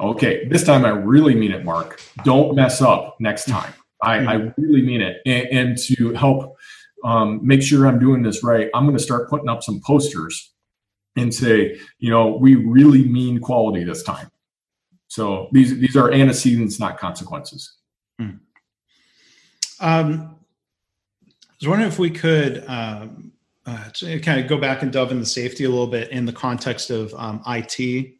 okay, 0.00 0.48
this 0.48 0.64
time 0.64 0.84
I 0.84 0.88
really 0.88 1.36
mean 1.36 1.52
it, 1.52 1.64
Mark. 1.64 2.02
Don't 2.24 2.56
mess 2.56 2.82
up 2.82 3.14
next 3.20 3.44
time. 3.44 3.72
I, 4.02 4.16
I 4.18 4.34
really 4.56 4.82
mean 4.82 5.00
it. 5.00 5.18
And, 5.24 5.46
and 5.52 5.78
to 5.78 6.12
help 6.14 6.56
um, 7.04 7.46
make 7.46 7.62
sure 7.62 7.86
I'm 7.86 8.00
doing 8.00 8.24
this 8.24 8.42
right, 8.42 8.68
I'm 8.74 8.86
going 8.86 8.96
to 8.96 9.02
start 9.02 9.30
putting 9.30 9.48
up 9.48 9.62
some 9.62 9.80
posters 9.86 10.52
and 11.14 11.32
say, 11.32 11.78
you 12.00 12.10
know, 12.10 12.34
we 12.34 12.56
really 12.56 13.04
mean 13.04 13.38
quality 13.38 13.84
this 13.84 14.02
time. 14.02 14.28
So 15.06 15.48
these 15.52 15.78
these 15.78 15.96
are 15.96 16.10
antecedents, 16.10 16.80
not 16.80 16.98
consequences. 16.98 17.72
Hmm. 18.18 18.30
Um, 19.78 20.38
I 21.24 21.54
was 21.60 21.68
wondering 21.68 21.88
if 21.88 22.00
we 22.00 22.10
could 22.10 22.64
um, 22.66 23.29
uh, 23.66 23.90
kind 24.22 24.40
of 24.40 24.48
go 24.48 24.58
back 24.58 24.82
and 24.82 24.92
delve 24.92 25.12
into 25.12 25.26
safety 25.26 25.64
a 25.64 25.68
little 25.68 25.86
bit 25.86 26.10
in 26.10 26.24
the 26.24 26.32
context 26.32 26.90
of 26.90 27.12
um, 27.14 27.42
IT 27.46 28.14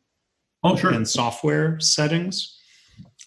oh, 0.63 0.77
sure. 0.77 0.93
and 0.93 1.09
software 1.09 1.79
settings. 1.81 2.57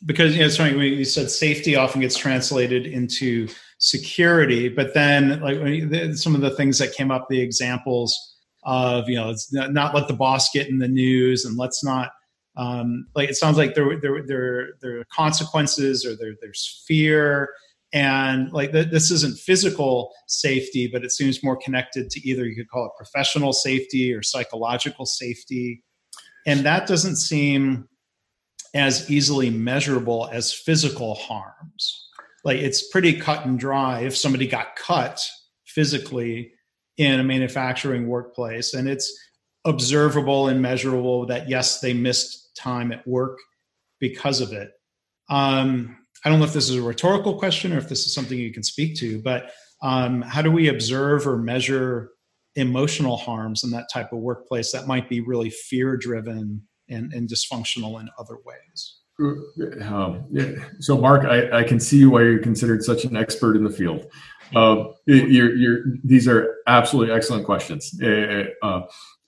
Because 0.05 0.35
you 0.35 0.41
know, 0.41 0.49
sorry, 0.49 0.95
you 0.95 1.05
said 1.05 1.29
safety 1.29 1.75
often 1.75 2.01
gets 2.01 2.17
translated 2.17 2.85
into 2.85 3.47
security, 3.79 4.69
but 4.69 4.93
then 4.93 5.39
like 5.39 6.15
some 6.15 6.35
of 6.35 6.41
the 6.41 6.51
things 6.51 6.77
that 6.79 6.93
came 6.93 7.09
up, 7.09 7.27
the 7.29 7.41
examples 7.41 8.35
of 8.63 9.09
you 9.09 9.15
know, 9.15 9.27
let's 9.27 9.51
not 9.51 9.95
let 9.95 10.07
the 10.07 10.13
boss 10.13 10.49
get 10.51 10.67
in 10.67 10.77
the 10.79 10.87
news, 10.87 11.45
and 11.45 11.57
let's 11.57 11.83
not 11.83 12.11
um, 12.55 13.07
like 13.15 13.29
it 13.29 13.35
sounds 13.35 13.57
like 13.57 13.75
there 13.75 13.99
there 13.99 14.21
there 14.25 14.69
there 14.81 14.99
are 14.99 15.05
consequences 15.05 16.05
or 16.05 16.15
there 16.15 16.35
there's 16.41 16.83
fear 16.85 17.49
and 17.93 18.51
like 18.51 18.71
th- 18.71 18.89
this 18.89 19.11
isn't 19.11 19.37
physical 19.37 20.11
safety 20.27 20.89
but 20.91 21.05
it 21.05 21.11
seems 21.11 21.43
more 21.43 21.55
connected 21.55 22.09
to 22.09 22.27
either 22.27 22.45
you 22.45 22.55
could 22.55 22.69
call 22.69 22.87
it 22.87 22.91
professional 22.97 23.53
safety 23.53 24.13
or 24.13 24.23
psychological 24.23 25.05
safety. 25.05 25.83
And 26.45 26.61
that 26.65 26.87
doesn't 26.87 27.17
seem 27.17 27.87
as 28.73 29.09
easily 29.09 29.49
measurable 29.49 30.27
as 30.31 30.51
physical 30.51 31.13
harms. 31.15 32.09
Like 32.43 32.57
it's 32.57 32.89
pretty 32.89 33.13
cut 33.13 33.45
and 33.45 33.57
dry 33.57 34.01
if 34.01 34.17
somebody 34.17 34.47
got 34.47 34.75
cut 34.75 35.21
physically 35.65 36.51
in 36.97 37.19
a 37.19 37.23
manufacturing 37.23 38.07
workplace. 38.07 38.73
And 38.73 38.89
it's 38.89 39.15
observable 39.65 40.47
and 40.47 40.61
measurable 40.61 41.27
that 41.27 41.47
yes 41.47 41.79
they 41.79 41.93
missed 41.93 42.55
time 42.57 42.91
at 42.91 43.07
work 43.07 43.37
because 43.99 44.41
of 44.41 44.51
it. 44.51 44.71
Um, 45.29 46.02
I 46.23 46.29
don't 46.29 46.39
know 46.39 46.45
if 46.45 46.53
this 46.53 46.69
is 46.69 46.77
a 46.77 46.81
rhetorical 46.81 47.37
question 47.37 47.73
or 47.73 47.77
if 47.77 47.89
this 47.89 48.05
is 48.05 48.13
something 48.13 48.37
you 48.37 48.53
can 48.53 48.63
speak 48.63 48.95
to, 48.99 49.21
but 49.21 49.51
um, 49.81 50.21
how 50.21 50.41
do 50.41 50.51
we 50.51 50.69
observe 50.69 51.27
or 51.27 51.37
measure 51.37 52.11
emotional 52.55 53.17
harms 53.17 53.63
in 53.63 53.71
that 53.71 53.87
type 53.91 54.13
of 54.13 54.19
workplace 54.19 54.71
that 54.71 54.87
might 54.87 55.09
be 55.09 55.19
really 55.19 55.49
fear 55.49 55.97
driven 55.97 56.61
and, 56.89 57.11
and, 57.13 57.27
dysfunctional 57.27 57.99
in 57.99 58.07
other 58.17 58.37
ways? 58.45 58.99
Um, 59.81 60.25
yeah. 60.31 60.51
So, 60.79 60.97
Mark, 60.97 61.25
I, 61.25 61.59
I, 61.59 61.63
can 61.63 61.79
see 61.79 62.05
why 62.05 62.23
you're 62.23 62.39
considered 62.39 62.83
such 62.83 63.05
an 63.05 63.15
expert 63.15 63.55
in 63.55 63.63
the 63.63 63.69
field. 63.69 64.05
Uh, 64.55 64.85
you're, 65.05 65.55
you're, 65.55 65.83
these 66.03 66.27
are 66.27 66.57
absolutely 66.67 67.13
excellent 67.13 67.45
questions. 67.45 67.99
Uh, 68.01 68.45
uh, 68.61 68.81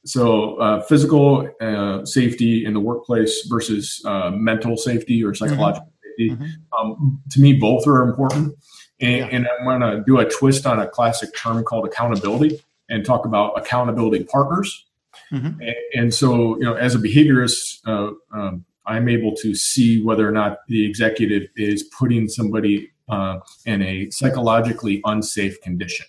so, 0.06 0.56
uh, 0.58 0.82
physical 0.84 1.50
uh, 1.62 2.06
safety 2.06 2.66
in 2.66 2.74
the 2.74 2.80
workplace 2.80 3.48
versus 3.48 4.02
uh, 4.06 4.32
mental 4.32 4.78
safety 4.78 5.24
or 5.24 5.32
mm-hmm. 5.32 5.46
psychological 5.46 5.92
mm-hmm. 6.20 6.46
Um, 6.78 7.22
to 7.32 7.42
me, 7.42 7.54
both 7.54 7.88
are 7.88 8.02
important. 8.08 8.56
And, 9.00 9.18
yeah. 9.18 9.28
and 9.32 9.48
I'm 9.48 9.66
going 9.66 9.82
to 9.82 10.04
do 10.06 10.20
a 10.20 10.30
twist 10.30 10.66
on 10.66 10.80
a 10.80 10.88
classic 10.88 11.36
term 11.36 11.64
called 11.64 11.86
accountability 11.86 12.62
and 12.90 13.06
talk 13.06 13.26
about 13.26 13.58
accountability 13.58 14.24
partners. 14.26 14.86
Mm-hmm. 15.32 15.62
And, 15.62 15.76
and, 15.94 16.14
so, 16.14 16.58
you 16.58 16.64
know, 16.64 16.76
as 16.76 16.96
a 16.96 17.00
behaviorist, 17.00 17.80
uh, 17.86 18.12
um, 18.38 18.66
I'm 18.86 19.10
able 19.10 19.36
to 19.38 19.56
see 19.56 20.04
whether 20.04 20.28
or 20.28 20.32
not 20.32 20.60
the 20.68 20.86
executive 20.86 21.50
is 21.56 21.84
putting 21.84 22.28
somebody 22.28 22.92
uh, 23.10 23.40
in 23.66 23.82
a 23.82 24.10
psychologically 24.12 25.02
unsafe 25.06 25.60
condition. 25.62 26.06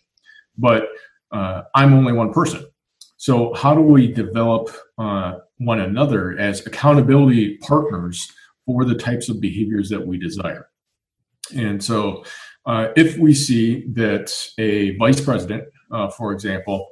But 0.59 0.88
uh, 1.32 1.62
I'm 1.74 1.94
only 1.94 2.12
one 2.12 2.32
person. 2.32 2.66
So, 3.16 3.54
how 3.54 3.74
do 3.74 3.80
we 3.80 4.12
develop 4.12 4.70
uh, 4.98 5.38
one 5.59 5.80
another 5.80 6.38
as 6.38 6.66
accountability 6.66 7.57
partners 7.59 8.30
for 8.66 8.84
the 8.84 8.94
types 8.94 9.28
of 9.28 9.40
behaviors 9.40 9.88
that 9.88 10.06
we 10.06 10.18
desire? 10.18 10.68
And 11.54 11.82
so, 11.82 12.24
uh, 12.66 12.88
if 12.96 13.16
we 13.16 13.32
see 13.32 13.86
that 13.92 14.34
a 14.58 14.96
vice 14.96 15.20
president, 15.20 15.64
uh, 15.92 16.10
for 16.10 16.32
example, 16.32 16.88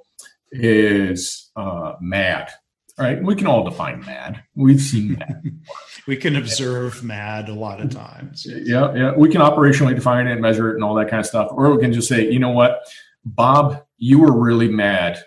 is 0.53 1.51
uh, 1.57 1.95
mad, 2.01 2.51
right? 2.97 3.21
We 3.21 3.35
can 3.35 3.49
all 3.49 3.69
define 3.69 4.01
mad. 4.01 4.45
We've 4.55 4.81
seen 4.81 5.15
mad. 5.19 5.43
we 6.07 6.17
can 6.17 6.37
observe 6.37 7.03
mad 7.03 7.49
a 7.49 7.55
lot 7.55 7.81
of 7.81 7.91
times. 7.91 8.47
Yeah, 8.49 8.95
yeah. 8.95 9.13
We 9.17 9.29
can 9.29 9.41
operationally 9.41 9.97
define 9.97 10.29
it 10.29 10.33
and 10.33 10.41
measure 10.41 10.71
it 10.71 10.75
and 10.77 10.85
all 10.85 10.95
that 10.95 11.11
kind 11.11 11.21
of 11.21 11.27
stuff. 11.27 11.49
Or 11.51 11.75
we 11.75 11.83
can 11.83 11.93
just 11.93 12.09
say, 12.09 12.31
you 12.31 12.39
know 12.39 12.51
what, 12.51 12.83
Bob, 13.25 13.83
you 13.99 14.21
were 14.21 14.33
really 14.33 14.69
mad 14.69 15.19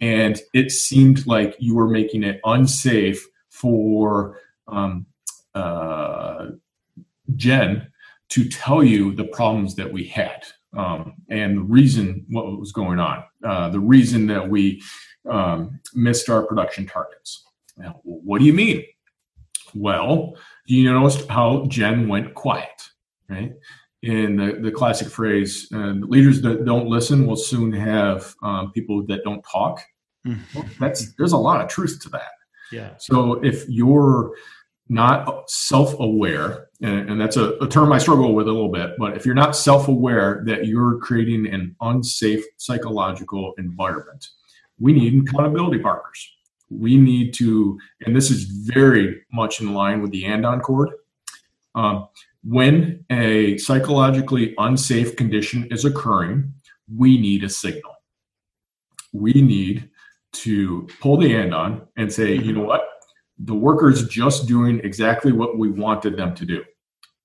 and 0.00 0.40
it 0.52 0.70
seemed 0.70 1.26
like 1.26 1.56
you 1.58 1.74
were 1.74 1.88
making 1.88 2.24
it 2.24 2.40
unsafe 2.44 3.24
for 3.48 4.38
um, 4.66 5.06
uh, 5.54 6.46
Jen 7.36 7.90
to 8.30 8.48
tell 8.48 8.82
you 8.82 9.14
the 9.14 9.24
problems 9.24 9.74
that 9.76 9.92
we 9.92 10.04
had 10.04 10.44
um, 10.76 11.14
and 11.30 11.58
the 11.58 11.62
reason 11.62 12.24
what 12.28 12.58
was 12.58 12.72
going 12.72 12.98
on, 12.98 13.22
uh, 13.44 13.68
the 13.68 13.80
reason 13.80 14.26
that 14.26 14.48
we 14.48 14.82
um, 15.30 15.78
missed 15.94 16.28
our 16.28 16.42
production 16.42 16.86
targets. 16.86 17.44
Now, 17.76 18.00
what 18.02 18.38
do 18.38 18.44
you 18.44 18.52
mean? 18.52 18.84
Well, 19.74 20.36
you 20.66 20.92
noticed 20.92 21.28
how 21.28 21.66
Jen 21.66 22.08
went 22.08 22.34
quiet, 22.34 22.82
right? 23.28 23.52
in 24.04 24.36
the, 24.36 24.58
the 24.60 24.70
classic 24.70 25.08
phrase, 25.08 25.66
uh, 25.72 25.94
leaders 26.06 26.42
that 26.42 26.66
don't 26.66 26.86
listen 26.86 27.26
will 27.26 27.36
soon 27.36 27.72
have 27.72 28.34
um, 28.42 28.70
people 28.72 29.04
that 29.06 29.24
don't 29.24 29.42
talk. 29.50 29.80
Mm-hmm. 30.26 30.60
That's 30.78 31.14
there's 31.14 31.32
a 31.32 31.38
lot 31.38 31.62
of 31.62 31.68
truth 31.68 32.00
to 32.02 32.10
that. 32.10 32.32
Yeah. 32.70 32.90
So 32.98 33.42
if 33.42 33.66
you're 33.66 34.34
not 34.88 35.48
self-aware, 35.50 36.68
and, 36.82 37.10
and 37.10 37.20
that's 37.20 37.36
a, 37.36 37.52
a, 37.58 37.68
term 37.68 37.92
I 37.92 37.98
struggle 37.98 38.34
with 38.34 38.48
a 38.48 38.52
little 38.52 38.70
bit, 38.70 38.90
but 38.98 39.16
if 39.16 39.24
you're 39.24 39.34
not 39.34 39.56
self-aware 39.56 40.42
that 40.46 40.66
you're 40.66 40.98
creating 40.98 41.46
an 41.46 41.74
unsafe 41.80 42.44
psychological 42.58 43.54
environment, 43.56 44.28
we 44.78 44.92
need 44.92 45.26
accountability 45.26 45.78
partners. 45.78 46.30
We 46.70 46.96
need 46.96 47.32
to, 47.34 47.78
and 48.04 48.14
this 48.14 48.30
is 48.30 48.44
very 48.44 49.22
much 49.32 49.60
in 49.60 49.72
line 49.72 50.02
with 50.02 50.10
the 50.10 50.26
andon 50.26 50.60
cord. 50.60 50.90
Um, 51.74 52.08
when 52.42 53.04
a 53.10 53.56
psychologically 53.58 54.54
unsafe 54.58 55.16
condition 55.16 55.66
is 55.70 55.84
occurring, 55.84 56.52
we 56.94 57.18
need 57.18 57.42
a 57.42 57.48
signal. 57.48 57.92
We 59.12 59.32
need 59.32 59.88
to 60.32 60.88
pull 61.00 61.16
the 61.16 61.34
andon 61.34 61.82
and 61.96 62.12
say, 62.12 62.34
you 62.34 62.52
know 62.52 62.64
what? 62.64 62.82
The 63.38 63.54
worker's 63.54 64.06
just 64.08 64.46
doing 64.46 64.80
exactly 64.84 65.32
what 65.32 65.58
we 65.58 65.70
wanted 65.70 66.16
them 66.16 66.34
to 66.36 66.44
do. 66.44 66.64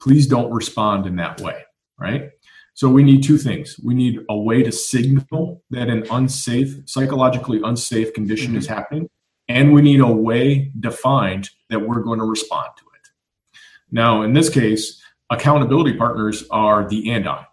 Please 0.02 0.28
don't 0.28 0.52
respond 0.52 1.06
in 1.06 1.16
that 1.18 1.40
way, 1.42 1.64
right? 2.00 2.30
So 2.74 2.88
we 2.90 3.04
need 3.04 3.24
two 3.24 3.38
things. 3.38 3.78
We 3.84 3.94
need 3.94 4.20
a 4.30 4.38
way 4.38 4.64
to 4.64 4.72
signal 4.72 5.62
that 5.70 5.90
an 5.90 6.06
unsafe, 6.10 6.78
psychologically 6.86 7.60
unsafe 7.64 8.14
condition 8.14 8.50
mm-hmm. 8.50 8.58
is 8.58 8.68
happening, 8.68 9.10
and 9.50 9.74
we 9.74 9.82
need 9.82 10.00
a 10.00 10.08
way 10.08 10.72
defined 10.80 11.50
that 11.70 11.80
we're 11.80 12.02
going 12.02 12.20
to 12.20 12.26
respond 12.26 12.70
to 12.78 12.84
it. 12.96 13.60
Now, 13.92 14.22
in 14.22 14.34
this 14.34 14.50
case, 14.50 15.02
accountability 15.30 15.98
partners 15.98 16.46
are 16.52 16.88
the 16.88 17.12
andon, 17.12 17.46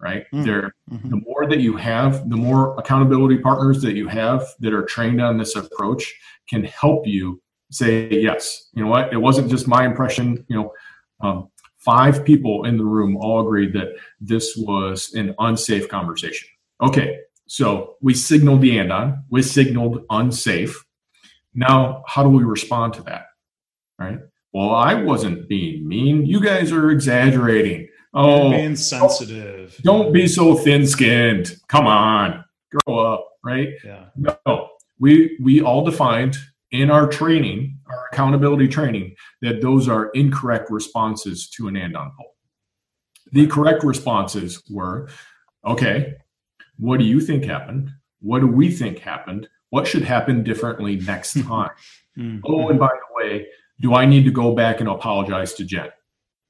right? 0.00 0.24
Mm-hmm. 0.32 0.44
They're 0.44 0.74
the 0.88 1.22
more 1.24 1.46
that 1.46 1.60
you 1.60 1.76
have, 1.76 2.28
the 2.28 2.36
more 2.36 2.78
accountability 2.78 3.38
partners 3.38 3.80
that 3.82 3.94
you 3.94 4.08
have 4.08 4.44
that 4.60 4.74
are 4.74 4.84
trained 4.84 5.20
on 5.20 5.38
this 5.38 5.54
approach 5.54 6.14
can 6.48 6.64
help 6.64 7.06
you 7.06 7.40
say 7.70 8.08
yes. 8.10 8.68
You 8.74 8.84
know 8.84 8.90
what? 8.90 9.12
It 9.12 9.18
wasn't 9.18 9.50
just 9.50 9.68
my 9.68 9.84
impression. 9.84 10.44
You 10.48 10.56
know, 10.56 10.72
um, 11.20 11.48
five 11.78 12.24
people 12.24 12.64
in 12.64 12.76
the 12.76 12.84
room 12.84 13.16
all 13.16 13.40
agreed 13.40 13.72
that 13.74 13.96
this 14.20 14.56
was 14.56 15.12
an 15.14 15.34
unsafe 15.38 15.88
conversation. 15.88 16.48
Okay, 16.80 17.18
so 17.46 17.96
we 18.00 18.14
signaled 18.14 18.60
the 18.60 18.78
andon. 18.78 19.24
We 19.30 19.42
signaled 19.42 20.04
unsafe. 20.10 20.84
Now, 21.54 22.04
how 22.06 22.22
do 22.22 22.28
we 22.28 22.44
respond 22.44 22.94
to 22.94 23.02
that? 23.04 23.26
Right? 23.98 24.20
Well, 24.52 24.70
I 24.70 24.94
wasn't 24.94 25.48
being 25.48 25.86
mean. 25.86 26.24
You 26.24 26.40
guys 26.40 26.72
are 26.72 26.90
exaggerating. 26.90 27.88
Oh, 28.14 28.50
being 28.50 28.76
sensitive. 28.76 29.78
Don't, 29.82 30.04
don't 30.04 30.12
be 30.12 30.26
so 30.26 30.54
thin-skinned. 30.54 31.56
Come 31.68 31.86
on, 31.86 32.44
grow 32.70 32.98
up, 32.98 33.28
right? 33.44 33.74
Yeah. 33.84 34.06
No, 34.16 34.70
we 34.98 35.36
we 35.42 35.60
all 35.60 35.84
defined 35.84 36.38
in 36.70 36.90
our 36.90 37.06
training, 37.06 37.78
our 37.88 38.08
accountability 38.12 38.68
training, 38.68 39.14
that 39.42 39.60
those 39.60 39.88
are 39.88 40.10
incorrect 40.10 40.70
responses 40.70 41.48
to 41.50 41.68
an 41.68 41.76
andon 41.76 42.10
poll. 42.16 42.34
The 43.32 43.46
correct 43.46 43.84
responses 43.84 44.62
were, 44.70 45.08
okay, 45.66 46.14
what 46.78 46.98
do 46.98 47.04
you 47.04 47.20
think 47.20 47.44
happened? 47.44 47.90
What 48.20 48.40
do 48.40 48.46
we 48.46 48.70
think 48.70 48.98
happened? 48.98 49.48
What 49.70 49.86
should 49.86 50.02
happen 50.02 50.42
differently 50.42 50.96
next 50.96 51.34
time? 51.42 51.70
mm-hmm. 52.16 52.38
Oh, 52.44 52.68
and 52.68 52.78
by 52.78 52.88
the 52.88 53.14
way, 53.14 53.46
do 53.80 53.94
I 53.94 54.06
need 54.06 54.24
to 54.24 54.30
go 54.30 54.54
back 54.54 54.80
and 54.80 54.88
apologize 54.88 55.54
to 55.54 55.64
Jen? 55.64 55.90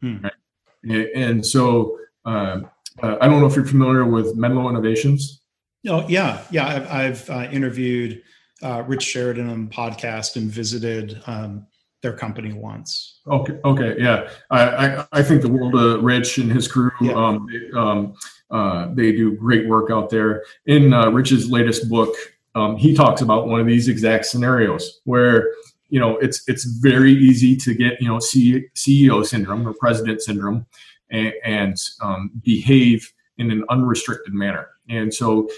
Hmm. 0.00 0.18
Right? 0.22 1.08
And 1.14 1.44
so 1.44 1.98
uh, 2.24 2.60
uh, 3.02 3.16
I 3.20 3.28
don't 3.28 3.40
know 3.40 3.46
if 3.46 3.56
you're 3.56 3.64
familiar 3.64 4.04
with 4.04 4.36
Menlo 4.36 4.68
Innovations. 4.68 5.40
Oh 5.86 6.06
yeah, 6.08 6.42
yeah. 6.50 6.66
I've, 6.66 6.90
I've 6.90 7.30
uh, 7.30 7.48
interviewed 7.50 8.22
uh, 8.62 8.82
Rich 8.86 9.02
Sheridan 9.02 9.48
on 9.48 9.68
podcast 9.68 10.36
and 10.36 10.50
visited 10.50 11.20
um, 11.26 11.66
their 12.02 12.12
company 12.12 12.52
once. 12.52 13.20
Okay, 13.26 13.58
okay, 13.64 13.96
yeah. 13.98 14.30
I 14.50 14.62
I, 14.62 15.06
I 15.12 15.22
think 15.22 15.42
the 15.42 15.48
world 15.48 15.74
of 15.74 16.02
Rich 16.02 16.38
and 16.38 16.50
his 16.50 16.68
crew. 16.68 16.90
Yeah. 17.00 17.12
Um, 17.12 17.48
they, 17.50 17.78
um, 17.78 18.14
uh, 18.50 18.88
they 18.94 19.12
do 19.12 19.36
great 19.36 19.68
work 19.68 19.90
out 19.90 20.10
there. 20.10 20.44
In 20.66 20.92
uh, 20.92 21.10
Rich's 21.10 21.50
latest 21.50 21.88
book, 21.88 22.14
um, 22.54 22.76
he 22.76 22.94
talks 22.94 23.20
about 23.20 23.48
one 23.48 23.60
of 23.60 23.66
these 23.66 23.88
exact 23.88 24.26
scenarios 24.26 25.00
where 25.04 25.52
you 25.88 26.00
know 26.00 26.16
it's 26.18 26.42
it's 26.48 26.64
very 26.64 27.12
easy 27.12 27.56
to 27.56 27.74
get 27.74 28.00
you 28.00 28.08
know 28.08 28.18
CEO 28.18 29.26
syndrome 29.26 29.66
or 29.66 29.74
president 29.74 30.22
syndrome 30.22 30.66
and, 31.10 31.32
and 31.44 31.76
um, 32.00 32.30
behave 32.42 33.12
in 33.38 33.50
an 33.50 33.64
unrestricted 33.68 34.34
manner. 34.34 34.68
And 34.88 35.12
so 35.12 35.48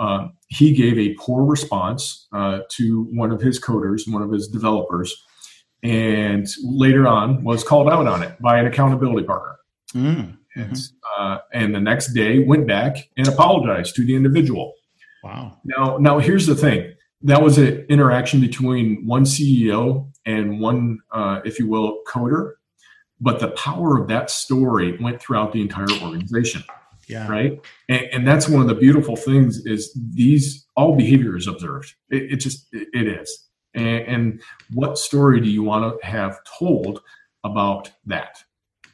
uh, 0.00 0.28
he 0.48 0.72
gave 0.72 0.98
a 0.98 1.14
poor 1.14 1.44
response 1.44 2.26
uh, 2.32 2.60
to 2.70 3.04
one 3.12 3.30
of 3.30 3.40
his 3.40 3.60
coders, 3.60 4.10
one 4.10 4.22
of 4.22 4.32
his 4.32 4.48
developers, 4.48 5.14
and 5.82 6.48
later 6.64 7.06
on 7.06 7.44
was 7.44 7.62
called 7.62 7.88
out 7.88 8.06
on 8.06 8.22
it 8.22 8.40
by 8.40 8.58
an 8.58 8.66
accountability 8.66 9.26
partner. 9.26 9.56
Mm. 9.94 10.38
And, 10.56 10.76
uh, 11.16 11.38
and 11.52 11.74
the 11.74 11.80
next 11.80 12.14
day 12.14 12.40
went 12.40 12.66
back 12.66 12.96
and 13.16 13.28
apologized 13.28 13.94
to 13.96 14.04
the 14.04 14.16
individual. 14.16 14.72
Wow. 15.22 15.58
Now, 15.64 15.98
now 15.98 16.18
here's 16.18 16.46
the 16.46 16.56
thing. 16.56 16.94
That 17.22 17.42
was 17.42 17.58
an 17.58 17.84
interaction 17.90 18.40
between 18.40 19.06
one 19.06 19.24
CEO 19.24 20.10
and 20.24 20.60
one, 20.60 21.00
uh, 21.12 21.40
if 21.44 21.58
you 21.58 21.68
will, 21.68 21.98
coder. 22.08 22.52
But 23.20 23.38
the 23.38 23.48
power 23.48 24.00
of 24.00 24.08
that 24.08 24.30
story 24.30 24.96
went 24.98 25.20
throughout 25.20 25.52
the 25.52 25.60
entire 25.60 25.90
organization. 26.02 26.64
Yeah. 27.10 27.28
Right. 27.28 27.60
And, 27.88 28.02
and, 28.12 28.28
that's 28.28 28.48
one 28.48 28.62
of 28.62 28.68
the 28.68 28.74
beautiful 28.74 29.16
things 29.16 29.66
is 29.66 29.96
these 30.12 30.66
all 30.76 30.96
behavior 30.96 31.36
is 31.36 31.46
observed. 31.46 31.94
It, 32.08 32.32
it 32.32 32.36
just 32.36 32.68
it, 32.72 32.88
it 32.92 33.08
is. 33.08 33.48
And, 33.74 34.06
and, 34.06 34.42
what 34.72 34.98
story 34.98 35.40
do 35.40 35.50
you 35.50 35.62
want 35.62 36.00
to 36.00 36.06
have 36.06 36.38
told 36.58 37.00
about 37.42 37.90
that? 38.06 38.42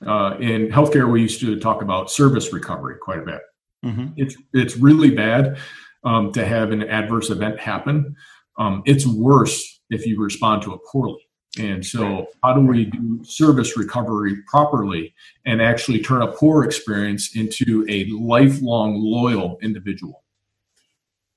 Uh, 0.06 0.36
in 0.40 0.68
healthcare, 0.68 1.10
we 1.10 1.22
used 1.22 1.40
to 1.40 1.58
talk 1.58 1.82
about 1.82 2.10
service 2.10 2.52
recovery 2.52 2.96
quite 3.00 3.18
a 3.18 3.22
bit. 3.22 3.40
Mm-hmm. 3.84 4.06
It's 4.16 4.36
it's 4.52 4.76
really 4.76 5.10
bad 5.10 5.58
um, 6.04 6.32
to 6.32 6.46
have 6.46 6.72
an 6.72 6.82
adverse 6.82 7.30
event 7.30 7.60
happen. 7.60 8.16
Um, 8.58 8.82
it's 8.86 9.06
worse 9.06 9.80
if 9.90 10.06
you 10.06 10.20
respond 10.20 10.62
to 10.62 10.74
it 10.74 10.80
poorly. 10.90 11.25
And 11.58 11.84
so, 11.84 12.28
how 12.42 12.54
do 12.54 12.60
we 12.60 12.86
do 12.86 13.24
service 13.24 13.76
recovery 13.76 14.42
properly 14.46 15.14
and 15.44 15.62
actually 15.62 16.00
turn 16.00 16.22
a 16.22 16.30
poor 16.32 16.64
experience 16.64 17.34
into 17.34 17.86
a 17.88 18.04
lifelong 18.06 18.96
loyal 18.96 19.58
individual? 19.62 20.22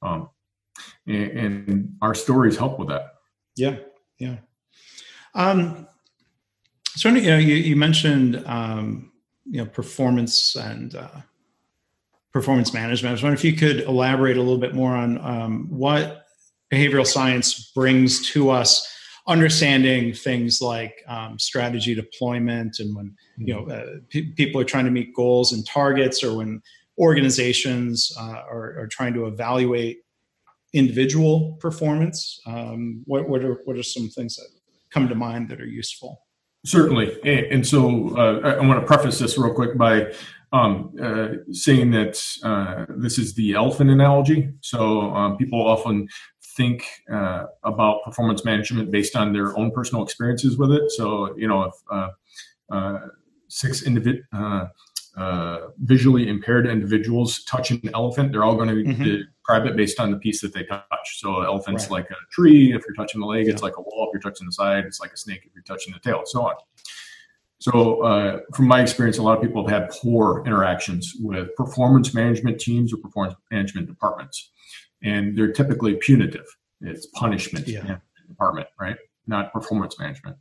Um, 0.02 0.30
and, 1.08 1.32
and, 1.32 1.96
our 2.02 2.14
stories 2.16 2.58
help 2.58 2.80
with 2.80 2.88
that. 2.90 3.16
Yeah, 3.56 3.78
yeah. 4.18 4.38
Um, 5.36 5.88
so, 6.96 7.10
you 7.10 7.30
know, 7.30 7.38
you, 7.38 7.56
you 7.56 7.76
mentioned 7.76 8.44
um, 8.46 9.12
you 9.46 9.60
know 9.60 9.66
performance 9.66 10.56
and 10.56 10.96
uh, 10.96 11.22
performance 12.32 12.74
management. 12.74 13.10
I 13.10 13.14
was 13.14 13.24
wondering 13.24 13.38
if 13.38 13.44
you 13.44 13.54
could 13.54 13.82
elaborate 13.82 14.38
a 14.38 14.42
little 14.42 14.60
bit 14.60 14.76
more 14.76 14.96
on 14.96 15.18
um, 15.20 15.68
what 15.70 16.26
behavioral 16.72 17.06
science 17.06 17.72
brings 17.74 18.30
to 18.32 18.52
us 18.52 18.88
understanding 19.28 20.14
things 20.14 20.62
like 20.62 21.04
um, 21.08 21.38
strategy 21.38 21.94
deployment 21.94 22.80
and 22.80 22.96
when 22.96 23.16
you 23.38 23.54
know 23.54 23.70
uh, 23.70 23.98
p- 24.10 24.32
people 24.34 24.60
are 24.60 24.66
trying 24.66 24.86
to 24.86 24.92
meet 24.92 25.14
goals 25.14 25.54
and 25.54 25.66
targets 25.66 26.24
or 26.24 26.38
when 26.38 26.62
organizations 26.98 28.12
uh, 28.20 28.42
are, 28.50 28.80
are, 28.80 28.88
trying 28.88 29.14
to 29.14 29.26
evaluate 29.26 30.00
individual 30.74 31.58
performance 31.62 32.42
um, 32.46 33.02
what, 33.06 33.30
what, 33.30 33.44
are, 33.44 33.62
what 33.66 33.78
are 33.78 33.84
some 33.84 34.10
things 34.10 34.36
that 34.36 34.48
come 34.90 35.08
to 35.08 35.16
mind 35.16 35.50
that 35.50 35.62
are 35.62 35.68
useful? 35.68 36.26
Certainly. 36.66 37.18
And, 37.24 37.46
and 37.54 37.68
so 37.68 38.16
uh, 38.18 38.58
i 38.60 38.66
want 38.66 38.82
to 38.82 38.86
preface 38.86 39.20
this 39.20 39.38
real 39.38 39.54
quick 39.54 39.78
by 39.78 40.12
um, 40.52 40.94
uh, 41.02 41.28
saying 41.52 41.92
that 41.92 42.22
uh, 42.44 42.86
this 42.98 43.18
is 43.18 43.36
the 43.36 43.54
elephant 43.54 43.92
analogy. 43.92 44.50
So 44.62 45.02
um, 45.12 45.38
people 45.38 45.66
often 45.66 46.08
think 46.56 46.86
uh, 47.12 47.46
about 47.64 48.04
performance 48.04 48.44
management 48.44 48.92
based 48.92 49.16
on 49.16 49.34
their 49.34 49.58
own 49.58 49.72
personal 49.72 50.04
experiences 50.04 50.58
with 50.58 50.72
it. 50.72 50.92
So, 50.92 51.36
you 51.38 51.48
know, 51.48 51.64
if 51.64 51.74
uh, 51.92 52.10
uh, 52.72 53.00
six 53.48 53.84
individ- 53.84 54.24
uh, 54.34 54.66
uh, 55.18 55.68
visually 55.80 56.28
impaired 56.28 56.68
individuals 56.68 57.44
touch 57.44 57.72
an 57.72 57.82
elephant, 57.94 58.32
they're 58.32 58.44
all 58.44 58.56
going 58.56 58.70
to 58.70 58.76
mm-hmm. 58.76 59.04
describe 59.04 59.66
it 59.66 59.76
based 59.76 60.00
on 60.00 60.12
the 60.12 60.18
piece 60.18 60.42
that 60.42 60.54
they 60.54 60.64
touch. 60.64 61.20
So, 61.20 61.42
elephant's 61.42 61.86
right. 61.86 61.92
like 61.92 62.12
a 62.12 62.16
tree. 62.32 62.74
If 62.74 62.84
you're 62.88 62.96
touching 62.96 63.22
the 63.22 63.28
leg, 63.28 63.46
yeah. 63.46 63.54
it's 63.54 63.64
like 63.64 63.78
a 63.78 63.82
wall. 63.82 64.10
If 64.10 64.14
you're 64.14 64.32
touching 64.32 64.48
the 64.48 64.54
side, 64.54 64.86
it's 64.86 65.00
like 65.00 65.12
a 65.12 65.18
snake. 65.18 65.42
If 65.46 65.52
you're 65.54 65.64
touching 65.64 65.94
the 65.94 66.00
tail, 66.00 66.22
so 66.26 66.44
on. 66.44 66.56
So, 67.60 68.02
uh, 68.04 68.40
from 68.54 68.68
my 68.68 68.82
experience, 68.82 69.18
a 69.18 69.24
lot 69.24 69.38
of 69.38 69.44
people 69.44 69.68
have 69.68 69.82
had 69.82 69.90
poor 69.92 70.44
interactions 70.46 71.14
with 71.20 71.54
performance 71.56 72.14
management 72.14 72.60
teams 72.60 72.94
or 72.94 72.98
performance 72.98 73.36
management 73.52 73.88
departments 73.88 74.52
and 75.04 75.38
they're 75.38 75.52
typically 75.52 75.96
punitive. 75.96 76.46
It's 76.82 77.08
punishment 77.08 77.68
yeah. 77.68 77.98
department, 78.28 78.68
right? 78.80 78.98
Not 79.28 79.54
performance 79.54 80.00
management. 80.00 80.38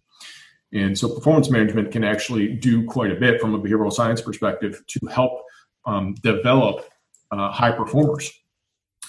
And 0.72 0.98
so 0.98 1.14
performance 1.14 1.50
management 1.50 1.90
can 1.92 2.04
actually 2.04 2.48
do 2.48 2.84
quite 2.86 3.11
a 3.11 3.14
bit 3.14 3.40
from 3.40 3.54
a 3.54 3.59
behavioral 3.59 3.92
science 3.92 4.20
perspective 4.20 4.82
to 4.86 5.06
help 5.06 5.42
um, 5.86 6.14
develop 6.22 6.84
uh, 7.30 7.50
high 7.50 7.72
performers. 7.72 8.30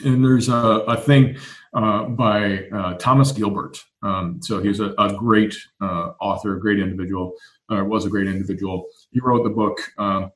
And 0.03 0.23
there's 0.23 0.47
a, 0.47 0.55
a 0.55 0.95
thing 0.95 1.37
uh, 1.73 2.05
by 2.05 2.67
uh, 2.69 2.93
Thomas 2.95 3.33
Gilbert. 3.33 3.83
Um, 4.01 4.39
so 4.41 4.61
he's 4.61 4.79
a, 4.79 4.93
a 4.97 5.13
great 5.13 5.55
uh, 5.81 6.13
author, 6.21 6.55
a 6.55 6.59
great 6.59 6.79
individual, 6.79 7.33
or 7.69 7.83
was 7.83 8.05
a 8.05 8.09
great 8.09 8.27
individual. 8.27 8.85
He 9.11 9.19
wrote 9.19 9.43
the 9.43 9.49
book 9.49 9.81
um, 9.97 10.31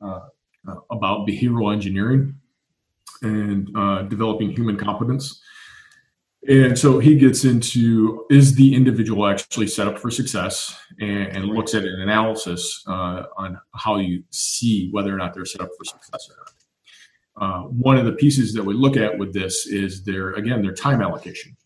uh, 0.00 0.20
about 0.90 1.26
behavioral 1.26 1.72
engineering 1.72 2.37
and 3.22 3.68
uh, 3.76 4.02
developing 4.02 4.50
human 4.50 4.76
competence. 4.76 5.40
And 6.48 6.78
so 6.78 6.98
he 6.98 7.16
gets 7.16 7.44
into 7.44 8.24
is 8.30 8.54
the 8.54 8.74
individual 8.74 9.26
actually 9.26 9.66
set 9.66 9.88
up 9.88 9.98
for 9.98 10.10
success 10.10 10.78
and, 11.00 11.26
and 11.28 11.44
looks 11.46 11.74
at 11.74 11.84
an 11.84 12.00
analysis 12.00 12.84
uh, 12.86 13.24
on 13.36 13.58
how 13.74 13.96
you 13.96 14.22
see 14.30 14.88
whether 14.92 15.12
or 15.12 15.18
not 15.18 15.34
they're 15.34 15.44
set 15.44 15.60
up 15.60 15.70
for 15.76 15.84
success 15.84 16.28
or 16.30 16.36
not. 16.36 16.54
Uh, 17.40 17.62
one 17.68 17.96
of 17.96 18.04
the 18.04 18.12
pieces 18.12 18.52
that 18.54 18.64
we 18.64 18.74
look 18.74 18.96
at 18.96 19.16
with 19.16 19.32
this 19.32 19.66
is 19.66 20.04
their 20.04 20.32
again 20.32 20.62
their 20.62 20.74
time 20.74 21.02
allocation. 21.02 21.56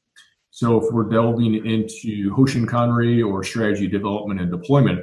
So 0.50 0.76
if 0.76 0.92
we're 0.92 1.08
delving 1.08 1.54
into 1.66 2.34
Hoshin 2.34 2.66
Kanri 2.66 3.26
or 3.26 3.42
strategy 3.42 3.88
development 3.88 4.40
and 4.40 4.50
deployment, 4.50 5.00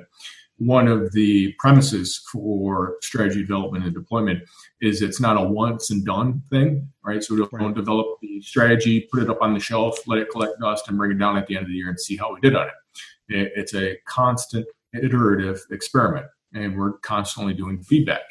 one 0.60 0.88
of 0.88 1.12
the 1.14 1.54
premises 1.54 2.18
for 2.32 2.98
strategy 3.02 3.42
development 3.42 3.86
and 3.86 3.94
deployment 3.94 4.44
is 4.82 5.02
it's 5.02 5.20
not 5.20 5.38
a 5.38 5.42
once 5.42 5.90
and 5.90 6.06
done 6.06 6.44
thing, 6.50 6.88
right? 7.04 7.24
So 7.24 7.34
we 7.34 7.40
don't, 7.40 7.54
right. 7.54 7.74
develop 7.74 8.20
the 8.22 8.42
strategy, 8.42 9.08
put 9.12 9.24
it 9.24 9.30
up 9.30 9.42
on 9.42 9.54
the 9.54 9.60
shelf, 9.60 9.98
let 10.06 10.20
it 10.20 10.30
collect 10.30 10.60
dust, 10.60 10.90
and 10.90 10.98
bring 10.98 11.12
it 11.12 11.18
down 11.18 11.38
at 11.38 11.48
the 11.48 11.56
end 11.56 11.64
of 11.64 11.70
the 11.70 11.76
year 11.76 11.90
and 11.90 12.00
see 12.00 12.18
how 12.18 12.34
we 12.34 12.42
did 12.42 12.56
on 12.56 12.68
it. 12.68 13.52
It's 13.56 13.74
a 13.74 13.98
constant 14.06 14.66
iterative 14.94 15.62
experiment, 15.72 16.26
and 16.54 16.78
we're 16.78 16.94
constantly 17.00 17.54
doing 17.54 17.82
feedback. 17.82 18.22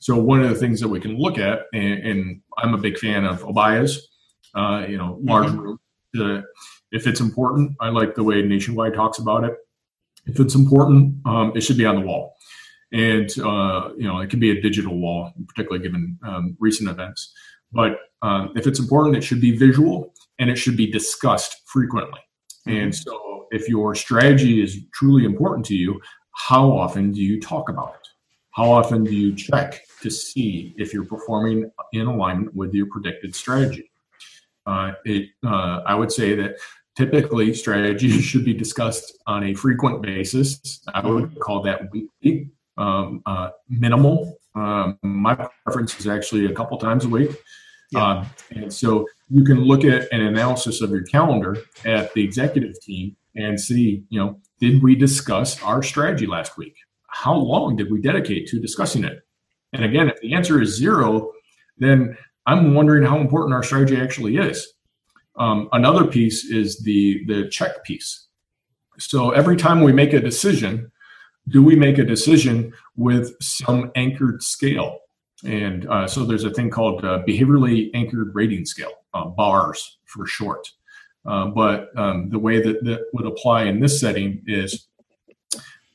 So 0.00 0.16
one 0.16 0.42
of 0.42 0.48
the 0.48 0.56
things 0.56 0.80
that 0.80 0.88
we 0.88 1.00
can 1.00 1.16
look 1.16 1.38
at, 1.38 1.62
and, 1.72 1.98
and 2.00 2.42
I'm 2.56 2.74
a 2.74 2.78
big 2.78 2.98
fan 2.98 3.24
of 3.24 3.44
Obeya's, 3.44 4.08
uh, 4.54 4.84
you 4.88 4.96
know, 4.96 5.18
large 5.22 5.48
mm-hmm. 5.48 5.58
room. 5.58 5.80
Uh, 6.18 6.42
if 6.90 7.06
it's 7.06 7.20
important, 7.20 7.76
I 7.80 7.90
like 7.90 8.14
the 8.14 8.24
way 8.24 8.42
Nationwide 8.42 8.94
talks 8.94 9.18
about 9.18 9.44
it. 9.44 9.54
If 10.28 10.38
it's 10.40 10.54
important, 10.54 11.16
um, 11.26 11.52
it 11.54 11.62
should 11.62 11.78
be 11.78 11.86
on 11.86 11.96
the 11.96 12.02
wall, 12.02 12.36
and 12.92 13.30
uh, 13.38 13.90
you 13.96 14.06
know, 14.06 14.18
it 14.20 14.30
can 14.30 14.40
be 14.40 14.50
a 14.50 14.60
digital 14.60 14.98
wall, 14.98 15.32
particularly 15.48 15.82
given 15.82 16.18
um, 16.26 16.56
recent 16.60 16.88
events. 16.88 17.32
But 17.72 17.98
um, 18.22 18.52
if 18.56 18.66
it's 18.66 18.78
important, 18.78 19.16
it 19.16 19.22
should 19.22 19.40
be 19.40 19.56
visual 19.56 20.14
and 20.38 20.50
it 20.50 20.56
should 20.56 20.76
be 20.76 20.90
discussed 20.90 21.62
frequently. 21.66 22.20
Mm-hmm. 22.66 22.78
And 22.78 22.94
so, 22.94 23.46
if 23.50 23.68
your 23.68 23.94
strategy 23.94 24.62
is 24.62 24.78
truly 24.92 25.24
important 25.24 25.66
to 25.66 25.74
you, 25.74 26.00
how 26.32 26.70
often 26.70 27.12
do 27.12 27.22
you 27.22 27.40
talk 27.40 27.68
about 27.68 27.94
it? 27.94 28.08
How 28.52 28.70
often 28.70 29.04
do 29.04 29.14
you 29.14 29.34
check 29.34 29.80
to 30.02 30.10
see 30.10 30.74
if 30.78 30.92
you're 30.92 31.04
performing 31.04 31.70
in 31.92 32.06
alignment 32.06 32.54
with 32.54 32.72
your 32.74 32.86
predicted 32.86 33.34
strategy? 33.34 33.90
Uh, 34.66 34.92
it, 35.04 35.28
uh, 35.46 35.80
I 35.86 35.94
would 35.94 36.12
say 36.12 36.34
that 36.34 36.56
typically 36.98 37.54
strategy 37.54 38.10
should 38.20 38.44
be 38.44 38.52
discussed 38.52 39.16
on 39.26 39.44
a 39.44 39.54
frequent 39.54 40.02
basis. 40.02 40.82
I 40.92 41.06
would 41.06 41.38
call 41.38 41.62
that 41.62 41.90
weekly, 41.92 42.50
um, 42.76 43.22
uh, 43.24 43.50
minimal. 43.68 44.36
Um, 44.56 44.98
my 45.02 45.36
preference 45.64 45.98
is 46.00 46.08
actually 46.08 46.46
a 46.46 46.52
couple 46.52 46.76
times 46.78 47.04
a 47.04 47.08
week. 47.08 47.30
Yeah. 47.92 48.04
Um, 48.04 48.26
and 48.50 48.72
so 48.72 49.06
you 49.30 49.44
can 49.44 49.60
look 49.60 49.84
at 49.84 50.12
an 50.12 50.22
analysis 50.22 50.80
of 50.80 50.90
your 50.90 51.04
calendar 51.04 51.56
at 51.84 52.12
the 52.14 52.24
executive 52.24 52.78
team 52.80 53.16
and 53.36 53.60
see, 53.60 54.02
you 54.08 54.18
know, 54.18 54.40
did 54.58 54.82
we 54.82 54.96
discuss 54.96 55.62
our 55.62 55.84
strategy 55.84 56.26
last 56.26 56.58
week? 56.58 56.74
How 57.06 57.34
long 57.34 57.76
did 57.76 57.92
we 57.92 58.00
dedicate 58.00 58.48
to 58.48 58.60
discussing 58.60 59.04
it? 59.04 59.20
And 59.72 59.84
again, 59.84 60.08
if 60.08 60.20
the 60.20 60.34
answer 60.34 60.60
is 60.60 60.76
zero, 60.76 61.30
then 61.78 62.16
I'm 62.44 62.74
wondering 62.74 63.04
how 63.04 63.18
important 63.18 63.54
our 63.54 63.62
strategy 63.62 64.00
actually 64.00 64.36
is. 64.36 64.66
Um, 65.38 65.68
another 65.72 66.04
piece 66.06 66.44
is 66.44 66.80
the 66.80 67.24
the 67.26 67.48
check 67.48 67.84
piece. 67.84 68.26
So 68.98 69.30
every 69.30 69.56
time 69.56 69.82
we 69.82 69.92
make 69.92 70.12
a 70.12 70.20
decision, 70.20 70.90
do 71.48 71.62
we 71.62 71.76
make 71.76 71.98
a 71.98 72.04
decision 72.04 72.72
with 72.96 73.34
some 73.40 73.92
anchored 73.94 74.42
scale? 74.42 74.98
And 75.44 75.88
uh, 75.88 76.08
so 76.08 76.24
there's 76.24 76.44
a 76.44 76.50
thing 76.50 76.68
called 76.68 77.04
uh, 77.04 77.22
behaviorally 77.26 77.90
anchored 77.94 78.34
rating 78.34 78.66
scale, 78.66 78.92
uh, 79.14 79.26
BARS 79.26 79.98
for 80.04 80.26
short. 80.26 80.66
Uh, 81.24 81.46
but 81.46 81.96
um, 81.96 82.28
the 82.30 82.38
way 82.38 82.60
that 82.60 82.84
that 82.84 83.06
would 83.12 83.26
apply 83.26 83.64
in 83.64 83.80
this 83.80 84.00
setting 84.00 84.42
is 84.46 84.88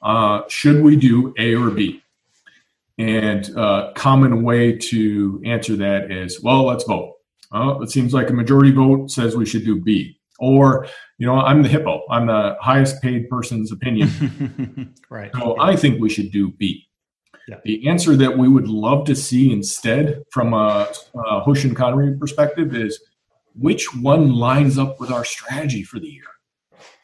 uh, 0.02 0.42
should 0.48 0.82
we 0.82 0.96
do 0.96 1.34
A 1.38 1.56
or 1.56 1.72
B? 1.72 2.02
And 2.98 3.50
a 3.58 3.92
common 3.96 4.44
way 4.44 4.78
to 4.78 5.42
answer 5.46 5.76
that 5.78 6.12
is, 6.12 6.42
well, 6.42 6.66
let's 6.66 6.84
vote. 6.84 7.16
Well, 7.54 7.84
it 7.84 7.92
seems 7.92 8.14
like 8.14 8.30
a 8.30 8.34
majority 8.34 8.72
vote 8.72 9.12
says 9.12 9.36
we 9.36 9.46
should 9.46 9.64
do 9.64 9.80
B. 9.80 10.20
Or, 10.40 10.88
you 11.20 11.28
know, 11.28 11.36
I'm 11.36 11.62
the 11.62 11.70
hippo. 11.70 12.02
I'm 12.10 12.26
the 12.26 12.58
highest 12.60 13.02
paid 13.02 13.30
person's 13.30 13.72
opinion. 13.72 14.94
right. 15.10 15.32
So 15.36 15.60
I 15.60 15.76
think 15.76 16.02
we 16.02 16.10
should 16.10 16.32
do 16.32 16.52
B. 16.52 16.88
Yeah. 17.48 17.58
The 17.64 17.88
answer 17.88 18.16
that 18.16 18.38
we 18.38 18.48
would 18.48 18.68
love 18.68 19.06
to 19.06 19.16
see 19.16 19.52
instead, 19.52 20.24
from 20.32 20.54
a, 20.54 20.88
a 21.16 21.42
Hoshin 21.42 21.74
Kanri 21.74 22.18
perspective, 22.20 22.76
is 22.76 23.00
which 23.56 23.94
one 23.96 24.34
lines 24.34 24.78
up 24.78 25.00
with 25.00 25.12
our 25.12 25.26
strategy 25.26 25.84
for 25.84 26.00
the 26.00 26.08
year, 26.08 26.24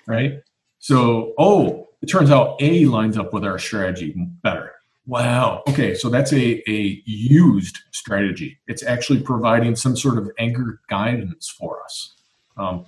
right? 0.07 0.41
So, 0.79 1.33
oh, 1.37 1.89
it 2.01 2.07
turns 2.07 2.31
out 2.31 2.55
A 2.61 2.85
lines 2.85 3.17
up 3.17 3.33
with 3.33 3.43
our 3.43 3.59
strategy 3.59 4.13
better. 4.41 4.71
Wow. 5.09 5.63
Okay. 5.67 5.95
So 5.95 6.07
that's 6.07 6.31
a, 6.33 6.61
a 6.69 7.01
used 7.03 7.79
strategy. 7.91 8.59
It's 8.67 8.83
actually 8.83 9.23
providing 9.23 9.75
some 9.75 9.97
sort 9.97 10.19
of 10.19 10.29
anchor 10.37 10.81
guidance 10.87 11.49
for 11.49 11.83
us. 11.83 12.13
Um, 12.57 12.85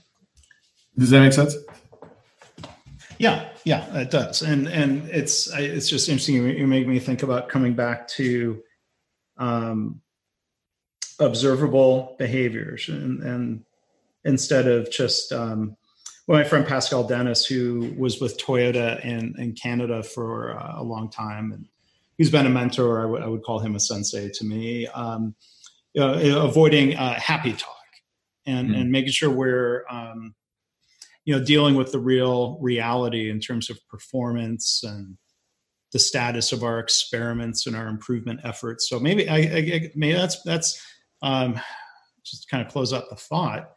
does 1.00 1.10
that 1.10 1.22
make 1.22 1.34
sense? 1.34 1.56
Yeah, 3.18 3.50
yeah, 3.66 3.98
it 3.98 4.12
does, 4.12 4.44
and 4.44 4.68
and 4.68 5.08
it's 5.10 5.52
it's 5.54 5.90
just 5.90 6.10
interesting. 6.10 6.36
You 6.36 6.68
make 6.68 6.88
me 6.88 7.00
think 7.00 7.24
about 7.24 7.50
coming 7.50 7.74
back 7.74 8.08
to 8.10 8.62
um, 9.38 10.02
observable 11.20 12.16
behaviors, 12.20 12.88
and, 12.90 13.22
and 13.24 13.64
instead 14.26 14.68
of 14.68 14.92
just 14.92 15.32
um, 15.32 15.76
well, 16.28 16.40
my 16.40 16.44
friend 16.44 16.68
Pascal 16.68 17.04
Dennis, 17.04 17.46
who 17.46 17.94
was 17.98 18.20
with 18.20 18.40
Toyota 18.40 19.04
in 19.06 19.36
in 19.38 19.54
Canada 19.54 20.04
for 20.04 20.60
uh, 20.60 20.82
a 20.82 20.84
long 20.84 21.10
time, 21.10 21.52
and 21.52 21.68
he's 22.22 22.30
been 22.30 22.46
a 22.46 22.52
mentor. 22.52 23.00
I, 23.00 23.02
w- 23.02 23.24
I 23.24 23.28
would 23.28 23.42
call 23.42 23.58
him 23.58 23.74
a 23.74 23.80
sensei 23.80 24.30
to 24.30 24.46
me. 24.46 24.86
Um, 24.86 25.34
you 25.94 26.02
know, 26.02 26.46
avoiding 26.46 26.96
uh, 26.96 27.20
happy 27.20 27.54
talk 27.54 27.76
and 28.46 28.70
mm-hmm. 28.70 28.80
and 28.80 28.92
making 28.92 29.12
sure 29.12 29.32
we're 29.32 29.86
um, 29.90 30.36
you 31.26 31.36
know 31.36 31.44
dealing 31.44 31.74
with 31.74 31.92
the 31.92 31.98
real 31.98 32.60
reality 32.62 33.32
in 33.32 33.40
terms 33.40 33.72
of 33.72 33.80
performance 33.90 34.84
and 34.84 35.18
the 35.94 35.98
status 35.98 36.52
of 36.52 36.64
our 36.64 36.78
experiments 36.78 37.66
and 37.66 37.76
our 37.76 37.88
improvement 37.88 38.40
efforts. 38.44 38.88
So 38.88 39.00
maybe 39.00 39.28
I, 39.28 39.38
I 39.38 39.92
maybe 39.96 40.14
that's 40.14 40.44
that's 40.44 40.80
um, 41.24 41.60
just 42.24 42.48
kind 42.52 42.64
of 42.64 42.72
close 42.72 42.94
up 42.94 43.10
the 43.10 43.16
thought. 43.16 43.72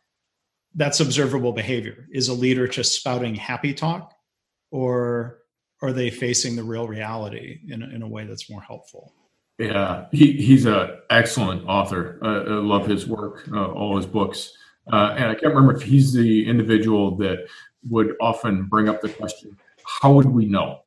That's 0.75 1.01
observable 1.01 1.55
behavior. 1.55 2.09
Is 2.13 2.29
a 2.29 2.35
leader 2.35 2.69
just 2.69 2.95
spouting 2.95 3.37
happy 3.37 3.73
talk, 3.73 4.13
or 4.71 5.39
are 5.85 5.93
they 5.93 6.11
facing 6.11 6.57
the 6.57 6.65
real 6.65 6.89
reality 6.89 7.61
in, 7.69 7.83
in 7.83 8.03
a 8.03 8.09
way 8.09 8.25
that's 8.25 8.49
more 8.49 8.63
helpful? 8.63 9.13
Yeah, 9.59 10.07
he, 10.13 10.33
he's 10.33 10.65
an 10.65 10.97
excellent 11.11 11.69
author. 11.69 12.19
Uh, 12.23 12.45
I 12.45 12.55
love 12.55 12.87
his 12.87 13.07
work, 13.07 13.47
uh, 13.53 13.71
all 13.71 13.97
his 13.97 14.07
books. 14.07 14.53
Uh, 14.91 15.15
and 15.17 15.25
I 15.25 15.35
can't 15.35 15.55
remember 15.55 15.77
if 15.77 15.83
he's 15.83 16.13
the 16.13 16.49
individual 16.49 17.17
that 17.19 17.47
would 17.91 18.15
often 18.21 18.65
bring 18.65 18.89
up 18.89 19.01
the 19.01 19.11
question 19.11 19.57
how 19.87 20.13
would 20.13 20.27
we 20.27 20.47
know? 20.47 20.81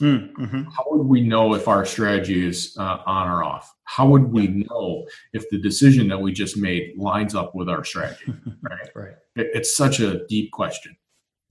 Mm, 0.00 0.32
mm-hmm. 0.32 0.62
How 0.64 0.84
would 0.88 1.06
we 1.06 1.20
know 1.20 1.54
if 1.54 1.68
our 1.68 1.86
strategy 1.86 2.44
is 2.44 2.76
uh, 2.76 2.98
on 3.06 3.28
or 3.28 3.44
off? 3.44 3.72
How 3.84 4.08
would 4.08 4.32
we 4.32 4.48
know 4.48 5.06
if 5.32 5.48
the 5.50 5.58
decision 5.58 6.08
that 6.08 6.20
we 6.20 6.32
just 6.32 6.56
made 6.56 6.96
lines 6.96 7.36
up 7.36 7.54
with 7.54 7.68
our 7.68 7.84
strategy? 7.84 8.34
Right. 8.62 8.90
right. 8.94 9.14
It, 9.36 9.50
it's 9.54 9.76
such 9.76 10.00
a 10.00 10.26
deep 10.26 10.50
question. 10.50 10.96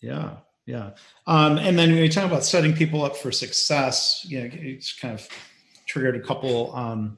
Yeah 0.01 0.37
yeah. 0.69 0.91
Um, 1.25 1.57
and 1.57 1.79
then 1.79 1.89
when 1.89 2.03
you 2.03 2.09
talk 2.09 2.25
about 2.25 2.43
setting 2.43 2.75
people 2.75 3.03
up 3.03 3.17
for 3.17 3.31
success, 3.31 4.23
you 4.29 4.39
know, 4.39 4.49
it's 4.53 4.93
kind 4.93 5.15
of 5.15 5.27
triggered 5.87 6.15
a 6.15 6.19
couple 6.19 6.75
um, 6.75 7.17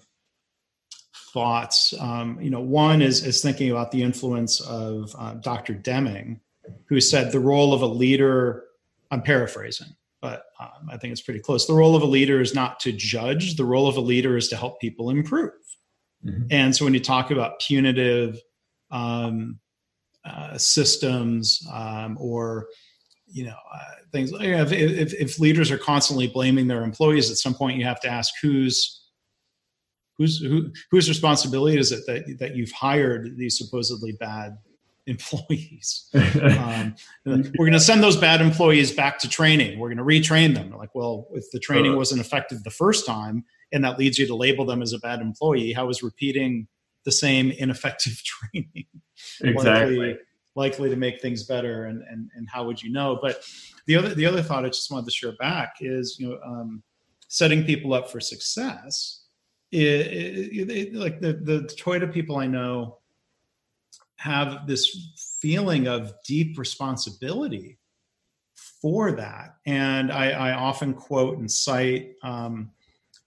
thoughts. 1.34 1.93
Um, 1.99 2.39
you 2.39 2.49
know, 2.49 2.62
one 2.62 3.02
is 3.02 3.26
is 3.26 3.41
thinking 3.41 3.70
about 3.70 3.91
the 3.91 4.04
influence 4.04 4.62
of 4.62 5.14
uh, 5.20 5.34
Dr. 5.34 5.74
Deming, 5.74 6.39
who 6.86 7.02
said 7.02 7.34
the 7.34 7.41
role 7.41 7.74
of 7.74 7.82
a 7.82 7.88
leader. 7.88 8.64
I'm 9.12 9.22
paraphrasing, 9.22 9.93
but 10.22 10.45
um, 10.58 10.89
I 10.89 10.95
think 10.95 11.12
it's 11.12 11.22
pretty 11.22 11.41
close. 11.41 11.68
The 11.68 11.74
role 11.74 11.97
of 11.97 12.04
a 12.04 12.06
leader 12.06 12.39
is 12.39 12.56
not 12.56 12.80
to 12.82 12.93
judge. 12.93 13.58
The 13.58 13.66
role 13.66 13.89
of 13.89 13.97
a 13.97 14.02
leader 14.02 14.38
is 14.38 14.47
to 14.47 14.56
help 14.56 14.80
people 14.80 15.10
improve. 15.10 15.52
Mm-hmm. 16.26 16.43
And 16.52 16.74
so 16.74 16.86
when 16.86 16.93
you 16.93 17.02
talk 17.02 17.32
about 17.32 17.60
punitive 17.60 18.39
um, 18.91 19.60
uh, 20.24 20.58
systems 20.58 21.68
um, 21.74 22.18
or 22.18 22.68
you 23.32 23.46
know 23.46 23.56
uh, 23.74 23.80
things. 24.12 24.32
You 24.32 24.52
know, 24.52 24.62
if, 24.64 24.72
if 24.72 25.14
if 25.14 25.40
leaders 25.40 25.72
are 25.72 25.78
constantly 25.78 26.28
blaming 26.28 26.68
their 26.68 26.84
employees, 26.84 27.32
at 27.32 27.38
some 27.38 27.54
point 27.54 27.78
you 27.78 27.86
have 27.86 28.00
to 28.02 28.10
ask 28.10 28.34
who's 28.42 29.06
whose 30.18 30.40
who, 30.40 30.72
whose 30.92 31.10
responsibility 31.10 31.78
is 31.78 31.92
it 31.92 32.06
that 32.08 32.38
that 32.40 32.56
you've 32.56 32.72
hired 32.72 33.38
these 33.38 33.58
supposedly 33.58 34.12
bad 34.14 34.58
employees. 35.08 36.10
um, 36.14 36.96
we're 37.26 37.66
going 37.66 37.72
to 37.74 37.80
send 37.80 38.04
those 38.04 38.16
bad 38.16 38.40
employees 38.40 38.92
back 38.92 39.18
to 39.20 39.28
training. 39.28 39.80
We're 39.80 39.94
going 39.94 39.98
to 39.98 40.04
retrain 40.04 40.54
them. 40.54 40.72
like, 40.78 40.94
well, 40.94 41.28
if 41.34 41.46
the 41.52 41.60
training 41.60 41.96
wasn't 41.96 42.22
effective 42.22 42.64
the 42.64 42.70
first 42.70 43.06
time, 43.06 43.44
and 43.72 43.84
that 43.84 43.98
leads 43.98 44.20
you 44.20 44.28
to 44.28 44.36
label 44.36 44.64
them 44.64 44.82
as 44.82 44.94
a 44.94 45.00
bad 45.00 45.20
employee, 45.20 45.74
how 45.74 45.90
is 45.90 46.04
repeating 46.04 46.68
the 47.04 47.12
same 47.12 47.50
ineffective 47.52 48.22
training 48.24 48.86
exactly 49.42 50.18
likely, 50.56 50.89
to 50.89 50.95
make 50.95 51.22
things 51.22 51.43
better? 51.43 51.86
And, 51.86 52.04
and 52.10 52.30
and 52.36 52.47
how 52.49 52.66
would 52.66 52.82
you 52.82 52.91
know? 52.91 53.20
But 53.22 53.43
the 53.88 53.95
other 53.95 54.14
the 54.14 54.26
other 54.26 54.41
thought 54.41 54.66
I 54.66 54.70
just 54.70 54.91
wanted 54.91 55.06
to 55.06 55.12
share 55.12 55.34
back 55.34 55.76
is 55.82 56.18
you 56.20 56.30
know 56.30 56.39
um, 56.45 56.84
setting 57.28 57.64
people 57.64 57.93
up 57.93 58.10
for 58.10 58.20
success. 58.20 59.26
It, 59.72 59.80
it, 59.80 60.70
it, 60.70 60.93
like 60.95 61.22
the 61.22 61.34
the 61.34 61.62
Toyota 61.80 62.12
people 62.12 62.38
I 62.38 62.47
know 62.47 62.97
have 64.18 64.68
this 64.68 65.14
feeling 65.41 65.88
of 65.88 66.14
deep 66.24 66.60
responsibility 66.60 67.80
for 68.82 69.12
that. 69.14 69.56
And 69.66 70.12
I, 70.12 70.32
I 70.32 70.54
often 70.54 70.93
quote 70.93 71.38
and 71.38 71.52
cite 71.52 72.14
um, 72.22 72.72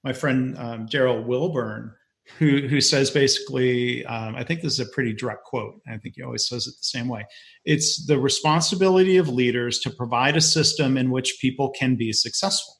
my 0.05 0.13
friend 0.13 0.57
um, 0.59 0.87
Darril 0.87 1.25
Wilburn, 1.25 1.93
who, 2.39 2.67
who 2.67 2.81
says 2.81 3.11
basically, 3.11 4.05
um, 4.07 4.35
I 4.35 4.45
think 4.45 4.63
this 4.63 4.73
is 4.73 4.81
a 4.81 4.91
pretty 4.93 5.13
direct 5.13 5.45
quote. 5.45 5.81
I 5.87 5.99
think 5.99 6.15
he 6.17 6.23
always 6.23 6.49
says 6.49 6.67
it 6.67 6.73
the 6.73 6.85
same 6.85 7.09
way. 7.09 7.27
It's 7.65 8.07
the 8.07 8.19
responsibility 8.19 9.19
of 9.19 9.29
leaders 9.29 9.79
to 9.81 9.91
provide 9.91 10.37
a 10.37 10.41
system 10.41 10.97
in 10.97 11.11
which 11.11 11.39
people 11.41 11.71
can 11.71 11.97
be 11.97 12.13
successful. 12.13 12.75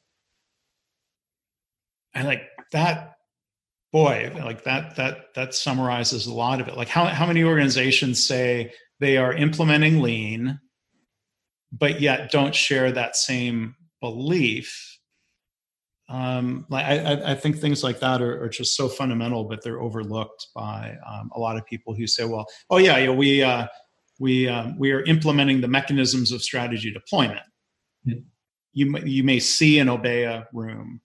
And 2.13 2.27
like 2.27 2.43
that 2.71 3.15
boy, 3.91 4.31
like 4.35 4.63
that 4.63 4.95
that 4.95 5.33
that 5.35 5.53
summarizes 5.53 6.25
a 6.25 6.33
lot 6.33 6.59
of 6.59 6.67
it. 6.67 6.75
Like 6.75 6.89
how 6.89 7.05
how 7.05 7.25
many 7.25 7.43
organizations 7.43 8.25
say 8.25 8.73
they 8.99 9.17
are 9.17 9.33
implementing 9.33 10.01
lean, 10.01 10.59
but 11.71 12.01
yet 12.01 12.31
don't 12.31 12.55
share 12.55 12.91
that 12.91 13.15
same 13.15 13.75
belief. 14.01 14.94
Um, 16.07 16.65
like 16.69 16.85
I, 16.85 17.31
I 17.31 17.35
think 17.35 17.57
things 17.57 17.83
like 17.83 17.99
that 17.99 18.21
are, 18.21 18.43
are, 18.43 18.49
just 18.49 18.77
so 18.77 18.87
fundamental, 18.87 19.43
but 19.43 19.63
they're 19.63 19.81
overlooked 19.81 20.49
by 20.53 20.95
um, 21.07 21.31
a 21.35 21.39
lot 21.39 21.57
of 21.57 21.65
people 21.65 21.95
who 21.95 22.05
say, 22.05 22.25
"Well, 22.25 22.45
oh 22.69 22.77
yeah, 22.77 22.97
yeah 22.97 23.09
we 23.09 23.41
uh, 23.41 23.65
we 24.19 24.47
um, 24.47 24.77
we 24.77 24.91
are 24.91 25.01
implementing 25.05 25.61
the 25.61 25.67
mechanisms 25.67 26.31
of 26.31 26.43
strategy 26.43 26.91
deployment." 26.91 27.41
Mm-hmm. 28.07 28.19
You 28.73 28.97
you 28.99 29.23
may 29.23 29.39
see 29.39 29.79
an 29.79 29.87
Obeya 29.87 30.45
room 30.53 31.01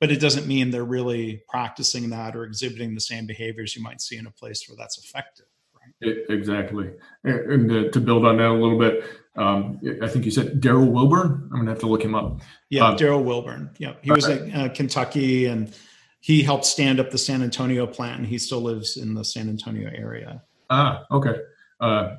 but 0.00 0.10
it 0.10 0.18
doesn't 0.18 0.46
mean 0.46 0.70
they're 0.70 0.84
really 0.84 1.42
practicing 1.48 2.08
that 2.10 2.34
or 2.34 2.44
exhibiting 2.44 2.94
the 2.94 3.00
same 3.00 3.26
behaviors 3.26 3.76
you 3.76 3.82
might 3.82 4.00
see 4.00 4.16
in 4.16 4.26
a 4.26 4.30
place 4.30 4.66
where 4.66 4.76
that's 4.76 4.98
effective. 4.98 5.46
Right? 5.74 6.16
exactly. 6.30 6.90
And, 7.24 7.70
and 7.70 7.92
to 7.92 8.00
build 8.00 8.24
on 8.24 8.38
that 8.38 8.48
a 8.48 8.52
little 8.52 8.78
bit, 8.78 9.04
um, 9.36 9.80
I 10.02 10.08
think 10.08 10.24
you 10.24 10.30
said 10.30 10.60
Darril 10.60 10.90
Wilburn. 10.90 11.48
I'm 11.52 11.58
gonna 11.58 11.70
have 11.70 11.80
to 11.80 11.86
look 11.86 12.02
him 12.02 12.14
up. 12.14 12.40
Yeah, 12.68 12.88
um, 12.88 12.96
Darril 12.96 13.24
Wilburn. 13.24 13.70
Yeah, 13.78 13.94
he 14.02 14.10
was 14.10 14.28
at 14.28 14.54
uh, 14.54 14.68
Kentucky, 14.70 15.46
and 15.46 15.72
he 16.20 16.42
helped 16.42 16.64
stand 16.64 17.00
up 17.00 17.10
the 17.10 17.18
San 17.18 17.42
Antonio 17.42 17.86
plant, 17.86 18.18
and 18.18 18.26
he 18.26 18.38
still 18.38 18.60
lives 18.60 18.96
in 18.96 19.14
the 19.14 19.24
San 19.24 19.48
Antonio 19.48 19.90
area. 19.94 20.42
Ah, 20.68 21.04
okay. 21.10 21.36
Uh, 21.80 22.16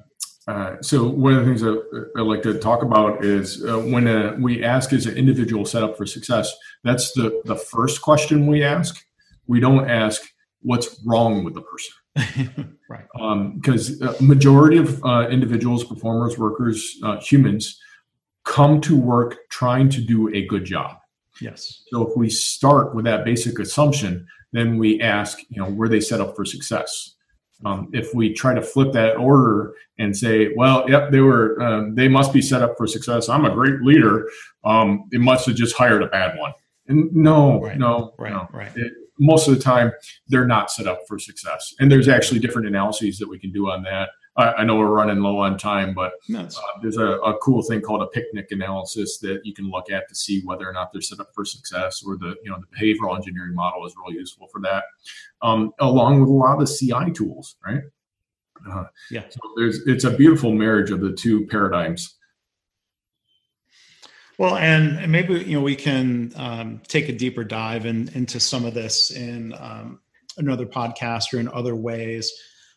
uh, 0.47 0.82
so 0.82 1.07
one 1.07 1.34
of 1.34 1.39
the 1.39 1.45
things 1.45 1.62
that 1.62 2.12
I 2.18 2.22
like 2.22 2.41
to 2.43 2.57
talk 2.57 2.82
about 2.82 3.24
is 3.24 3.64
uh, 3.64 3.78
when 3.80 4.07
uh, 4.07 4.36
we 4.39 4.64
ask 4.64 4.91
is 4.91 5.05
an 5.05 5.16
individual 5.16 5.66
set 5.66 5.84
up 5.84 5.95
for 5.95 6.05
success. 6.05 6.51
That's 6.84 7.12
the 7.12 7.41
the 7.45 7.55
first 7.55 8.01
question 8.01 8.47
we 8.47 8.64
ask. 8.64 9.05
We 9.47 9.59
don't 9.59 9.89
ask 9.89 10.22
what's 10.62 10.99
wrong 11.05 11.43
with 11.43 11.53
the 11.53 11.62
person, 11.62 11.93
right? 12.89 13.05
Because 13.55 14.01
um, 14.01 14.16
majority 14.20 14.78
of 14.78 15.03
uh, 15.05 15.28
individuals, 15.30 15.84
performers, 15.84 16.38
workers, 16.38 16.97
uh, 17.03 17.20
humans 17.20 17.80
come 18.43 18.82
to 18.82 18.97
work 18.97 19.38
trying 19.49 19.89
to 19.89 20.01
do 20.01 20.34
a 20.34 20.45
good 20.47 20.66
job. 20.66 20.97
Yes. 21.39 21.84
So 21.88 22.07
if 22.07 22.18
we 22.18 22.30
start 22.30 22.93
with 22.95 23.05
that 23.05 23.26
basic 23.26 23.59
assumption, 23.59 24.28
then 24.51 24.78
we 24.78 25.01
ask, 25.01 25.39
you 25.49 25.62
know, 25.62 25.70
were 25.70 25.89
they 25.89 26.01
set 26.01 26.22
up 26.22 26.36
for 26.36 26.45
success? 26.45 27.16
Um, 27.64 27.89
if 27.93 28.14
we 28.14 28.34
try 28.34 28.53
to 28.53 28.62
flip 28.62 28.91
that 28.93 29.18
order 29.18 29.74
and 29.99 30.18
say, 30.18 30.51
well, 30.55 30.89
yep, 30.89 31.12
they 31.12 31.20
were, 31.20 31.62
um, 31.62 31.95
they 31.95 32.07
must 32.07 32.34
be 32.34 32.41
set 32.41 32.64
up 32.64 32.76
for 32.76 32.88
success. 32.88 33.30
I'm 33.30 33.45
a 33.45 33.51
great 33.51 33.82
leader. 33.82 34.28
Um, 34.64 35.05
it 35.12 35.22
must 35.22 35.45
have 35.45 35.55
just 35.55 35.76
hired 35.76 36.01
a 36.01 36.07
bad 36.07 36.38
one. 36.39 36.53
And 36.88 37.14
no, 37.14 37.62
right. 37.62 37.78
no, 37.78 38.14
right, 38.18 38.34
no. 38.34 38.47
Right. 38.51 38.76
It, 38.76 38.91
most 39.22 39.47
of 39.47 39.55
the 39.55 39.61
time, 39.61 39.91
they're 40.28 40.47
not 40.47 40.72
set 40.72 40.88
up 40.88 41.01
for 41.07 41.19
success. 41.19 41.74
And 41.80 41.91
there's 41.91 42.09
actually 42.09 42.39
different 42.39 42.67
analyses 42.67 43.19
that 43.19 43.30
we 43.30 43.38
can 43.38 43.51
do 43.51 43.69
on 43.69 43.84
that. 43.84 44.09
I, 44.36 44.53
I 44.53 44.63
know 44.63 44.78
we're 44.78 44.88
running 44.88 45.19
low 45.19 45.38
on 45.38 45.57
time, 45.57 45.93
but 45.93 46.13
uh, 46.57 46.80
there's 46.82 46.97
a, 46.97 47.05
a, 47.05 47.38
cool 47.39 47.61
thing 47.61 47.82
called 47.82 48.01
a 48.01 48.07
PIC/NIC 48.07 48.47
analysis 48.51 49.19
that 49.19 49.41
you 49.43 49.53
can 49.53 49.69
look 49.69 49.91
at 49.91 50.07
to 50.09 50.15
see 50.15 50.41
whether 50.45 50.67
or 50.67 50.74
not 50.74 50.91
they're 50.91 51.01
set 51.01 51.19
up 51.19 51.32
for 51.36 51.43
success, 51.45 52.01
or 52.05 52.17
the 52.17 52.36
you 52.43 52.49
know 52.49 52.57
the 52.57 52.78
behavioral 52.78 53.15
engineering 53.15 53.53
model 53.53 53.86
is 53.86 53.93
really 54.01 54.17
useful 54.17 54.47
for 54.47 54.61
that, 54.61 54.86
um, 55.41 55.72
along 55.80 56.22
with 56.22 56.30
a 56.30 56.34
lot 56.34 56.53
of 56.53 56.65
the 56.65 56.74
CI 56.74 57.11
tools, 57.11 57.57
right? 57.65 57.82
Uh, 58.69 58.86
yeah. 59.09 59.24
So 59.30 59.39
there's 59.57 59.86
it's 59.86 60.05
a 60.05 60.11
beautiful 60.11 60.53
marriage 60.53 60.91
of 60.91 61.01
the 61.01 61.11
two 61.11 61.45
paradigms. 61.47 62.15
Well, 64.42 64.56
and 64.56 65.12
maybe 65.12 65.36
you 65.36 65.56
know 65.58 65.62
we 65.62 65.76
can 65.76 66.34
um, 66.36 66.82
take 66.88 67.10
a 67.10 67.14
deeper 67.14 67.44
dive 67.44 67.86
in, 67.86 68.10
into 68.16 68.39
some 68.39 68.66
of 68.66 68.74
this 68.74 69.12
in 69.12 69.54
um, 69.54 70.00
another 70.38 70.66
podcast 70.66 71.34
or 71.34 71.39
in 71.39 71.48
other 71.50 71.76
ways 71.76 72.34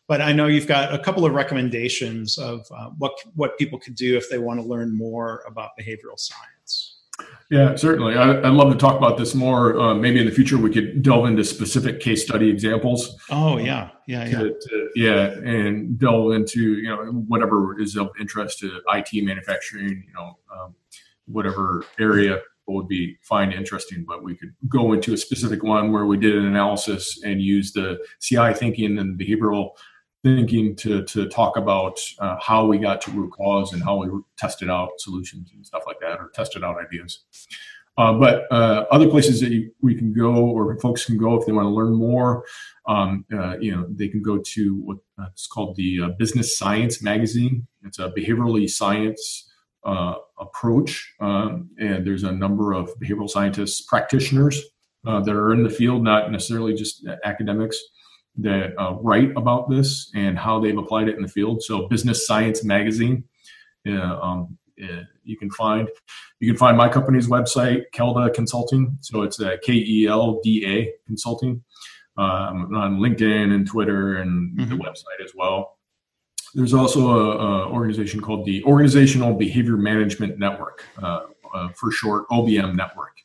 but 0.07 0.21
I 0.21 0.31
know 0.33 0.47
you've 0.47 0.67
got 0.67 0.93
a 0.93 0.99
couple 0.99 1.25
of 1.25 1.33
recommendations 1.33 2.37
of 2.37 2.65
uh, 2.75 2.89
what 2.97 3.13
what 3.33 3.57
people 3.57 3.79
could 3.79 3.95
do 3.95 4.17
if 4.17 4.29
they 4.29 4.37
want 4.37 4.59
to 4.59 4.65
learn 4.65 4.95
more 4.95 5.43
about 5.47 5.71
behavioral 5.79 6.17
science. 6.17 6.91
Yeah, 7.49 7.75
certainly. 7.75 8.15
I, 8.15 8.27
would 8.27 8.53
love 8.53 8.73
to 8.73 8.77
talk 8.77 8.97
about 8.97 9.17
this 9.17 9.33
more. 9.33 9.79
Uh, 9.79 9.95
maybe 9.95 10.19
in 10.19 10.25
the 10.25 10.31
future 10.31 10.57
we 10.57 10.69
could 10.69 11.01
delve 11.01 11.27
into 11.27 11.43
specific 11.43 11.99
case 11.99 12.23
study 12.23 12.49
examples. 12.49 13.15
Oh 13.29 13.57
yeah, 13.57 13.89
yeah, 14.07 14.25
yeah, 14.25 14.39
to, 14.39 14.49
to, 14.49 14.89
yeah, 14.95 15.31
and 15.43 15.97
delve 15.97 16.33
into 16.33 16.75
you 16.75 16.89
know 16.89 17.05
whatever 17.27 17.79
is 17.79 17.95
of 17.95 18.09
interest 18.19 18.59
to 18.59 18.81
IT 18.89 19.23
manufacturing. 19.23 20.03
You 20.07 20.13
know, 20.13 20.37
um, 20.53 20.75
whatever 21.27 21.85
area 21.99 22.39
would 22.67 22.87
be 22.87 23.17
find 23.21 23.53
interesting, 23.53 24.05
but 24.07 24.23
we 24.23 24.35
could 24.35 24.53
go 24.67 24.93
into 24.93 25.13
a 25.13 25.17
specific 25.17 25.63
one 25.63 25.91
where 25.91 26.05
we 26.05 26.17
did 26.17 26.35
an 26.35 26.45
analysis 26.45 27.21
and 27.23 27.41
use 27.41 27.71
the 27.71 27.99
CI 28.21 28.53
thinking 28.53 28.97
and 28.97 29.19
behavioral 29.19 29.71
thinking 30.23 30.75
to 30.75 31.03
to 31.03 31.29
talk 31.29 31.57
about 31.57 31.99
uh, 32.19 32.35
how 32.41 32.65
we 32.65 32.79
got 32.79 32.99
to 33.01 33.11
root 33.11 33.31
cause 33.31 33.73
and 33.73 33.83
how 33.83 33.97
we 33.97 34.09
tested 34.37 34.69
out 34.69 34.89
solutions 34.97 35.51
and 35.53 35.65
stuff 35.65 35.83
like 35.85 35.99
that, 35.99 36.19
or 36.19 36.31
tested 36.33 36.63
out 36.63 36.77
ideas. 36.83 37.23
Uh, 37.97 38.11
but 38.13 38.51
uh, 38.51 38.85
other 38.91 39.07
places 39.07 39.39
that 39.39 39.51
you, 39.51 39.71
we 39.81 39.95
can 39.95 40.11
go, 40.11 40.33
or 40.33 40.77
folks 40.79 41.05
can 41.05 41.17
go 41.17 41.39
if 41.39 41.45
they 41.45 41.53
want 41.53 41.65
to 41.65 41.69
learn 41.69 41.93
more, 41.93 42.43
um, 42.87 43.23
uh, 43.33 43.57
you 43.59 43.73
know, 43.73 43.85
they 43.89 44.09
can 44.09 44.21
go 44.21 44.37
to 44.37 44.75
what 44.81 44.97
uh, 45.17 45.27
called 45.53 45.75
the 45.77 46.01
uh, 46.01 46.09
Business 46.19 46.57
Science 46.57 47.01
magazine. 47.01 47.65
It's 47.85 47.99
a 47.99 48.09
behaviorally 48.09 48.69
science 48.69 49.49
approach, 49.85 51.13
um, 51.19 51.69
and 51.79 52.05
there's 52.05 52.23
a 52.23 52.31
number 52.31 52.73
of 52.73 52.89
behavioral 52.99 53.29
scientists 53.29 53.81
practitioners 53.81 54.61
that 55.03 55.29
are 55.29 55.53
in 55.53 55.63
the 55.63 55.69
field, 55.69 56.03
not 56.03 56.31
necessarily 56.31 56.73
just 56.73 57.07
academics 57.23 57.79
that 58.37 58.73
uh, 58.77 58.95
write 59.01 59.31
about 59.37 59.69
this 59.69 60.11
and 60.15 60.37
how 60.37 60.59
they've 60.59 60.77
applied 60.77 61.07
it 61.07 61.15
in 61.15 61.21
the 61.21 61.27
field. 61.27 61.63
So, 61.63 61.87
Business 61.87 62.27
Science 62.27 62.63
Magazine, 62.63 63.23
uh, 63.87 64.19
um, 64.21 64.57
uh, 64.83 65.03
you 65.23 65.37
can 65.37 65.49
find 65.51 65.87
you 66.39 66.51
can 66.51 66.57
find 66.57 66.77
my 66.77 66.89
company's 66.89 67.27
website, 67.27 67.83
Kelda 67.93 68.29
Consulting. 68.31 68.97
So 69.01 69.21
it's 69.21 69.39
uh, 69.39 69.55
K 69.63 69.73
E 69.73 70.07
L 70.07 70.41
D 70.43 70.65
A 70.67 70.91
Consulting. 71.07 71.63
Um, 72.17 72.73
on 72.73 72.99
LinkedIn 72.99 73.53
and 73.53 73.67
Twitter 73.67 74.15
and 74.15 74.57
mm-hmm. 74.57 74.69
the 74.69 74.77
website 74.77 75.21
as 75.21 75.33
well. 75.35 75.74
There's 76.55 76.73
also 76.73 77.67
an 77.67 77.71
organization 77.71 78.21
called 78.21 78.45
the 78.45 78.63
Organizational 78.63 79.33
Behavior 79.33 79.75
Management 79.75 80.39
Network, 80.39 80.85
uh, 81.03 81.19
uh, 81.55 81.69
for 81.69 81.91
short, 81.91 82.27
OBM 82.29 82.75
Network, 82.75 83.17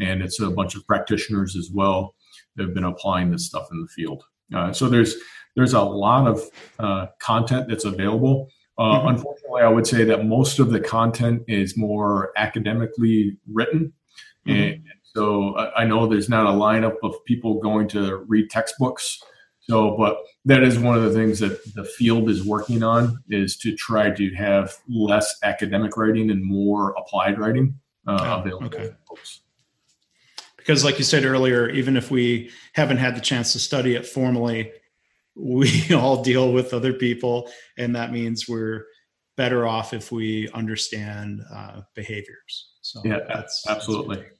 and 0.00 0.22
it's 0.22 0.40
a 0.40 0.50
bunch 0.50 0.74
of 0.74 0.86
practitioners 0.86 1.56
as 1.56 1.70
well 1.72 2.14
that 2.54 2.64
have 2.64 2.74
been 2.74 2.84
applying 2.84 3.30
this 3.30 3.46
stuff 3.46 3.68
in 3.70 3.80
the 3.80 3.88
field. 3.88 4.24
Uh, 4.54 4.72
so 4.72 4.88
there's 4.88 5.14
there's 5.56 5.72
a 5.72 5.82
lot 5.82 6.26
of 6.26 6.42
uh, 6.78 7.06
content 7.18 7.68
that's 7.68 7.84
available. 7.84 8.48
Uh, 8.78 8.82
mm-hmm. 8.82 9.08
Unfortunately, 9.08 9.62
I 9.62 9.68
would 9.68 9.86
say 9.86 10.04
that 10.04 10.26
most 10.26 10.58
of 10.58 10.70
the 10.70 10.80
content 10.80 11.42
is 11.48 11.76
more 11.76 12.32
academically 12.36 13.36
written, 13.52 13.92
mm-hmm. 14.46 14.52
and 14.52 14.84
so 15.14 15.56
I 15.76 15.84
know 15.84 16.06
there's 16.06 16.28
not 16.28 16.46
a 16.46 16.50
lineup 16.50 16.96
of 17.02 17.14
people 17.24 17.60
going 17.60 17.88
to 17.88 18.24
read 18.28 18.50
textbooks. 18.50 19.22
So, 19.68 19.96
but 19.96 20.18
that 20.44 20.62
is 20.62 20.78
one 20.78 20.96
of 20.96 21.02
the 21.02 21.12
things 21.12 21.40
that 21.40 21.74
the 21.74 21.84
field 21.84 22.30
is 22.30 22.44
working 22.44 22.84
on 22.84 23.22
is 23.28 23.56
to 23.58 23.74
try 23.74 24.10
to 24.10 24.34
have 24.34 24.76
less 24.88 25.36
academic 25.42 25.96
writing 25.96 26.30
and 26.30 26.44
more 26.44 26.90
applied 26.92 27.38
writing 27.38 27.78
uh, 28.06 28.18
oh, 28.20 28.40
available 28.40 28.66
okay. 28.66 28.94
Because, 30.56 30.84
like 30.84 30.98
you 30.98 31.04
said 31.04 31.24
earlier, 31.24 31.68
even 31.68 31.96
if 31.96 32.10
we 32.10 32.50
haven't 32.74 32.98
had 32.98 33.16
the 33.16 33.20
chance 33.20 33.52
to 33.52 33.58
study 33.58 33.94
it 33.94 34.06
formally, 34.06 34.72
we 35.34 35.92
all 35.92 36.22
deal 36.22 36.52
with 36.52 36.72
other 36.72 36.92
people, 36.92 37.50
and 37.76 37.94
that 37.96 38.12
means 38.12 38.48
we're 38.48 38.84
better 39.36 39.66
off 39.66 39.92
if 39.92 40.10
we 40.10 40.48
understand 40.54 41.42
uh, 41.52 41.82
behaviors. 41.94 42.70
So 42.82 43.02
yeah, 43.04 43.18
that's 43.28 43.64
absolutely. 43.68 44.16
That's 44.16 44.35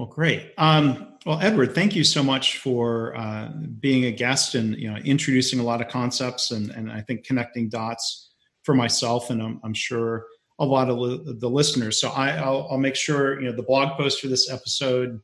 well, 0.00 0.08
great. 0.08 0.54
Um, 0.56 1.18
well, 1.26 1.38
Edward, 1.42 1.74
thank 1.74 1.94
you 1.94 2.04
so 2.04 2.22
much 2.22 2.56
for 2.56 3.14
uh, 3.18 3.50
being 3.80 4.06
a 4.06 4.10
guest 4.10 4.54
and 4.54 4.74
you 4.76 4.90
know 4.90 4.96
introducing 5.04 5.60
a 5.60 5.62
lot 5.62 5.82
of 5.82 5.88
concepts 5.88 6.52
and, 6.52 6.70
and 6.70 6.90
I 6.90 7.02
think 7.02 7.26
connecting 7.26 7.68
dots 7.68 8.30
for 8.62 8.74
myself 8.74 9.28
and 9.28 9.42
I'm, 9.42 9.60
I'm 9.62 9.74
sure 9.74 10.24
a 10.58 10.64
lot 10.64 10.88
of 10.88 10.96
li- 10.96 11.36
the 11.38 11.50
listeners. 11.50 12.00
So 12.00 12.08
I, 12.08 12.48
will 12.48 12.78
make 12.78 12.96
sure 12.96 13.42
you 13.42 13.50
know 13.50 13.54
the 13.54 13.62
blog 13.62 13.98
post 13.98 14.22
for 14.22 14.28
this 14.28 14.50
episode 14.50 15.20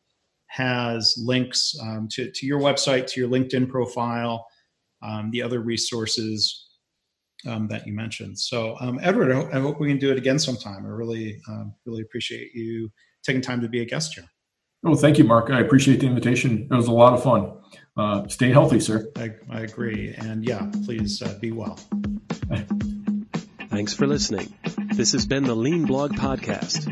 has 0.48 1.14
links 1.24 1.74
um, 1.80 2.06
to 2.10 2.30
to 2.30 2.44
your 2.44 2.60
website, 2.60 3.06
to 3.06 3.20
your 3.20 3.30
LinkedIn 3.30 3.70
profile, 3.70 4.46
um, 5.02 5.30
the 5.30 5.40
other 5.40 5.60
resources 5.60 6.66
um, 7.46 7.66
that 7.68 7.86
you 7.86 7.94
mentioned. 7.94 8.38
So, 8.38 8.76
um, 8.80 9.00
Edward, 9.02 9.32
I, 9.32 9.56
I, 9.56 9.60
hope 9.60 9.80
we 9.80 9.88
can 9.88 9.98
do 9.98 10.10
it 10.10 10.18
again 10.18 10.38
sometime. 10.38 10.84
I 10.84 10.90
really, 10.90 11.40
um, 11.48 11.74
really 11.86 12.02
appreciate 12.02 12.54
you 12.54 12.92
taking 13.24 13.40
time 13.40 13.62
to 13.62 13.68
be 13.68 13.80
a 13.80 13.86
guest 13.86 14.12
here. 14.14 14.28
Oh, 14.86 14.94
thank 14.94 15.18
you, 15.18 15.24
Mark. 15.24 15.50
I 15.50 15.60
appreciate 15.60 15.98
the 15.98 16.06
invitation. 16.06 16.68
It 16.70 16.74
was 16.74 16.86
a 16.86 16.92
lot 16.92 17.12
of 17.12 17.20
fun. 17.20 17.50
Uh, 17.96 18.28
stay 18.28 18.50
healthy, 18.50 18.78
sir. 18.78 19.10
I, 19.16 19.32
I 19.50 19.62
agree. 19.62 20.14
And 20.16 20.44
yeah, 20.44 20.70
please 20.84 21.20
uh, 21.22 21.36
be 21.40 21.50
well. 21.50 21.74
Thanks 23.68 23.94
for 23.94 24.06
listening. 24.06 24.54
This 24.94 25.10
has 25.12 25.26
been 25.26 25.42
the 25.42 25.56
Lean 25.56 25.86
Blog 25.86 26.12
Podcast. 26.12 26.86